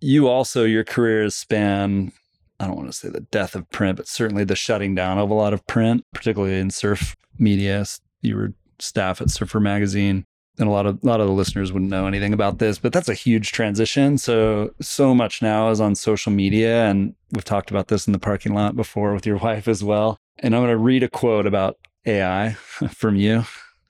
you 0.00 0.28
also, 0.28 0.64
your 0.64 0.84
career 0.84 1.22
has 1.22 1.34
spanned, 1.34 2.12
I 2.60 2.66
don't 2.66 2.76
want 2.76 2.88
to 2.88 2.96
say 2.96 3.08
the 3.08 3.20
death 3.20 3.54
of 3.54 3.68
print, 3.70 3.96
but 3.96 4.08
certainly 4.08 4.44
the 4.44 4.56
shutting 4.56 4.94
down 4.94 5.18
of 5.18 5.30
a 5.30 5.34
lot 5.34 5.52
of 5.52 5.66
print, 5.66 6.04
particularly 6.12 6.58
in 6.58 6.70
surf 6.70 7.16
media. 7.38 7.84
You 8.20 8.36
were 8.36 8.52
staff 8.78 9.20
at 9.20 9.30
Surfer 9.30 9.60
Magazine. 9.60 10.24
And 10.60 10.68
a 10.68 10.72
lot 10.72 10.86
of 10.86 10.98
a 11.04 11.06
lot 11.06 11.20
of 11.20 11.28
the 11.28 11.32
listeners 11.32 11.72
wouldn't 11.72 11.92
know 11.92 12.08
anything 12.08 12.32
about 12.32 12.58
this, 12.58 12.80
but 12.80 12.92
that's 12.92 13.08
a 13.08 13.14
huge 13.14 13.52
transition. 13.52 14.18
So 14.18 14.74
so 14.80 15.14
much 15.14 15.40
now 15.40 15.70
is 15.70 15.80
on 15.80 15.94
social 15.94 16.32
media, 16.32 16.86
and 16.86 17.14
we've 17.30 17.44
talked 17.44 17.70
about 17.70 17.86
this 17.86 18.08
in 18.08 18.12
the 18.12 18.18
parking 18.18 18.54
lot 18.54 18.74
before 18.74 19.14
with 19.14 19.24
your 19.24 19.36
wife 19.48 19.68
as 19.68 19.84
well. 19.84 20.18
And 20.40 20.56
I'm 20.56 20.62
going 20.62 20.72
to 20.72 20.76
read 20.76 21.04
a 21.04 21.08
quote 21.08 21.46
about 21.46 21.76
AI 22.06 22.54
from 22.90 23.14
you 23.14 23.44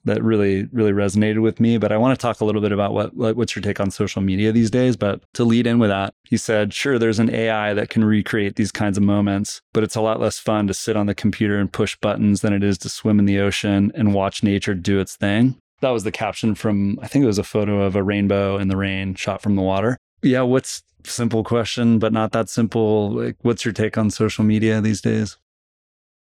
that 0.09 0.23
really 0.23 0.65
really 0.73 0.93
resonated 0.93 1.41
with 1.41 1.61
me. 1.61 1.79
But 1.79 1.93
I 1.93 1.97
want 1.97 2.19
to 2.19 2.23
talk 2.23 2.41
a 2.41 2.45
little 2.45 2.61
bit 2.61 2.73
about 2.73 2.93
what, 2.93 3.15
what 3.15 3.37
what's 3.37 3.55
your 3.55 3.63
take 3.63 3.81
on 3.81 3.91
social 3.91 4.21
media 4.21 4.53
these 4.53 4.71
days. 4.71 4.97
But 4.97 5.23
to 5.35 5.45
lead 5.45 5.67
in 5.67 5.79
with 5.79 5.91
that, 5.91 6.15
he 6.25 6.37
said, 6.37 6.75
sure, 6.75 6.99
there's 6.99 7.19
an 7.19 7.33
AI 7.33 7.75
that 7.75 7.91
can 7.91 8.05
recreate 8.05 8.57
these 8.57 8.73
kinds 8.73 8.99
of 8.99 9.05
moments, 9.05 9.63
but 9.73 9.85
it's 9.85 9.97
a 9.97 10.01
lot 10.01 10.21
less 10.21 10.39
fun 10.39 10.67
to 10.67 10.75
sit 10.75 10.97
on 10.97 11.07
the 11.07 11.15
computer 11.15 11.59
and 11.59 11.73
push 11.73 11.97
buttons 11.97 12.41
than 12.41 12.53
it 12.53 12.65
is 12.65 12.79
to 12.79 12.89
swim 12.89 13.19
in 13.19 13.27
the 13.27 13.39
ocean 13.39 13.93
and 13.95 14.15
watch 14.15 14.43
nature 14.43 14.75
do 14.75 14.99
its 14.99 15.17
thing. 15.17 15.57
That 15.81 15.91
was 15.91 16.05
the 16.05 16.13
caption 16.13 16.55
from 16.55 16.99
I 17.01 17.07
think 17.07 17.23
it 17.23 17.27
was 17.27 17.39
a 17.39 17.45
photo 17.45 17.83
of 17.83 17.95
a 17.95 18.03
rainbow 18.03 18.59
in 18.59 18.69
the 18.69 18.77
rain 18.77 19.15
shot 19.15 19.43
from 19.43 19.57
the 19.57 19.63
water. 19.63 19.97
Yeah, 20.23 20.43
what's 20.43 20.83
simple 21.05 21.45
question, 21.45 21.99
but 21.99 22.13
not 22.13 22.33
that 22.33 22.49
simple. 22.49 23.13
Like, 23.13 23.37
what's 23.43 23.65
your 23.65 23.73
take 23.73 23.97
on 23.97 24.11
social 24.11 24.45
media 24.45 24.81
these 24.81 25.01
days? 25.01 25.37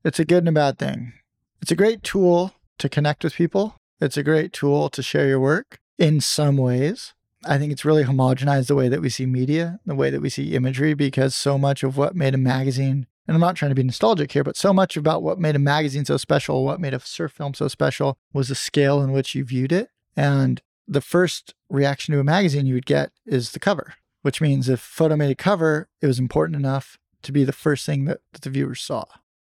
It's 0.06 0.20
a 0.20 0.26
good 0.26 0.40
and 0.40 0.50
a 0.50 0.52
bad 0.52 0.78
thing. 0.78 1.14
It's 1.62 1.72
a 1.72 1.76
great 1.76 2.04
tool 2.04 2.54
to 2.80 2.90
connect 2.90 3.24
with 3.24 3.36
people. 3.36 3.76
It's 4.00 4.18
a 4.18 4.24
great 4.24 4.54
tool 4.54 4.90
to 4.90 5.02
share 5.02 5.28
your 5.28 5.40
work 5.40 5.80
in 5.98 6.20
some 6.22 6.58
ways. 6.58 7.14
I 7.46 7.58
think 7.58 7.72
it's 7.72 7.86
really 7.86 8.04
homogenized 8.04 8.68
the 8.68 8.76
way 8.76 8.88
that 8.90 9.02
we 9.02 9.10
see 9.10 9.26
media, 9.26 9.80
the 9.86 9.96
way 9.96 10.10
that 10.10 10.22
we 10.22 10.30
see 10.30 10.56
imagery, 10.56 10.94
because 10.94 11.36
so 11.36 11.58
much 11.58 11.84
of 11.84 11.98
what 11.98 12.16
made 12.16 12.34
a 12.34 12.38
magazine, 12.38 13.06
and 13.28 13.36
I'm 13.36 13.42
not 13.42 13.56
trying 13.56 13.72
to 13.72 13.76
be 13.76 13.84
nostalgic 13.84 14.32
here, 14.32 14.44
but 14.44 14.58
so 14.58 14.74
much 14.74 14.96
about 14.96 15.24
what 15.24 15.40
made 15.40 15.56
a 15.56 15.60
magazine 15.60 16.06
so 16.06 16.18
special, 16.18 16.64
what 16.64 16.80
made 16.80 16.94
a 16.94 17.00
surf 17.00 17.34
film 17.34 17.54
so 17.54 17.68
special, 17.68 18.18
was 18.34 18.48
the 18.48 18.56
scale 18.56 19.02
in 19.02 19.12
which 19.12 19.36
you 19.36 19.44
viewed 19.44 19.72
it. 19.72 19.90
And 20.16 20.62
the 20.88 21.02
first 21.02 21.54
reaction 21.70 22.14
to 22.14 22.20
a 22.20 22.24
magazine 22.24 22.66
you 22.66 22.76
would 22.76 22.86
get 22.86 23.12
is 23.26 23.52
the 23.52 23.60
cover, 23.60 23.96
which 24.22 24.42
means 24.42 24.70
if 24.70 24.80
photo 24.80 25.16
made 25.16 25.32
a 25.32 25.36
cover, 25.36 25.90
it 26.02 26.08
was 26.08 26.20
important 26.20 26.56
enough 26.56 26.98
to 27.24 27.32
be 27.32 27.44
the 27.44 27.54
first 27.54 27.86
thing 27.86 28.06
that, 28.06 28.20
that 28.34 28.42
the 28.42 28.50
viewers 28.50 28.82
saw. 28.82 29.06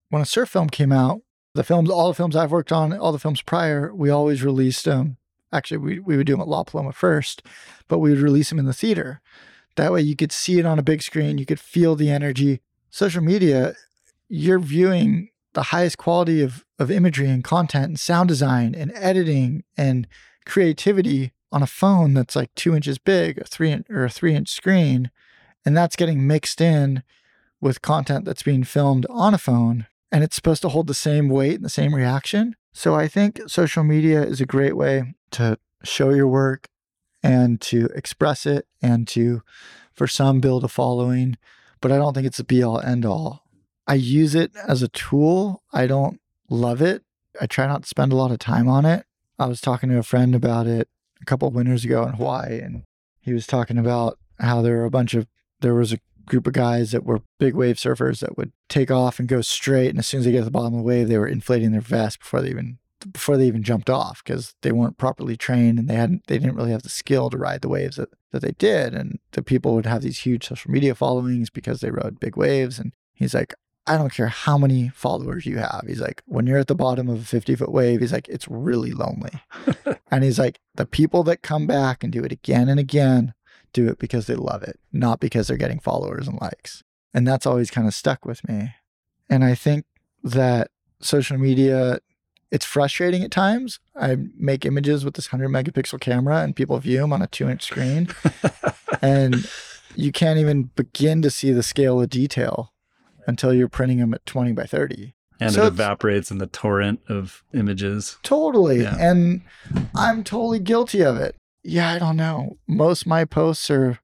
When 0.09 0.21
a 0.21 0.25
surf 0.25 0.49
film 0.49 0.69
came 0.69 0.91
out, 0.91 1.21
the 1.53 1.63
films, 1.63 1.89
all 1.89 2.07
the 2.07 2.13
films 2.13 2.35
I've 2.35 2.51
worked 2.51 2.71
on, 2.71 2.93
all 2.93 3.11
the 3.11 3.19
films 3.19 3.41
prior, 3.41 3.93
we 3.93 4.09
always 4.09 4.43
released 4.43 4.85
them. 4.85 5.17
Actually, 5.51 5.77
we, 5.77 5.99
we 5.99 6.17
would 6.17 6.25
do 6.25 6.33
them 6.33 6.41
at 6.41 6.47
La 6.47 6.63
Paloma 6.63 6.91
first, 6.91 7.43
but 7.87 7.99
we 7.99 8.09
would 8.09 8.19
release 8.19 8.49
them 8.49 8.59
in 8.59 8.65
the 8.65 8.73
theater. 8.73 9.21
That 9.75 9.91
way 9.91 10.01
you 10.01 10.15
could 10.15 10.31
see 10.31 10.59
it 10.59 10.65
on 10.65 10.79
a 10.79 10.83
big 10.83 11.01
screen, 11.01 11.37
you 11.37 11.45
could 11.45 11.59
feel 11.59 11.95
the 11.95 12.09
energy. 12.09 12.61
Social 12.89 13.21
media, 13.21 13.75
you're 14.27 14.59
viewing 14.59 15.29
the 15.53 15.63
highest 15.63 15.97
quality 15.97 16.41
of, 16.41 16.65
of 16.79 16.89
imagery 16.89 17.29
and 17.29 17.43
content 17.43 17.85
and 17.85 17.99
sound 17.99 18.29
design 18.29 18.73
and 18.75 18.91
editing 18.95 19.63
and 19.77 20.07
creativity 20.45 21.33
on 21.51 21.61
a 21.61 21.67
phone 21.67 22.15
that's 22.15 22.35
like 22.35 22.53
two 22.55 22.75
inches 22.75 22.97
big, 22.97 23.37
a 23.37 23.43
three 23.43 23.83
or 23.89 24.05
a 24.05 24.09
three 24.09 24.35
inch 24.35 24.49
screen, 24.49 25.11
and 25.63 25.77
that's 25.77 25.95
getting 25.95 26.25
mixed 26.25 26.59
in 26.59 27.03
with 27.61 27.81
content 27.81 28.25
that's 28.25 28.43
being 28.43 28.63
filmed 28.63 29.05
on 29.09 29.33
a 29.33 29.37
phone, 29.37 29.85
and 30.13 30.23
it's 30.23 30.35
supposed 30.35 30.61
to 30.61 30.69
hold 30.69 30.85
the 30.85 30.93
same 30.93 31.27
weight 31.27 31.55
and 31.55 31.65
the 31.65 31.69
same 31.69 31.93
reaction. 31.93 32.55
So 32.71 32.93
I 32.93 33.07
think 33.07 33.41
social 33.47 33.83
media 33.83 34.21
is 34.21 34.39
a 34.39 34.45
great 34.45 34.77
way 34.77 35.15
to 35.31 35.57
show 35.83 36.11
your 36.11 36.27
work 36.27 36.69
and 37.23 37.59
to 37.61 37.87
express 37.95 38.45
it 38.45 38.67
and 38.79 39.07
to, 39.07 39.41
for 39.91 40.05
some, 40.05 40.39
build 40.39 40.63
a 40.63 40.67
following. 40.67 41.37
But 41.81 41.91
I 41.91 41.97
don't 41.97 42.13
think 42.13 42.27
it's 42.27 42.39
a 42.39 42.43
be 42.43 42.61
all 42.61 42.79
end 42.79 43.05
all. 43.05 43.43
I 43.87 43.95
use 43.95 44.35
it 44.35 44.51
as 44.67 44.83
a 44.83 44.87
tool. 44.87 45.63
I 45.73 45.87
don't 45.87 46.21
love 46.47 46.81
it. 46.81 47.03
I 47.41 47.47
try 47.47 47.65
not 47.65 47.81
to 47.81 47.89
spend 47.89 48.13
a 48.13 48.15
lot 48.15 48.31
of 48.31 48.37
time 48.37 48.69
on 48.69 48.85
it. 48.85 49.05
I 49.39 49.47
was 49.47 49.61
talking 49.61 49.89
to 49.89 49.97
a 49.97 50.03
friend 50.03 50.35
about 50.35 50.67
it 50.67 50.87
a 51.21 51.25
couple 51.25 51.47
of 51.47 51.55
winters 51.55 51.83
ago 51.83 52.05
in 52.05 52.13
Hawaii, 52.13 52.59
and 52.59 52.83
he 53.19 53.33
was 53.33 53.47
talking 53.47 53.79
about 53.79 54.19
how 54.39 54.61
there 54.61 54.77
were 54.77 54.85
a 54.85 54.91
bunch 54.91 55.15
of 55.15 55.27
there 55.61 55.73
was 55.73 55.91
a 55.91 55.97
group 56.25 56.47
of 56.47 56.53
guys 56.53 56.91
that 56.91 57.05
were 57.05 57.21
big 57.39 57.55
wave 57.55 57.75
surfers 57.75 58.19
that 58.19 58.37
would 58.37 58.51
take 58.69 58.91
off 58.91 59.19
and 59.19 59.27
go 59.27 59.41
straight, 59.41 59.89
and 59.89 59.99
as 59.99 60.07
soon 60.07 60.19
as 60.19 60.25
they 60.25 60.31
get 60.31 60.39
to 60.39 60.45
the 60.45 60.51
bottom 60.51 60.73
of 60.73 60.79
the 60.79 60.85
wave, 60.85 61.07
they 61.07 61.17
were 61.17 61.27
inflating 61.27 61.71
their 61.71 61.81
vest 61.81 62.19
before 62.19 62.41
they 62.41 62.49
even 62.49 62.77
before 63.11 63.35
they 63.37 63.47
even 63.47 63.63
jumped 63.63 63.89
off 63.89 64.23
because 64.23 64.55
they 64.61 64.71
weren't 64.71 64.97
properly 64.97 65.35
trained 65.35 65.77
and 65.77 65.89
they 65.89 65.95
hadn't 65.95 66.25
they 66.27 66.37
didn't 66.37 66.55
really 66.55 66.71
have 66.71 66.83
the 66.83 66.89
skill 66.89 67.29
to 67.29 67.37
ride 67.37 67.61
the 67.61 67.67
waves 67.67 67.97
that, 67.97 68.09
that 68.31 68.41
they 68.41 68.53
did 68.53 68.93
and 68.93 69.19
the 69.31 69.41
people 69.41 69.75
would 69.75 69.85
have 69.85 70.01
these 70.01 70.19
huge 70.19 70.47
social 70.47 70.71
media 70.71 70.95
followings 70.95 71.49
because 71.49 71.81
they 71.81 71.91
rode 71.91 72.19
big 72.19 72.37
waves 72.37 72.79
and 72.79 72.93
he's 73.13 73.33
like 73.33 73.53
I 73.85 73.97
don't 73.97 74.13
care 74.13 74.29
how 74.29 74.57
many 74.57 74.87
followers 74.87 75.45
you 75.45 75.57
have. 75.57 75.83
He's 75.85 75.99
like, 75.99 76.21
when 76.25 76.47
you're 76.47 76.59
at 76.59 76.67
the 76.67 76.75
bottom 76.75 77.09
of 77.09 77.19
a 77.19 77.25
50 77.25 77.55
foot 77.55 77.71
wave, 77.71 77.99
he's 77.99 78.13
like, 78.13 78.29
it's 78.29 78.47
really 78.47 78.91
lonely. 78.91 79.31
and 80.11 80.23
he's 80.23 80.39
like, 80.39 80.59
the 80.75 80.85
people 80.85 81.23
that 81.23 81.41
come 81.41 81.67
back 81.67 82.01
and 82.01 82.13
do 82.13 82.23
it 82.23 82.31
again 82.31 82.69
and 82.69 82.79
again 82.79 83.33
do 83.73 83.87
it 83.87 83.99
because 83.99 84.27
they 84.27 84.35
love 84.35 84.63
it, 84.63 84.79
not 84.91 85.19
because 85.19 85.47
they're 85.47 85.57
getting 85.57 85.79
followers 85.79 86.27
and 86.27 86.39
likes. 86.39 86.83
And 87.13 87.27
that's 87.27 87.45
always 87.45 87.69
kind 87.69 87.87
of 87.87 87.93
stuck 87.93 88.25
with 88.25 88.47
me. 88.47 88.73
And 89.29 89.43
I 89.43 89.55
think 89.55 89.85
that 90.23 90.69
social 90.99 91.37
media, 91.37 91.99
it's 92.51 92.65
frustrating 92.65 93.23
at 93.23 93.31
times. 93.31 93.79
I 93.95 94.17
make 94.37 94.65
images 94.65 95.03
with 95.03 95.15
this 95.15 95.31
100 95.31 95.49
megapixel 95.49 95.99
camera 95.99 96.41
and 96.41 96.55
people 96.55 96.77
view 96.79 96.99
them 96.99 97.13
on 97.13 97.21
a 97.21 97.27
two 97.27 97.49
inch 97.49 97.63
screen. 97.63 98.09
and 99.01 99.47
you 99.95 100.11
can't 100.11 100.39
even 100.39 100.71
begin 100.75 101.21
to 101.21 101.29
see 101.29 101.51
the 101.51 101.63
scale 101.63 102.01
of 102.01 102.09
detail 102.09 102.73
until 103.27 103.53
you're 103.53 103.69
printing 103.69 103.99
them 103.99 104.13
at 104.13 104.25
20 104.25 104.53
by 104.53 104.65
30. 104.65 105.13
And 105.39 105.53
So 105.53 105.63
it 105.63 105.67
evaporates 105.67 106.31
in 106.31 106.37
the 106.37 106.47
torrent 106.47 107.01
of 107.07 107.43
images. 107.53 108.17
Totally. 108.23 108.83
Yeah. 108.83 108.95
And 108.99 109.41
I'm 109.95 110.23
totally 110.23 110.59
guilty 110.59 111.01
of 111.01 111.17
it. 111.17 111.35
Yeah, 111.63 111.91
I 111.91 111.99
don't 111.99 112.17
know. 112.17 112.57
Most 112.67 113.03
of 113.03 113.07
my 113.07 113.25
posts 113.25 113.69
are 113.71 113.99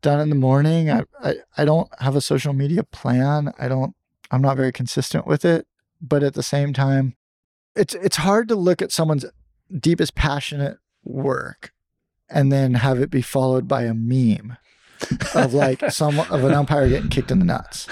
done 0.00 0.20
in 0.20 0.28
the 0.28 0.36
morning. 0.36 0.90
I, 0.90 1.04
I, 1.22 1.34
I 1.56 1.64
don't 1.64 1.88
have 2.00 2.14
a 2.14 2.20
social 2.20 2.52
media 2.52 2.84
plan. 2.84 3.52
I 3.58 3.68
don't 3.68 3.94
I'm 4.30 4.42
not 4.42 4.56
very 4.56 4.72
consistent 4.72 5.26
with 5.26 5.44
it. 5.44 5.66
But 6.00 6.22
at 6.22 6.34
the 6.34 6.42
same 6.42 6.72
time, 6.72 7.16
it's 7.74 7.94
it's 7.94 8.18
hard 8.18 8.48
to 8.48 8.54
look 8.54 8.80
at 8.80 8.92
someone's 8.92 9.24
deepest 9.76 10.14
passionate 10.14 10.78
work 11.04 11.72
and 12.30 12.52
then 12.52 12.74
have 12.74 13.00
it 13.00 13.10
be 13.10 13.22
followed 13.22 13.66
by 13.66 13.82
a 13.82 13.94
meme 13.94 14.56
of 15.34 15.54
like 15.54 15.90
some 15.90 16.20
of 16.20 16.44
an 16.44 16.54
umpire 16.54 16.88
getting 16.88 17.10
kicked 17.10 17.30
in 17.30 17.40
the 17.40 17.44
nuts. 17.44 17.88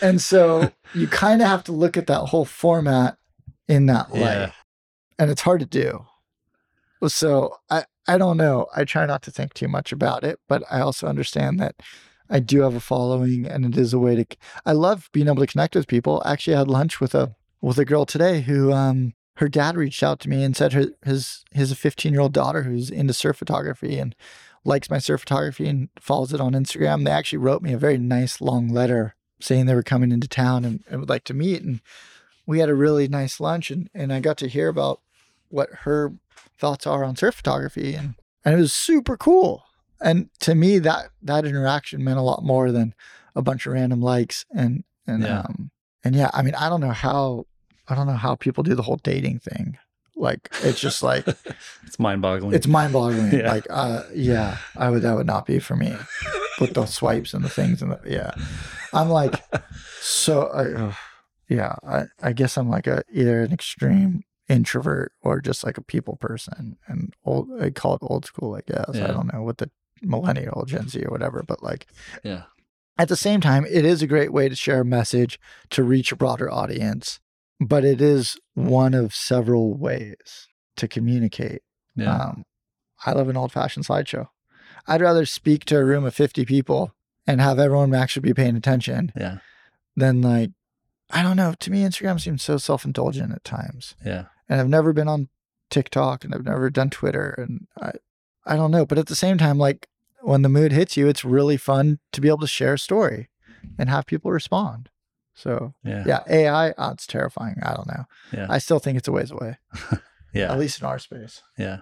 And 0.00 0.20
so 0.20 0.72
you 0.94 1.08
kind 1.08 1.42
of 1.42 1.48
have 1.48 1.64
to 1.64 1.72
look 1.72 1.96
at 1.96 2.06
that 2.06 2.26
whole 2.26 2.44
format 2.44 3.16
in 3.66 3.86
that 3.86 4.12
light. 4.12 4.20
Yeah. 4.20 4.50
And 5.18 5.30
it's 5.30 5.42
hard 5.42 5.60
to 5.60 5.66
do. 5.66 6.06
So 7.08 7.56
I, 7.70 7.84
I 8.06 8.18
don't 8.18 8.36
know. 8.36 8.66
I 8.74 8.84
try 8.84 9.06
not 9.06 9.22
to 9.22 9.30
think 9.30 9.54
too 9.54 9.68
much 9.68 9.92
about 9.92 10.24
it, 10.24 10.40
but 10.48 10.62
I 10.70 10.80
also 10.80 11.06
understand 11.06 11.58
that 11.60 11.76
I 12.28 12.40
do 12.40 12.62
have 12.62 12.74
a 12.74 12.80
following 12.80 13.46
and 13.46 13.64
it 13.64 13.76
is 13.76 13.92
a 13.92 13.98
way 13.98 14.16
to 14.16 14.36
I 14.64 14.72
love 14.72 15.10
being 15.12 15.28
able 15.28 15.44
to 15.44 15.46
connect 15.46 15.74
with 15.74 15.86
people. 15.86 16.22
Actually 16.24 16.56
had 16.56 16.68
lunch 16.68 17.00
with 17.00 17.14
a 17.14 17.34
with 17.60 17.78
a 17.78 17.84
girl 17.84 18.06
today 18.06 18.42
who 18.42 18.72
um 18.72 19.14
her 19.36 19.48
dad 19.48 19.76
reached 19.76 20.02
out 20.02 20.20
to 20.20 20.28
me 20.28 20.42
and 20.42 20.56
said 20.56 20.72
her 20.72 20.86
his 21.04 21.44
his 21.52 21.72
a 21.72 21.76
15 21.76 22.12
year 22.12 22.22
old 22.22 22.32
daughter 22.32 22.62
who's 22.62 22.90
into 22.90 23.12
surf 23.12 23.36
photography 23.36 23.98
and 23.98 24.14
likes 24.64 24.88
my 24.88 24.98
surf 24.98 25.20
photography 25.20 25.68
and 25.68 25.90
follows 26.00 26.32
it 26.32 26.40
on 26.40 26.52
Instagram. 26.52 27.04
They 27.04 27.10
actually 27.10 27.38
wrote 27.38 27.62
me 27.62 27.72
a 27.72 27.78
very 27.78 27.98
nice 27.98 28.40
long 28.40 28.68
letter 28.68 29.14
saying 29.40 29.66
they 29.66 29.74
were 29.74 29.82
coming 29.82 30.10
into 30.10 30.28
town 30.28 30.64
and, 30.64 30.82
and 30.88 31.00
would 31.00 31.08
like 31.08 31.24
to 31.24 31.34
meet. 31.34 31.62
And 31.62 31.80
we 32.46 32.60
had 32.60 32.70
a 32.70 32.74
really 32.74 33.08
nice 33.08 33.40
lunch 33.40 33.70
and, 33.70 33.90
and 33.94 34.12
I 34.12 34.20
got 34.20 34.38
to 34.38 34.48
hear 34.48 34.68
about 34.68 35.00
what 35.48 35.68
her 35.82 36.14
thoughts 36.58 36.86
are 36.86 37.04
on 37.04 37.16
surf 37.16 37.34
photography 37.36 37.94
and, 37.94 38.14
and 38.44 38.54
it 38.54 38.58
was 38.58 38.72
super 38.72 39.16
cool. 39.16 39.64
And 40.00 40.28
to 40.40 40.54
me 40.54 40.78
that 40.80 41.10
that 41.22 41.44
interaction 41.44 42.04
meant 42.04 42.18
a 42.18 42.22
lot 42.22 42.42
more 42.44 42.70
than 42.72 42.94
a 43.34 43.42
bunch 43.42 43.66
of 43.66 43.72
random 43.72 44.00
likes 44.00 44.44
and 44.54 44.84
and 45.06 45.22
Yeah. 45.22 45.40
um 45.40 45.70
and 46.04 46.14
yeah, 46.14 46.30
I 46.34 46.42
mean 46.42 46.54
I 46.54 46.68
don't 46.68 46.80
know 46.80 46.90
how 46.92 47.46
I 47.88 47.94
don't 47.94 48.06
know 48.06 48.14
how 48.14 48.34
people 48.34 48.62
do 48.64 48.74
the 48.74 48.82
whole 48.82 49.00
dating 49.02 49.38
thing. 49.40 49.78
Like 50.16 50.48
it's 50.62 50.80
just 50.80 51.02
like 51.02 51.26
It's 51.86 51.98
mind 51.98 52.22
boggling. 52.22 52.54
it's 52.54 52.66
mind 52.66 52.92
boggling. 52.92 53.32
Yeah. 53.40 53.50
Like 53.52 53.66
uh 53.70 54.02
yeah, 54.14 54.58
I 54.76 54.90
would 54.90 55.02
that 55.02 55.14
would 55.16 55.26
not 55.26 55.46
be 55.46 55.58
for 55.58 55.76
me. 55.76 55.94
With 56.60 56.74
the 56.74 56.86
swipes 56.86 57.34
and 57.34 57.44
the 57.44 57.48
things 57.48 57.82
and 57.82 57.90
the 57.92 58.00
yeah. 58.06 58.30
I'm 58.92 59.08
like 59.10 59.42
so 60.00 60.48
I, 60.54 60.94
yeah, 61.52 61.74
I, 61.86 62.04
I 62.22 62.32
guess 62.32 62.56
I'm 62.56 62.68
like 62.70 62.86
a 62.86 63.02
either 63.12 63.42
an 63.42 63.52
extreme 63.52 64.22
introvert 64.48 65.12
or 65.22 65.40
just 65.40 65.64
like 65.64 65.78
a 65.78 65.82
people 65.82 66.16
person 66.16 66.76
and 66.86 67.14
old 67.24 67.48
I 67.60 67.70
call 67.70 67.94
it 67.94 68.02
old 68.02 68.24
school, 68.26 68.54
I 68.54 68.60
guess. 68.60 68.90
Yeah. 68.94 69.04
I 69.04 69.12
don't 69.12 69.32
know 69.32 69.42
what 69.42 69.58
the 69.58 69.70
millennial 70.02 70.64
Gen 70.66 70.88
Z 70.88 71.02
or 71.02 71.10
whatever, 71.10 71.42
but 71.42 71.62
like 71.62 71.86
yeah. 72.22 72.44
at 72.98 73.08
the 73.08 73.16
same 73.16 73.40
time, 73.40 73.64
it 73.66 73.84
is 73.84 74.02
a 74.02 74.06
great 74.06 74.32
way 74.32 74.48
to 74.48 74.56
share 74.56 74.82
a 74.82 74.84
message 74.84 75.38
to 75.70 75.82
reach 75.82 76.12
a 76.12 76.16
broader 76.16 76.50
audience, 76.50 77.20
but 77.60 77.84
it 77.84 78.00
is 78.00 78.36
one 78.54 78.94
of 78.94 79.14
several 79.14 79.74
ways 79.74 80.48
to 80.76 80.88
communicate. 80.88 81.62
Yeah. 81.96 82.16
Um, 82.16 82.44
I 83.06 83.12
love 83.12 83.28
an 83.28 83.36
old 83.36 83.52
fashioned 83.52 83.86
slideshow. 83.86 84.28
I'd 84.86 85.00
rather 85.00 85.24
speak 85.26 85.64
to 85.66 85.78
a 85.78 85.84
room 85.84 86.04
of 86.04 86.14
50 86.14 86.44
people 86.44 86.94
and 87.26 87.40
have 87.40 87.58
everyone 87.58 87.94
actually 87.94 88.28
be 88.28 88.34
paying 88.34 88.56
attention 88.56 89.12
yeah. 89.16 89.38
than 89.96 90.20
like, 90.20 90.50
I 91.10 91.22
don't 91.22 91.36
know. 91.36 91.54
To 91.58 91.70
me, 91.70 91.82
Instagram 91.82 92.20
seems 92.20 92.42
so 92.42 92.56
self 92.56 92.84
indulgent 92.84 93.32
at 93.32 93.44
times. 93.44 93.94
Yeah. 94.04 94.26
And 94.48 94.60
I've 94.60 94.68
never 94.68 94.92
been 94.92 95.08
on 95.08 95.28
TikTok 95.70 96.24
and 96.24 96.34
I've 96.34 96.44
never 96.44 96.70
done 96.70 96.90
Twitter. 96.90 97.34
And 97.38 97.66
I, 97.80 97.92
I 98.46 98.56
don't 98.56 98.70
know. 98.70 98.84
But 98.86 98.98
at 98.98 99.06
the 99.06 99.14
same 99.14 99.38
time, 99.38 99.58
like 99.58 99.88
when 100.20 100.42
the 100.42 100.48
mood 100.48 100.72
hits 100.72 100.96
you, 100.96 101.08
it's 101.08 101.24
really 101.24 101.56
fun 101.56 101.98
to 102.12 102.20
be 102.20 102.28
able 102.28 102.38
to 102.38 102.46
share 102.46 102.74
a 102.74 102.78
story 102.78 103.28
and 103.78 103.88
have 103.88 104.06
people 104.06 104.30
respond. 104.30 104.88
So 105.34 105.74
Yeah. 105.84 106.04
yeah, 106.06 106.20
AI, 106.28 106.70
oh, 106.70 106.74
ah, 106.78 106.92
it's 106.92 107.06
terrifying. 107.06 107.56
I 107.62 107.74
don't 107.74 107.88
know. 107.88 108.04
Yeah. 108.32 108.46
I 108.48 108.58
still 108.58 108.78
think 108.78 108.98
it's 108.98 109.08
a 109.08 109.12
ways 109.12 109.30
away, 109.30 109.56
Yeah. 110.32 110.52
at 110.52 110.58
least 110.58 110.80
in 110.80 110.86
our 110.86 110.98
space. 110.98 111.42
Yeah. 111.58 111.80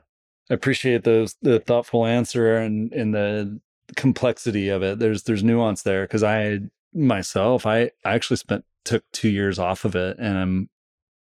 I 0.50 0.54
appreciate 0.54 1.04
those 1.04 1.36
the 1.42 1.60
thoughtful 1.60 2.04
answer 2.06 2.56
and 2.56 2.92
and 2.92 3.14
the 3.14 3.60
complexity 3.96 4.68
of 4.68 4.82
it. 4.82 4.98
There's 4.98 5.22
there's 5.24 5.44
nuance 5.44 5.82
there 5.82 6.02
because 6.04 6.22
I 6.22 6.60
myself 6.94 7.64
I 7.66 7.90
I 8.04 8.14
actually 8.14 8.36
spent 8.38 8.64
took 8.84 9.04
two 9.12 9.28
years 9.28 9.58
off 9.58 9.84
of 9.84 9.94
it 9.94 10.16
and 10.18 10.36
I'm 10.38 10.68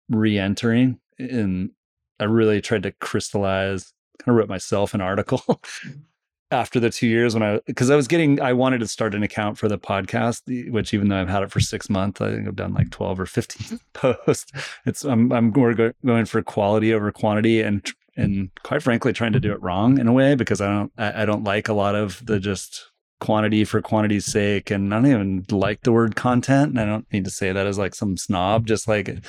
re-entering 0.09 0.99
and 1.21 1.71
I 2.19 2.25
really 2.25 2.61
tried 2.61 2.83
to 2.85 2.93
crystallize 2.93 3.93
kind 4.21 4.35
of 4.35 4.39
wrote 4.39 4.49
myself 4.49 4.95
an 4.95 5.01
article 5.01 5.39
mm. 5.47 6.01
after 6.51 6.81
the 6.81 6.91
two 6.91 7.07
years 7.07 7.35
when 7.35 7.43
I 7.43 7.61
because 7.67 7.91
I 7.91 7.97
was 7.97 8.09
getting 8.09 8.41
I 8.41 8.53
wanted 8.53 8.81
to 8.81 8.89
start 8.89 9.15
an 9.15 9.23
account 9.23 9.59
for 9.59 9.69
the 9.69 9.79
podcast, 9.79 10.71
which 10.71 10.93
even 10.93 11.09
though 11.09 11.21
I've 11.21 11.29
had 11.29 11.43
it 11.43 11.51
for 11.51 11.61
six 11.61 11.89
months, 11.89 12.21
I 12.21 12.31
think 12.31 12.49
I've 12.49 12.57
done 12.57 12.75
like 12.75 12.91
twelve 12.91 13.19
or 13.21 13.27
fifteen 13.27 13.79
mm-hmm. 13.79 14.13
posts. 14.27 14.53
It's 14.85 15.05
I'm 15.05 15.33
I'm 15.33 15.51
more 15.51 15.75
go, 15.75 15.93
going 16.05 16.27
for 16.27 16.43
quality 16.43 16.93
over 16.93 17.11
quantity 17.13 17.61
and 17.61 17.87
and 18.17 18.51
quite 18.65 18.83
frankly 18.83 19.13
trying 19.13 19.33
to 19.33 19.41
do 19.41 19.49
mm-hmm. 19.49 19.57
it 19.57 19.63
wrong 19.63 19.99
in 19.99 20.09
a 20.09 20.13
way 20.13 20.35
because 20.35 20.61
I 20.61 20.69
don't 20.69 20.93
I, 20.99 21.23
I 21.23 21.25
don't 21.25 21.45
like 21.45 21.69
a 21.69 21.75
lot 21.75 21.95
of 21.95 22.25
the 22.27 22.41
just 22.41 22.90
quantity 23.21 23.65
for 23.65 23.81
quantity's 23.81 24.27
sake 24.27 24.71
and 24.71 24.93
I 24.93 24.97
don't 24.97 25.07
even 25.07 25.47
like 25.51 25.83
the 25.83 25.93
word 25.93 26.17
content 26.17 26.71
and 26.71 26.81
I 26.81 26.85
don't 26.85 27.11
need 27.13 27.25
to 27.25 27.31
say 27.31 27.53
that 27.53 27.67
as 27.67 27.79
like 27.79 27.95
some 27.95 28.17
snob 28.17 28.67
just 28.67 28.89
like 28.89 29.23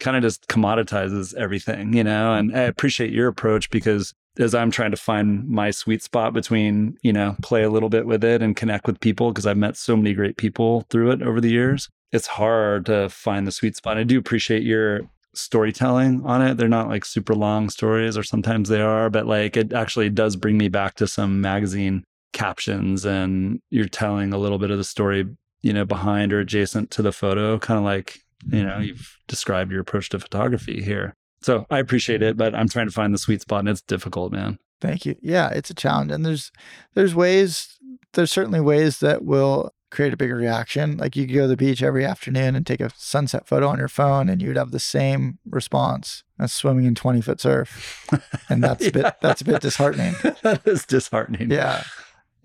kind 0.00 0.16
of 0.16 0.22
just 0.22 0.46
commoditizes 0.48 1.34
everything 1.34 1.94
you 1.94 2.04
know 2.04 2.34
and 2.34 2.54
I 2.56 2.62
appreciate 2.62 3.12
your 3.12 3.28
approach 3.28 3.70
because 3.70 4.12
as 4.38 4.54
I'm 4.54 4.70
trying 4.70 4.90
to 4.90 4.96
find 4.96 5.48
my 5.48 5.70
sweet 5.70 6.02
spot 6.02 6.32
between, 6.32 6.98
you 7.02 7.12
know, 7.12 7.36
play 7.42 7.62
a 7.62 7.70
little 7.70 7.88
bit 7.88 8.06
with 8.06 8.22
it 8.22 8.42
and 8.42 8.56
connect 8.56 8.86
with 8.86 9.00
people 9.00 9.30
because 9.30 9.46
I've 9.46 9.56
met 9.56 9.76
so 9.76 9.96
many 9.96 10.12
great 10.12 10.36
people 10.36 10.82
through 10.90 11.12
it 11.12 11.22
over 11.22 11.40
the 11.40 11.50
years. 11.50 11.88
It's 12.12 12.26
hard 12.26 12.86
to 12.86 13.08
find 13.08 13.46
the 13.46 13.52
sweet 13.52 13.76
spot. 13.76 13.98
I 13.98 14.04
do 14.04 14.18
appreciate 14.18 14.62
your 14.62 15.00
storytelling 15.34 16.24
on 16.24 16.42
it. 16.42 16.56
They're 16.56 16.68
not 16.68 16.88
like 16.88 17.04
super 17.04 17.34
long 17.34 17.68
stories 17.70 18.16
or 18.16 18.22
sometimes 18.22 18.68
they 18.68 18.80
are, 18.80 19.10
but 19.10 19.26
like 19.26 19.56
it 19.56 19.72
actually 19.72 20.10
does 20.10 20.36
bring 20.36 20.58
me 20.58 20.68
back 20.68 20.94
to 20.96 21.06
some 21.06 21.40
magazine 21.40 22.04
captions 22.32 23.04
and 23.04 23.60
you're 23.70 23.88
telling 23.88 24.32
a 24.32 24.38
little 24.38 24.58
bit 24.58 24.70
of 24.70 24.78
the 24.78 24.84
story, 24.84 25.26
you 25.62 25.72
know, 25.72 25.84
behind 25.84 26.32
or 26.32 26.40
adjacent 26.40 26.90
to 26.92 27.02
the 27.02 27.12
photo, 27.12 27.58
kind 27.58 27.78
of 27.78 27.84
like, 27.84 28.20
you 28.50 28.62
know, 28.62 28.72
mm-hmm. 28.72 28.82
you've 28.82 29.18
described 29.26 29.72
your 29.72 29.80
approach 29.80 30.08
to 30.10 30.18
photography 30.18 30.82
here. 30.82 31.14
So 31.42 31.66
I 31.70 31.78
appreciate 31.78 32.22
it, 32.22 32.36
but 32.36 32.54
I'm 32.54 32.68
trying 32.68 32.86
to 32.86 32.92
find 32.92 33.14
the 33.14 33.18
sweet 33.18 33.40
spot 33.40 33.60
and 33.60 33.68
it's 33.68 33.82
difficult, 33.82 34.32
man. 34.32 34.58
Thank 34.80 35.06
you. 35.06 35.16
Yeah, 35.22 35.48
it's 35.50 35.70
a 35.70 35.74
challenge. 35.74 36.12
And 36.12 36.24
there's 36.24 36.52
there's 36.94 37.14
ways 37.14 37.78
there's 38.12 38.32
certainly 38.32 38.60
ways 38.60 38.98
that 39.00 39.24
will 39.24 39.72
create 39.90 40.12
a 40.12 40.16
bigger 40.16 40.36
reaction. 40.36 40.96
Like 40.96 41.16
you 41.16 41.26
could 41.26 41.34
go 41.34 41.42
to 41.42 41.48
the 41.48 41.56
beach 41.56 41.82
every 41.82 42.04
afternoon 42.04 42.56
and 42.56 42.66
take 42.66 42.80
a 42.80 42.90
sunset 42.96 43.46
photo 43.46 43.68
on 43.68 43.78
your 43.78 43.88
phone 43.88 44.28
and 44.28 44.42
you'd 44.42 44.56
have 44.56 44.70
the 44.70 44.80
same 44.80 45.38
response 45.48 46.24
as 46.38 46.52
swimming 46.52 46.84
in 46.84 46.94
20 46.94 47.20
foot 47.20 47.40
surf. 47.40 48.06
And 48.48 48.62
that's 48.64 48.86
a 48.86 48.90
bit 48.90 49.14
that's 49.22 49.40
a 49.40 49.44
bit 49.44 49.62
disheartening. 49.62 50.14
that 50.42 50.62
is 50.66 50.84
disheartening. 50.84 51.50
Yeah. 51.50 51.84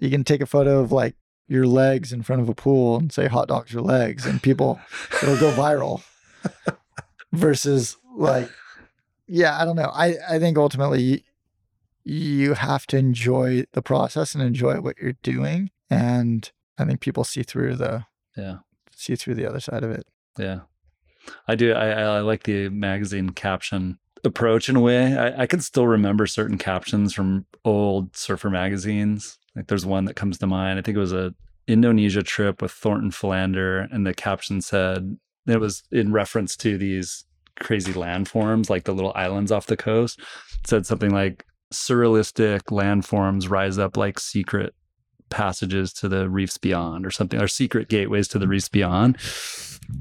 You 0.01 0.09
can 0.09 0.25
take 0.25 0.41
a 0.41 0.45
photo 0.45 0.79
of 0.79 0.91
like 0.91 1.15
your 1.47 1.65
legs 1.65 2.11
in 2.11 2.21
front 2.23 2.41
of 2.41 2.49
a 2.49 2.53
pool 2.55 2.97
and 2.97 3.11
say 3.13 3.27
hot 3.27 3.47
dogs 3.47 3.71
your 3.71 3.81
legs 3.83 4.25
and 4.25 4.41
people 4.43 4.79
it'll 5.23 5.37
go 5.39 5.51
viral. 5.51 6.03
Versus 7.33 7.95
like 8.15 8.49
yeah, 9.27 9.57
I 9.61 9.63
don't 9.63 9.77
know. 9.77 9.91
I, 9.93 10.15
I 10.29 10.39
think 10.39 10.57
ultimately 10.57 11.01
you, 11.01 11.19
you 12.03 12.53
have 12.55 12.85
to 12.87 12.97
enjoy 12.97 13.63
the 13.71 13.81
process 13.81 14.35
and 14.35 14.43
enjoy 14.43 14.81
what 14.81 14.97
you're 14.99 15.13
doing. 15.23 15.69
And 15.89 16.51
I 16.77 16.83
think 16.83 16.99
people 16.99 17.23
see 17.23 17.43
through 17.43 17.75
the 17.77 18.05
Yeah. 18.35 18.57
see 18.93 19.15
through 19.15 19.35
the 19.35 19.45
other 19.47 19.61
side 19.61 19.83
of 19.83 19.91
it. 19.91 20.05
Yeah. 20.37 20.61
I 21.47 21.55
do. 21.55 21.71
I, 21.73 21.91
I 21.91 22.19
like 22.21 22.43
the 22.43 22.67
magazine 22.69 23.29
caption 23.29 23.99
approach 24.25 24.67
in 24.67 24.75
a 24.75 24.79
way. 24.81 25.15
I, 25.17 25.43
I 25.43 25.45
can 25.45 25.61
still 25.61 25.87
remember 25.87 26.25
certain 26.27 26.57
captions 26.57 27.13
from 27.13 27.45
old 27.63 28.15
surfer 28.17 28.49
magazines. 28.49 29.37
Like 29.55 29.67
there's 29.67 29.85
one 29.85 30.05
that 30.05 30.15
comes 30.15 30.37
to 30.39 30.47
mind. 30.47 30.79
I 30.79 30.81
think 30.81 30.95
it 30.95 31.01
was 31.01 31.13
a 31.13 31.33
Indonesia 31.67 32.23
trip 32.23 32.61
with 32.61 32.71
Thornton 32.71 33.11
Fallander, 33.11 33.87
and 33.91 34.05
the 34.05 34.13
caption 34.13 34.61
said 34.61 35.17
it 35.47 35.59
was 35.59 35.83
in 35.91 36.11
reference 36.11 36.55
to 36.57 36.77
these 36.77 37.25
crazy 37.59 37.93
landforms, 37.93 38.69
like 38.69 38.85
the 38.85 38.93
little 38.93 39.13
islands 39.15 39.51
off 39.51 39.67
the 39.67 39.77
coast. 39.77 40.19
It 40.59 40.67
said 40.67 40.85
something 40.85 41.11
like 41.11 41.45
surrealistic 41.73 42.63
landforms 42.63 43.49
rise 43.49 43.77
up 43.77 43.95
like 43.97 44.19
secret 44.19 44.73
passages 45.29 45.93
to 45.93 46.09
the 46.09 46.29
reefs 46.29 46.57
beyond 46.57 47.05
or 47.05 47.11
something, 47.11 47.39
or 47.39 47.47
secret 47.47 47.89
gateways 47.89 48.27
to 48.29 48.39
the 48.39 48.47
reefs 48.47 48.69
beyond. 48.69 49.17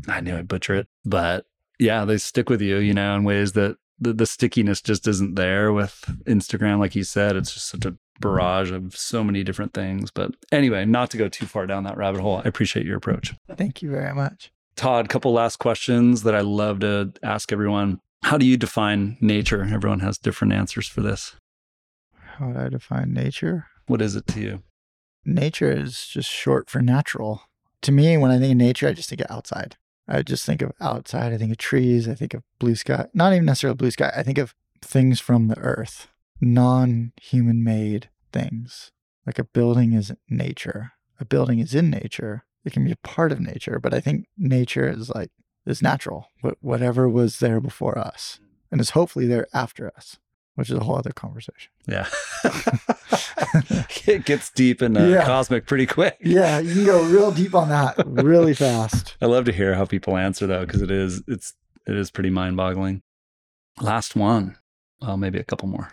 I 0.08 0.20
knew 0.20 0.36
I'd 0.36 0.48
butcher 0.48 0.74
it, 0.74 0.88
but 1.04 1.46
yeah, 1.78 2.04
they 2.04 2.18
stick 2.18 2.50
with 2.50 2.60
you, 2.60 2.78
you 2.78 2.92
know, 2.92 3.14
in 3.16 3.24
ways 3.24 3.52
that 3.52 3.76
the, 3.98 4.12
the 4.12 4.26
stickiness 4.26 4.80
just 4.80 5.06
isn't 5.06 5.34
there 5.36 5.72
with 5.72 6.04
Instagram. 6.26 6.78
Like 6.78 6.94
you 6.94 7.04
said, 7.04 7.36
it's 7.36 7.54
just 7.54 7.68
such 7.68 7.84
a 7.84 7.96
barrage 8.20 8.70
of 8.70 8.96
so 8.96 9.24
many 9.24 9.42
different 9.42 9.74
things. 9.74 10.10
But 10.10 10.34
anyway, 10.52 10.84
not 10.84 11.10
to 11.10 11.16
go 11.16 11.28
too 11.28 11.46
far 11.46 11.66
down 11.66 11.84
that 11.84 11.96
rabbit 11.96 12.20
hole, 12.20 12.36
I 12.44 12.48
appreciate 12.48 12.86
your 12.86 12.96
approach. 12.96 13.34
Thank 13.56 13.82
you 13.82 13.90
very 13.90 14.14
much. 14.14 14.52
Todd, 14.76 15.08
couple 15.08 15.32
last 15.32 15.58
questions 15.58 16.22
that 16.22 16.34
I 16.34 16.40
love 16.40 16.80
to 16.80 17.12
ask 17.22 17.52
everyone. 17.52 18.00
How 18.22 18.38
do 18.38 18.46
you 18.46 18.56
define 18.56 19.16
nature? 19.20 19.68
Everyone 19.70 20.00
has 20.00 20.18
different 20.18 20.52
answers 20.52 20.86
for 20.86 21.00
this. 21.00 21.36
How 22.14 22.48
would 22.48 22.56
I 22.56 22.68
define 22.68 23.12
nature? 23.12 23.66
What 23.86 24.00
is 24.00 24.16
it 24.16 24.26
to 24.28 24.40
you? 24.40 24.62
Nature 25.24 25.70
is 25.70 26.06
just 26.06 26.30
short 26.30 26.70
for 26.70 26.80
natural. 26.80 27.42
To 27.82 27.92
me, 27.92 28.16
when 28.16 28.30
I 28.30 28.38
think 28.38 28.52
of 28.52 28.58
nature, 28.58 28.88
I 28.88 28.92
just 28.92 29.08
think 29.08 29.20
of 29.20 29.30
outside. 29.30 29.76
I 30.08 30.22
just 30.22 30.44
think 30.44 30.62
of 30.62 30.72
outside. 30.80 31.32
I 31.32 31.38
think 31.38 31.52
of 31.52 31.58
trees. 31.58 32.08
I 32.08 32.14
think 32.14 32.34
of 32.34 32.42
blue 32.58 32.74
sky. 32.74 33.06
Not 33.14 33.32
even 33.32 33.44
necessarily 33.46 33.76
blue 33.76 33.90
sky. 33.90 34.12
I 34.14 34.22
think 34.22 34.38
of 34.38 34.54
things 34.82 35.20
from 35.20 35.48
the 35.48 35.58
earth, 35.58 36.08
non 36.40 37.12
human 37.20 37.62
made 37.64 38.08
things. 38.32 38.92
Like 39.26 39.38
a 39.38 39.44
building 39.44 39.92
is 39.92 40.12
nature. 40.28 40.92
A 41.20 41.24
building 41.24 41.58
is 41.58 41.74
in 41.74 41.90
nature. 41.90 42.44
It 42.64 42.72
can 42.72 42.84
be 42.84 42.92
a 42.92 42.96
part 42.96 43.32
of 43.32 43.40
nature, 43.40 43.78
but 43.78 43.94
I 43.94 44.00
think 44.00 44.26
nature 44.36 44.88
is 44.88 45.10
like, 45.10 45.30
is 45.66 45.82
natural. 45.82 46.26
But 46.42 46.56
whatever 46.60 47.08
was 47.08 47.38
there 47.38 47.60
before 47.60 47.98
us 47.98 48.40
and 48.70 48.80
is 48.80 48.90
hopefully 48.90 49.26
there 49.26 49.46
after 49.52 49.92
us, 49.96 50.18
which 50.54 50.70
is 50.70 50.76
a 50.76 50.84
whole 50.84 50.96
other 50.96 51.12
conversation. 51.12 51.70
Yeah. 51.86 52.08
it 54.06 54.24
gets 54.24 54.50
deep 54.50 54.80
and 54.82 54.96
uh, 54.96 55.02
Yeah. 55.02 55.24
cosmic 55.24 55.66
pretty 55.66 55.86
quick. 55.86 56.16
Yeah, 56.20 56.58
you 56.58 56.74
can 56.74 56.84
go 56.84 57.02
real 57.04 57.30
deep 57.30 57.54
on 57.54 57.68
that 57.68 57.96
really 58.06 58.54
fast. 58.54 59.16
I 59.20 59.26
love 59.26 59.44
to 59.46 59.52
hear 59.52 59.74
how 59.74 59.84
people 59.84 60.16
answer 60.16 60.46
though, 60.46 60.64
because 60.64 60.82
it 60.82 60.90
is 60.90 61.22
it's 61.26 61.54
it 61.86 61.96
is 61.96 62.10
pretty 62.10 62.30
mind 62.30 62.56
boggling. 62.56 63.02
Last 63.80 64.14
one. 64.16 64.56
Well, 65.00 65.16
maybe 65.16 65.38
a 65.38 65.44
couple 65.44 65.68
more. 65.68 65.92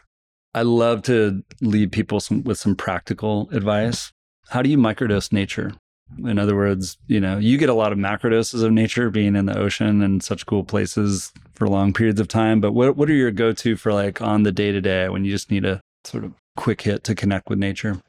I 0.58 0.64
love 0.64 1.04
to 1.04 1.44
lead 1.62 1.92
people 1.92 2.20
some, 2.20 2.44
with 2.44 2.58
some 2.58 2.76
practical 2.76 3.48
advice. 3.52 4.12
How 4.50 4.64
do 4.64 4.70
you 4.70 4.78
microdose 4.78 5.32
nature? 5.32 5.74
In 6.18 6.40
other 6.40 6.56
words, 6.56 6.98
you 7.06 7.20
know, 7.20 7.38
you 7.38 7.60
get 7.60 7.70
a 7.70 7.76
lot 7.76 7.92
of 7.92 8.00
macrodoses 8.00 8.64
of 8.64 8.72
nature 8.72 9.12
being 9.12 9.36
in 9.36 9.46
the 9.46 9.56
ocean 9.56 10.02
and 10.02 10.24
such 10.24 10.48
cool 10.48 10.64
places 10.64 11.32
for 11.54 11.68
long 11.68 11.94
periods 11.94 12.20
of 12.20 12.28
time. 12.28 12.60
But 12.60 12.72
what 12.72 12.98
what 12.98 13.08
are 13.08 13.14
your 13.14 13.30
go 13.30 13.54
to 13.54 13.76
for 13.76 13.94
like 13.94 14.20
on 14.20 14.42
the 14.44 14.52
day 14.52 14.72
to 14.72 14.82
day 14.82 15.10
when 15.10 15.26
you 15.26 15.32
just 15.32 15.52
need 15.52 15.64
a 15.64 15.80
sort 16.06 16.24
of 16.24 16.34
quick 16.56 16.82
hit 16.82 17.04
to 17.04 17.14
connect 17.14 17.50
with 17.50 17.60
nature? 17.60 18.02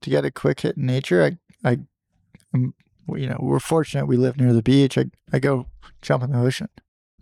To 0.00 0.10
get 0.10 0.24
a 0.24 0.32
quick 0.32 0.62
hit 0.62 0.76
in 0.76 0.86
nature, 0.86 1.22
I, 1.22 1.70
I, 1.70 1.78
um, 2.52 2.74
well, 3.06 3.20
you 3.20 3.28
know, 3.28 3.38
we're 3.38 3.60
fortunate 3.60 4.06
we 4.06 4.16
live 4.16 4.38
near 4.38 4.52
the 4.52 4.62
beach. 4.62 4.98
I, 4.98 5.04
I 5.32 5.38
go 5.38 5.66
jump 6.00 6.24
in 6.24 6.32
the 6.32 6.40
ocean. 6.40 6.68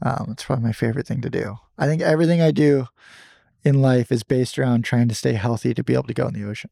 Um, 0.00 0.28
it's 0.30 0.44
probably 0.44 0.64
my 0.64 0.72
favorite 0.72 1.06
thing 1.06 1.20
to 1.20 1.28
do. 1.28 1.58
I 1.76 1.86
think 1.86 2.00
everything 2.00 2.40
I 2.40 2.50
do 2.50 2.86
in 3.64 3.82
life 3.82 4.10
is 4.10 4.22
based 4.22 4.58
around 4.58 4.84
trying 4.84 5.08
to 5.08 5.14
stay 5.14 5.34
healthy 5.34 5.74
to 5.74 5.84
be 5.84 5.94
able 5.94 6.04
to 6.04 6.14
go 6.14 6.26
in 6.26 6.34
the 6.34 6.48
ocean. 6.48 6.70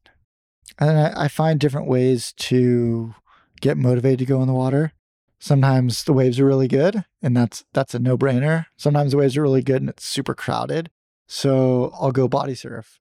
And 0.78 0.98
I, 0.98 1.24
I 1.24 1.28
find 1.28 1.58
different 1.58 1.88
ways 1.88 2.32
to 2.32 3.14
get 3.60 3.76
motivated 3.76 4.20
to 4.20 4.24
go 4.24 4.40
in 4.42 4.48
the 4.48 4.54
water. 4.54 4.92
Sometimes 5.38 6.04
the 6.04 6.12
waves 6.12 6.40
are 6.40 6.46
really 6.46 6.68
good, 6.68 7.04
and 7.22 7.36
that's 7.36 7.64
that's 7.72 7.94
a 7.94 7.98
no-brainer. 7.98 8.66
Sometimes 8.76 9.12
the 9.12 9.18
waves 9.18 9.36
are 9.36 9.42
really 9.42 9.62
good 9.62 9.82
and 9.82 9.88
it's 9.88 10.04
super 10.04 10.34
crowded. 10.34 10.90
So 11.26 11.92
I'll 12.00 12.12
go 12.12 12.26
body 12.26 12.54
surf. 12.54 13.00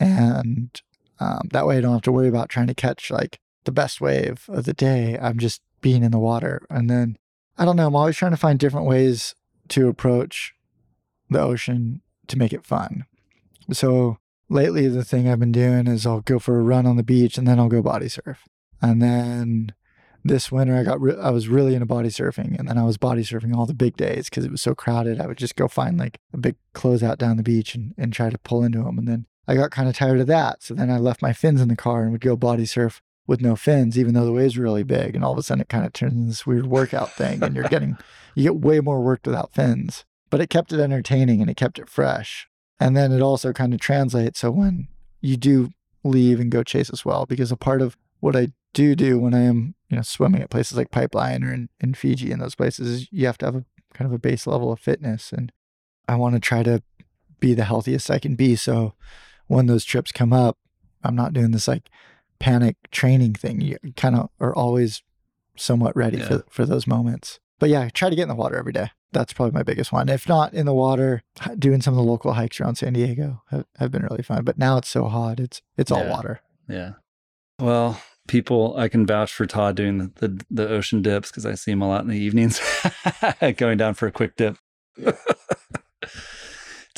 And 0.00 0.80
um, 1.20 1.48
that 1.52 1.66
way 1.66 1.78
I 1.78 1.80
don't 1.80 1.92
have 1.92 2.02
to 2.02 2.12
worry 2.12 2.28
about 2.28 2.48
trying 2.48 2.68
to 2.68 2.74
catch 2.74 3.10
like 3.10 3.38
the 3.64 3.72
best 3.72 4.00
wave 4.00 4.44
of 4.48 4.64
the 4.64 4.72
day. 4.72 5.18
I'm 5.20 5.38
just 5.38 5.60
being 5.80 6.02
in 6.02 6.10
the 6.10 6.18
water. 6.18 6.62
And 6.70 6.88
then 6.88 7.18
I 7.58 7.64
don't 7.64 7.76
know, 7.76 7.86
I'm 7.86 7.96
always 7.96 8.16
trying 8.16 8.32
to 8.32 8.36
find 8.36 8.58
different 8.58 8.86
ways 8.86 9.34
to 9.68 9.88
approach 9.88 10.54
the 11.30 11.40
ocean 11.40 12.00
to 12.28 12.38
make 12.38 12.52
it 12.52 12.66
fun. 12.66 13.04
So 13.72 14.18
lately, 14.48 14.88
the 14.88 15.04
thing 15.04 15.28
I've 15.28 15.40
been 15.40 15.52
doing 15.52 15.86
is 15.86 16.06
I'll 16.06 16.20
go 16.20 16.38
for 16.38 16.58
a 16.58 16.62
run 16.62 16.86
on 16.86 16.96
the 16.96 17.02
beach 17.02 17.38
and 17.38 17.46
then 17.46 17.58
I'll 17.58 17.68
go 17.68 17.82
body 17.82 18.08
surf. 18.08 18.46
And 18.82 19.00
then 19.00 19.72
this 20.24 20.50
winter, 20.50 20.76
I 20.76 20.82
got 20.82 21.00
re- 21.00 21.18
I 21.20 21.30
was 21.30 21.48
really 21.48 21.74
into 21.74 21.86
body 21.86 22.08
surfing, 22.08 22.58
and 22.58 22.66
then 22.66 22.78
I 22.78 22.84
was 22.84 22.96
body 22.96 23.22
surfing 23.22 23.54
all 23.54 23.66
the 23.66 23.74
big 23.74 23.96
days 23.96 24.28
because 24.28 24.44
it 24.44 24.50
was 24.50 24.62
so 24.62 24.74
crowded. 24.74 25.20
I 25.20 25.26
would 25.26 25.38
just 25.38 25.56
go 25.56 25.68
find 25.68 25.98
like 25.98 26.18
a 26.32 26.38
big 26.38 26.56
closeout 26.74 27.18
down 27.18 27.36
the 27.36 27.42
beach 27.42 27.74
and, 27.74 27.94
and 27.98 28.12
try 28.12 28.30
to 28.30 28.38
pull 28.38 28.64
into 28.64 28.82
them. 28.82 28.98
And 28.98 29.06
then 29.06 29.26
I 29.46 29.54
got 29.54 29.70
kind 29.70 29.88
of 29.88 29.96
tired 29.96 30.20
of 30.20 30.26
that, 30.28 30.62
so 30.62 30.74
then 30.74 30.90
I 30.90 30.96
left 30.96 31.20
my 31.20 31.34
fins 31.34 31.60
in 31.60 31.68
the 31.68 31.76
car 31.76 32.02
and 32.02 32.12
would 32.12 32.22
go 32.22 32.36
body 32.36 32.64
surf 32.64 33.02
with 33.26 33.40
no 33.40 33.56
fins, 33.56 33.98
even 33.98 34.14
though 34.14 34.24
the 34.24 34.32
wave's 34.32 34.56
were 34.56 34.64
really 34.64 34.82
big. 34.82 35.14
And 35.14 35.24
all 35.24 35.32
of 35.32 35.38
a 35.38 35.42
sudden 35.42 35.62
it 35.62 35.68
kind 35.68 35.84
of 35.84 35.92
turns 35.92 36.14
into 36.14 36.28
this 36.28 36.46
weird 36.46 36.66
workout 36.66 37.12
thing 37.12 37.42
and 37.42 37.54
you're 37.54 37.68
getting, 37.68 37.96
you 38.34 38.44
get 38.44 38.56
way 38.56 38.80
more 38.80 39.00
worked 39.00 39.26
without 39.26 39.54
fins. 39.54 40.04
But 40.30 40.40
it 40.40 40.50
kept 40.50 40.72
it 40.72 40.80
entertaining 40.80 41.40
and 41.40 41.50
it 41.50 41.56
kept 41.56 41.78
it 41.78 41.88
fresh. 41.88 42.48
And 42.84 42.94
then 42.94 43.12
it 43.12 43.22
also 43.22 43.54
kind 43.54 43.72
of 43.72 43.80
translates. 43.80 44.40
So 44.40 44.50
when 44.50 44.88
you 45.22 45.38
do 45.38 45.70
leave 46.02 46.38
and 46.38 46.52
go 46.52 46.62
chase 46.62 46.90
as 46.90 47.02
well, 47.02 47.24
because 47.24 47.50
a 47.50 47.56
part 47.56 47.80
of 47.80 47.96
what 48.20 48.36
I 48.36 48.48
do 48.74 48.94
do 48.94 49.18
when 49.18 49.32
I 49.32 49.40
am, 49.44 49.74
you 49.88 49.96
know, 49.96 50.02
swimming 50.02 50.42
at 50.42 50.50
places 50.50 50.76
like 50.76 50.90
Pipeline 50.90 51.42
or 51.42 51.50
in, 51.54 51.70
in 51.80 51.94
Fiji 51.94 52.30
and 52.30 52.42
those 52.42 52.54
places 52.54 52.86
is 52.88 53.08
you 53.10 53.24
have 53.24 53.38
to 53.38 53.46
have 53.46 53.54
a 53.54 53.64
kind 53.94 54.06
of 54.06 54.12
a 54.12 54.18
base 54.18 54.46
level 54.46 54.70
of 54.70 54.80
fitness. 54.80 55.32
And 55.32 55.50
I 56.06 56.16
want 56.16 56.34
to 56.34 56.40
try 56.40 56.62
to 56.62 56.82
be 57.40 57.54
the 57.54 57.64
healthiest 57.64 58.10
I 58.10 58.18
can 58.18 58.34
be. 58.36 58.54
So 58.54 58.92
when 59.46 59.64
those 59.64 59.86
trips 59.86 60.12
come 60.12 60.34
up, 60.34 60.58
I'm 61.02 61.16
not 61.16 61.32
doing 61.32 61.52
this 61.52 61.66
like 61.66 61.88
panic 62.38 62.76
training 62.90 63.32
thing. 63.32 63.62
You 63.62 63.78
kind 63.96 64.14
of 64.14 64.28
are 64.40 64.54
always 64.54 65.02
somewhat 65.56 65.96
ready 65.96 66.18
Yeah. 66.18 66.28
for, 66.28 66.44
for 66.50 66.66
those 66.66 66.86
moments. 66.86 67.40
But 67.60 67.70
yeah, 67.70 67.88
try 67.90 68.10
to 68.10 68.16
get 68.16 68.22
in 68.22 68.28
the 68.28 68.34
water 68.34 68.56
every 68.56 68.72
day. 68.72 68.90
That's 69.12 69.32
probably 69.32 69.52
my 69.52 69.62
biggest 69.62 69.92
one. 69.92 70.08
If 70.08 70.28
not 70.28 70.54
in 70.54 70.66
the 70.66 70.74
water, 70.74 71.22
doing 71.58 71.80
some 71.80 71.94
of 71.94 71.98
the 72.04 72.10
local 72.10 72.32
hikes 72.32 72.60
around 72.60 72.74
San 72.76 72.94
Diego 72.94 73.42
have, 73.50 73.64
have 73.78 73.90
been 73.92 74.02
really 74.02 74.22
fun. 74.24 74.42
But 74.44 74.58
now 74.58 74.76
it's 74.78 74.88
so 74.88 75.04
hot. 75.06 75.38
It's 75.38 75.62
it's 75.76 75.90
all 75.92 76.00
Yeah. 76.04 76.10
water. 76.10 76.40
Yeah. 76.68 76.90
Well, 77.60 78.00
people, 78.26 78.76
I 78.76 78.88
can 78.88 79.06
vouch 79.06 79.32
for 79.32 79.46
Todd 79.46 79.76
doing 79.76 79.98
the 79.98 80.10
the, 80.16 80.44
the 80.50 80.68
ocean 80.68 81.00
dips 81.00 81.30
because 81.30 81.46
I 81.46 81.54
see 81.54 81.70
him 81.70 81.82
a 81.82 81.88
lot 81.88 82.02
in 82.02 82.08
the 82.08 82.18
evenings, 82.18 82.60
going 83.56 83.78
down 83.78 83.94
for 83.94 84.08
a 84.08 84.12
quick 84.12 84.34
dip. 84.36 84.56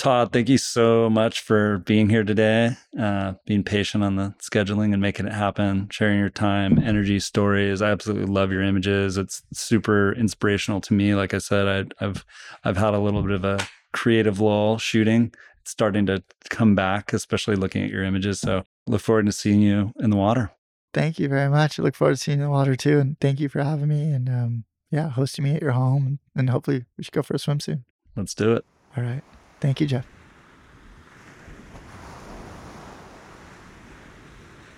Todd, 0.06 0.32
thank 0.32 0.48
you 0.48 0.56
so 0.56 1.10
much 1.10 1.40
for 1.40 1.78
being 1.78 2.08
here 2.08 2.22
today, 2.22 2.76
uh, 2.96 3.32
being 3.44 3.64
patient 3.64 4.04
on 4.04 4.14
the 4.14 4.36
scheduling 4.40 4.92
and 4.92 5.02
making 5.02 5.26
it 5.26 5.32
happen, 5.32 5.88
sharing 5.90 6.20
your 6.20 6.30
time, 6.30 6.78
energy, 6.78 7.18
stories. 7.18 7.82
I 7.82 7.90
absolutely 7.90 8.32
love 8.32 8.52
your 8.52 8.62
images. 8.62 9.18
It's 9.18 9.42
super 9.52 10.12
inspirational 10.12 10.80
to 10.82 10.94
me. 10.94 11.16
Like 11.16 11.34
I 11.34 11.38
said, 11.38 11.90
I, 12.00 12.04
I've 12.04 12.24
I've 12.62 12.76
had 12.76 12.94
a 12.94 13.00
little 13.00 13.20
bit 13.20 13.32
of 13.32 13.44
a 13.44 13.66
creative 13.92 14.38
lull 14.38 14.78
shooting. 14.78 15.34
It's 15.60 15.72
starting 15.72 16.06
to 16.06 16.22
come 16.50 16.76
back, 16.76 17.12
especially 17.12 17.56
looking 17.56 17.82
at 17.82 17.90
your 17.90 18.04
images. 18.04 18.38
So 18.38 18.62
look 18.86 19.00
forward 19.00 19.26
to 19.26 19.32
seeing 19.32 19.60
you 19.60 19.92
in 19.98 20.10
the 20.10 20.16
water. 20.16 20.52
Thank 20.94 21.18
you 21.18 21.28
very 21.28 21.50
much. 21.50 21.80
I 21.80 21.82
look 21.82 21.96
forward 21.96 22.14
to 22.14 22.16
seeing 22.16 22.38
you 22.38 22.44
in 22.44 22.50
the 22.50 22.56
water 22.56 22.76
too. 22.76 23.00
And 23.00 23.18
thank 23.18 23.40
you 23.40 23.48
for 23.48 23.60
having 23.60 23.88
me 23.88 24.12
and 24.12 24.28
um, 24.28 24.64
yeah, 24.88 25.08
hosting 25.08 25.42
me 25.42 25.56
at 25.56 25.62
your 25.62 25.72
home. 25.72 26.06
And, 26.06 26.18
and 26.36 26.50
hopefully 26.50 26.84
we 26.96 27.02
should 27.02 27.12
go 27.12 27.22
for 27.22 27.34
a 27.34 27.40
swim 27.40 27.58
soon. 27.58 27.84
Let's 28.14 28.34
do 28.34 28.52
it. 28.52 28.64
All 28.96 29.02
right. 29.02 29.24
Thank 29.60 29.80
you, 29.80 29.86
Jeff. 29.86 30.06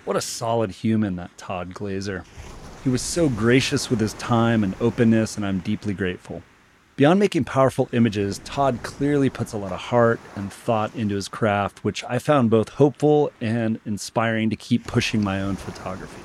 What 0.05 0.17
a 0.17 0.21
solid 0.23 0.71
human, 0.71 1.17
that 1.17 1.37
Todd 1.37 1.75
Glaser. 1.75 2.25
He 2.83 2.89
was 2.89 3.03
so 3.03 3.29
gracious 3.29 3.91
with 3.91 4.01
his 4.01 4.15
time 4.15 4.65
and 4.65 4.75
openness, 4.81 5.37
and 5.37 5.45
I'm 5.45 5.59
deeply 5.59 5.93
grateful. 5.93 6.43
Beyond 6.97 7.21
making 7.21 7.45
powerful 7.45 7.89
images, 7.93 8.41
Todd 8.45 8.81
clearly 8.83 9.29
puts 9.31 9.53
a 9.53 9.59
lot 9.59 9.71
of 9.71 9.79
heart 9.79 10.19
and 10.35 10.53
thought 10.53 10.95
into 10.97 11.15
his 11.15 11.29
craft, 11.29 11.85
which 11.85 12.03
I 12.05 12.19
found 12.19 12.51
both 12.51 12.71
hopeful 12.71 13.31
and 13.41 13.81
inspiring 13.85 14.51
to 14.51 14.57
keep 14.57 14.87
pushing 14.87 15.23
my 15.23 15.41
own 15.41 15.57
photography. 15.57 16.23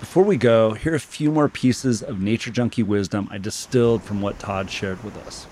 Before 0.00 0.24
we 0.24 0.36
go, 0.36 0.72
here 0.72 0.92
are 0.92 0.96
a 0.96 1.00
few 1.00 1.30
more 1.30 1.48
pieces 1.48 2.02
of 2.02 2.20
nature 2.20 2.50
junkie 2.50 2.82
wisdom 2.82 3.28
I 3.30 3.38
distilled 3.38 4.02
from 4.02 4.20
what 4.20 4.38
Todd 4.38 4.68
shared 4.68 5.04
with 5.04 5.16
us. 5.18 5.44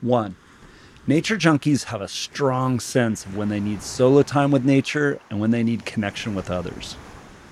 One, 0.00 0.36
Nature 1.06 1.38
junkies 1.38 1.84
have 1.84 2.02
a 2.02 2.08
strong 2.08 2.78
sense 2.78 3.24
of 3.24 3.34
when 3.34 3.48
they 3.48 3.58
need 3.58 3.82
solo 3.82 4.22
time 4.22 4.50
with 4.50 4.66
nature 4.66 5.18
and 5.30 5.40
when 5.40 5.50
they 5.50 5.62
need 5.62 5.86
connection 5.86 6.34
with 6.34 6.50
others. 6.50 6.94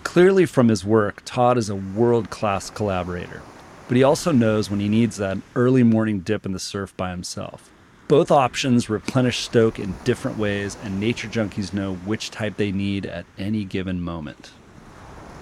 Clearly, 0.05 0.44
from 0.44 0.68
his 0.68 0.84
work, 0.84 1.22
Todd 1.24 1.57
is 1.57 1.70
a 1.70 1.74
world 1.74 2.28
class 2.28 2.68
collaborator, 2.68 3.40
but 3.88 3.96
he 3.96 4.03
also 4.03 4.32
knows 4.32 4.70
when 4.70 4.80
he 4.80 4.88
needs 4.88 5.16
that 5.16 5.38
early 5.57 5.82
morning 5.82 6.20
dip 6.20 6.44
in 6.44 6.53
the 6.53 6.59
surf 6.59 6.94
by 6.94 7.11
himself. 7.11 7.70
Both 8.07 8.30
options 8.30 8.90
replenish 8.90 9.38
stoke 9.38 9.78
in 9.78 9.94
different 10.05 10.36
ways, 10.36 10.76
and 10.82 11.01
nature 11.01 11.28
junkies 11.28 11.72
know 11.72 11.94
which 11.94 12.30
type 12.30 12.59
they 12.59 12.70
need 12.70 13.07
at 13.07 13.24
any 13.38 13.64
given 13.64 14.01
moment. 14.03 14.51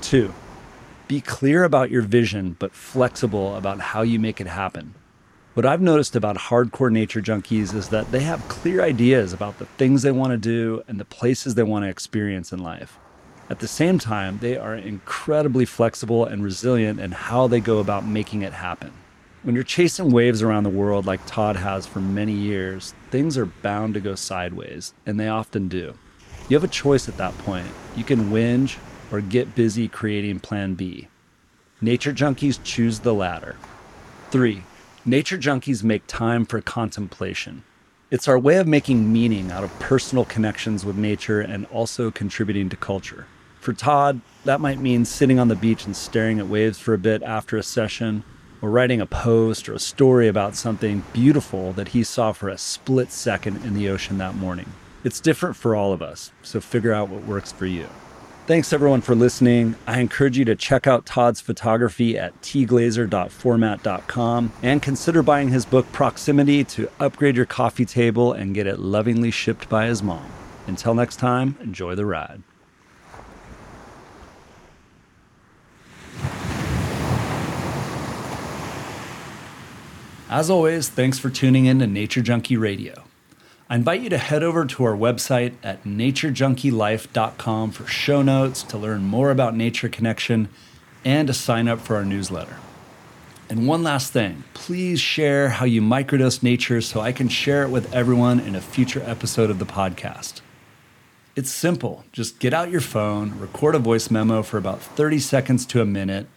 Two, 0.01 0.33
be 1.09 1.21
clear 1.21 1.65
about 1.65 1.91
your 1.91 2.03
vision, 2.03 2.57
but 2.59 2.73
flexible 2.73 3.57
about 3.57 3.81
how 3.81 4.03
you 4.03 4.21
make 4.21 4.41
it 4.41 4.47
happen. 4.47 4.95
What 5.57 5.65
I've 5.65 5.81
noticed 5.81 6.15
about 6.15 6.37
hardcore 6.37 6.93
nature 6.93 7.23
junkies 7.23 7.75
is 7.75 7.89
that 7.89 8.13
they 8.13 8.21
have 8.21 8.47
clear 8.47 8.83
ideas 8.83 9.33
about 9.33 9.59
the 9.59 9.65
things 9.65 10.03
they 10.03 10.13
want 10.13 10.33
to 10.33 10.37
do 10.37 10.83
and 10.87 11.01
the 11.01 11.07
places 11.07 11.55
they 11.55 11.63
want 11.63 11.87
to 11.87 11.89
experience 11.89 12.53
in 12.53 12.63
life. 12.63 12.99
At 13.49 13.61
the 13.61 13.67
same 13.67 13.99
time, 13.99 14.37
they 14.43 14.59
are 14.59 14.75
incredibly 14.75 15.65
flexible 15.65 16.27
and 16.27 16.45
resilient 16.45 17.01
in 17.01 17.13
how 17.13 17.47
they 17.47 17.61
go 17.61 17.79
about 17.79 18.07
making 18.07 18.43
it 18.43 18.53
happen. 18.53 18.93
When 19.45 19.55
you're 19.55 19.65
chasing 19.65 20.11
waves 20.11 20.43
around 20.43 20.65
the 20.65 20.69
world 20.69 21.07
like 21.07 21.25
Todd 21.25 21.57
has 21.57 21.87
for 21.87 22.01
many 22.01 22.35
years, 22.35 22.93
things 23.11 23.39
are 23.39 23.47
bound 23.47 23.95
to 23.95 24.01
go 24.01 24.15
sideways, 24.15 24.93
and 25.07 25.19
they 25.19 25.29
often 25.29 25.69
do. 25.69 25.95
You 26.51 26.57
have 26.59 26.65
a 26.65 26.69
choice 26.69 27.09
at 27.09 27.17
that 27.17 27.39
point. 27.39 27.69
You 27.97 28.05
can 28.05 28.29
whinge 28.31 28.77
or 29.11 29.23
get 29.23 29.55
busy 29.55 29.89
creating 29.89 30.41
Plan 30.41 30.75
B. 30.75 31.09
Nature 31.81 32.13
junkies 32.13 32.63
choose 32.63 32.99
the 32.99 33.15
latter. 33.15 33.57
Three, 34.31 34.63
nature 35.07 35.39
junkies 35.39 35.85
make 35.85 36.07
time 36.09 36.45
for 36.45 36.61
contemplation. 36.61 37.63
It's 38.11 38.27
our 38.27 38.39
way 38.39 38.57
of 38.57 38.67
making 38.67 39.13
meaning 39.13 39.53
out 39.53 39.63
of 39.63 39.79
personal 39.79 40.25
connections 40.25 40.85
with 40.85 40.97
nature 40.97 41.41
and 41.41 41.67
also 41.67 42.11
contributing 42.11 42.69
to 42.71 42.77
culture. 42.77 43.27
For 43.61 43.73
Todd, 43.73 44.21
that 44.45 44.61
might 44.61 44.81
mean 44.81 45.05
sitting 45.05 45.39
on 45.39 45.49
the 45.49 45.55
beach 45.55 45.87
and 45.87 45.97
staring 45.97 46.39
at 46.39 46.49
waves 46.49 46.79
for 46.79 46.93
a 46.93 46.99
bit 46.99 47.23
after 47.23 47.57
a 47.57 47.63
session, 47.63 48.25
or 48.61 48.71
writing 48.71 49.01
a 49.01 49.07
post 49.07 49.69
or 49.69 49.75
a 49.75 49.79
story 49.79 50.29
about 50.29 50.57
something 50.57 51.05
beautiful 51.13 51.73
that 51.73 51.89
he 51.89 52.03
saw 52.03 52.33
for 52.33 52.49
a 52.49 52.59
split 52.59 53.13
second 53.13 53.65
in 53.65 53.75
the 53.75 53.89
ocean 53.89 54.19
that 54.19 54.35
morning. 54.35 54.73
It's 55.05 55.21
different 55.21 55.57
for 55.57 55.77
all 55.77 55.93
of 55.93 56.03
us, 56.03 56.33
so 56.43 56.61
figure 56.61 56.93
out 56.93 57.09
what 57.09 57.25
works 57.25 57.53
for 57.53 57.67
you. 57.67 57.89
Thanks 58.47 58.73
everyone 58.73 59.01
for 59.01 59.17
listening. 59.17 59.75
I 59.89 59.99
encourage 59.99 60.39
you 60.39 60.45
to 60.45 60.55
check 60.55 60.87
out 60.87 61.05
Todd's 61.05 61.41
photography 61.41 62.17
at 62.17 62.41
tglaser.format.com 62.43 64.53
and 64.63 64.81
consider 64.81 65.25
buying 65.25 65.49
his 65.49 65.67
book 65.67 65.91
Proximity 65.91 66.63
to 66.63 66.89
upgrade 67.01 67.35
your 67.35 67.45
coffee 67.45 67.85
table 67.85 68.33
and 68.33 68.55
get 68.55 68.69
it 68.69 68.79
lovingly 68.79 69.33
shipped 69.33 69.69
by 69.69 69.87
his 69.87 70.01
mom. 70.01 70.31
Until 70.69 70.95
next 70.95 71.17
time, 71.17 71.57
enjoy 71.61 71.97
the 71.97 72.07
ride. 72.07 72.45
As 80.31 80.51
always, 80.51 80.89
thanks 80.89 81.19
for 81.19 81.31
tuning 81.31 81.67
in 81.67 81.81
to 81.81 81.89
Nature 81.89 82.23
Junkie 82.23 82.57
Radio. 82.57 83.06
I 83.69 83.75
invite 83.75 84.01
you 84.01 84.11
to 84.11 84.19
head 84.19 84.45
over 84.45 84.64
to 84.64 84.85
our 84.85 84.97
website 84.97 85.55
at 85.61 85.83
naturejunkielife.com 85.83 87.73
for 87.73 87.87
show 87.89 88.23
notes, 88.23 88.62
to 88.62 88.79
learn 88.79 89.03
more 89.03 89.33
about 89.33 89.57
Nature 89.57 89.89
Connection, 89.89 90.49
and 91.05 91.27
to 91.27 91.35
sign 91.35 91.67
up 91.67 91.81
for 91.81 91.97
our 91.97 92.05
newsletter. 92.05 92.59
And 93.49 93.67
one 93.67 93.83
last 93.83 94.12
thing 94.12 94.45
please 94.55 95.01
share 95.01 95.49
how 95.49 95.64
you 95.64 95.83
microdose 95.83 96.45
nature 96.45 96.81
so 96.81 97.01
I 97.01 97.11
can 97.11 97.29
share 97.29 97.64
it 97.64 97.71
with 97.71 97.93
everyone 97.93 98.39
in 98.39 98.55
a 98.55 98.61
future 98.61 99.03
episode 99.05 99.51
of 99.51 99.59
the 99.59 99.67
podcast. 99.67 100.43
It's 101.35 101.51
simple. 101.51 102.05
Just 102.12 102.39
get 102.39 102.55
out 102.55 102.71
your 102.71 102.81
phone, 102.81 103.37
record 103.41 103.75
a 103.75 103.81
voice 103.81 104.12
memo 104.12 104.43
for 104.43 104.59
about 104.59 104.81
30 104.81 105.19
seconds 105.19 105.67
to 105.67 105.81
a 105.81 105.85
minute. 105.85 106.29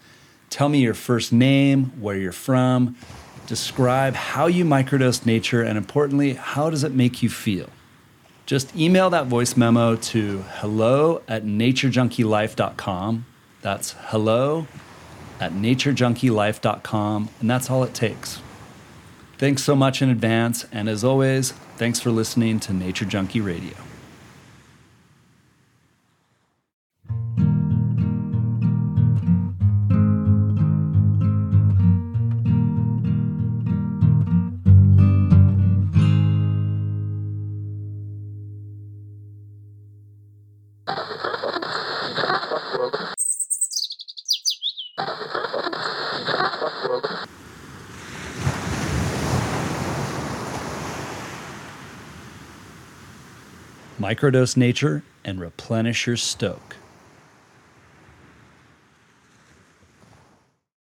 Tell 0.49 0.67
me 0.67 0.79
your 0.79 0.95
first 0.95 1.31
name, 1.31 1.93
where 2.01 2.17
you're 2.17 2.31
from, 2.31 2.95
describe 3.49 4.13
how 4.13 4.45
you 4.45 4.63
microdose 4.63 5.25
nature, 5.25 5.63
and 5.63 5.77
importantly, 5.77 6.33
how 6.35 6.69
does 6.69 6.83
it 6.83 6.93
make 6.93 7.23
you 7.23 7.29
feel? 7.29 7.69
Just 8.45 8.75
email 8.75 9.09
that 9.09 9.25
voice 9.25 9.57
memo 9.57 9.95
to 9.95 10.45
hello 10.59 11.21
at 11.27 11.43
naturejunkielife.com. 11.43 13.25
That's 13.61 13.95
hello 13.97 14.67
at 15.39 15.51
naturejunkielife.com, 15.51 17.29
and 17.39 17.49
that's 17.49 17.69
all 17.69 17.83
it 17.83 17.93
takes. 17.93 18.39
Thanks 19.37 19.63
so 19.63 19.75
much 19.75 20.01
in 20.01 20.09
advance, 20.09 20.65
and 20.71 20.87
as 20.87 21.03
always, 21.03 21.51
thanks 21.77 21.99
for 21.99 22.11
listening 22.11 22.59
to 22.61 22.73
Nature 22.73 23.05
Junkie 23.05 23.41
Radio. 23.41 23.88
Microdose 54.09 54.57
nature 54.57 55.03
and 55.23 55.39
replenish 55.39 56.07
your 56.07 56.17
stoke. 56.17 56.77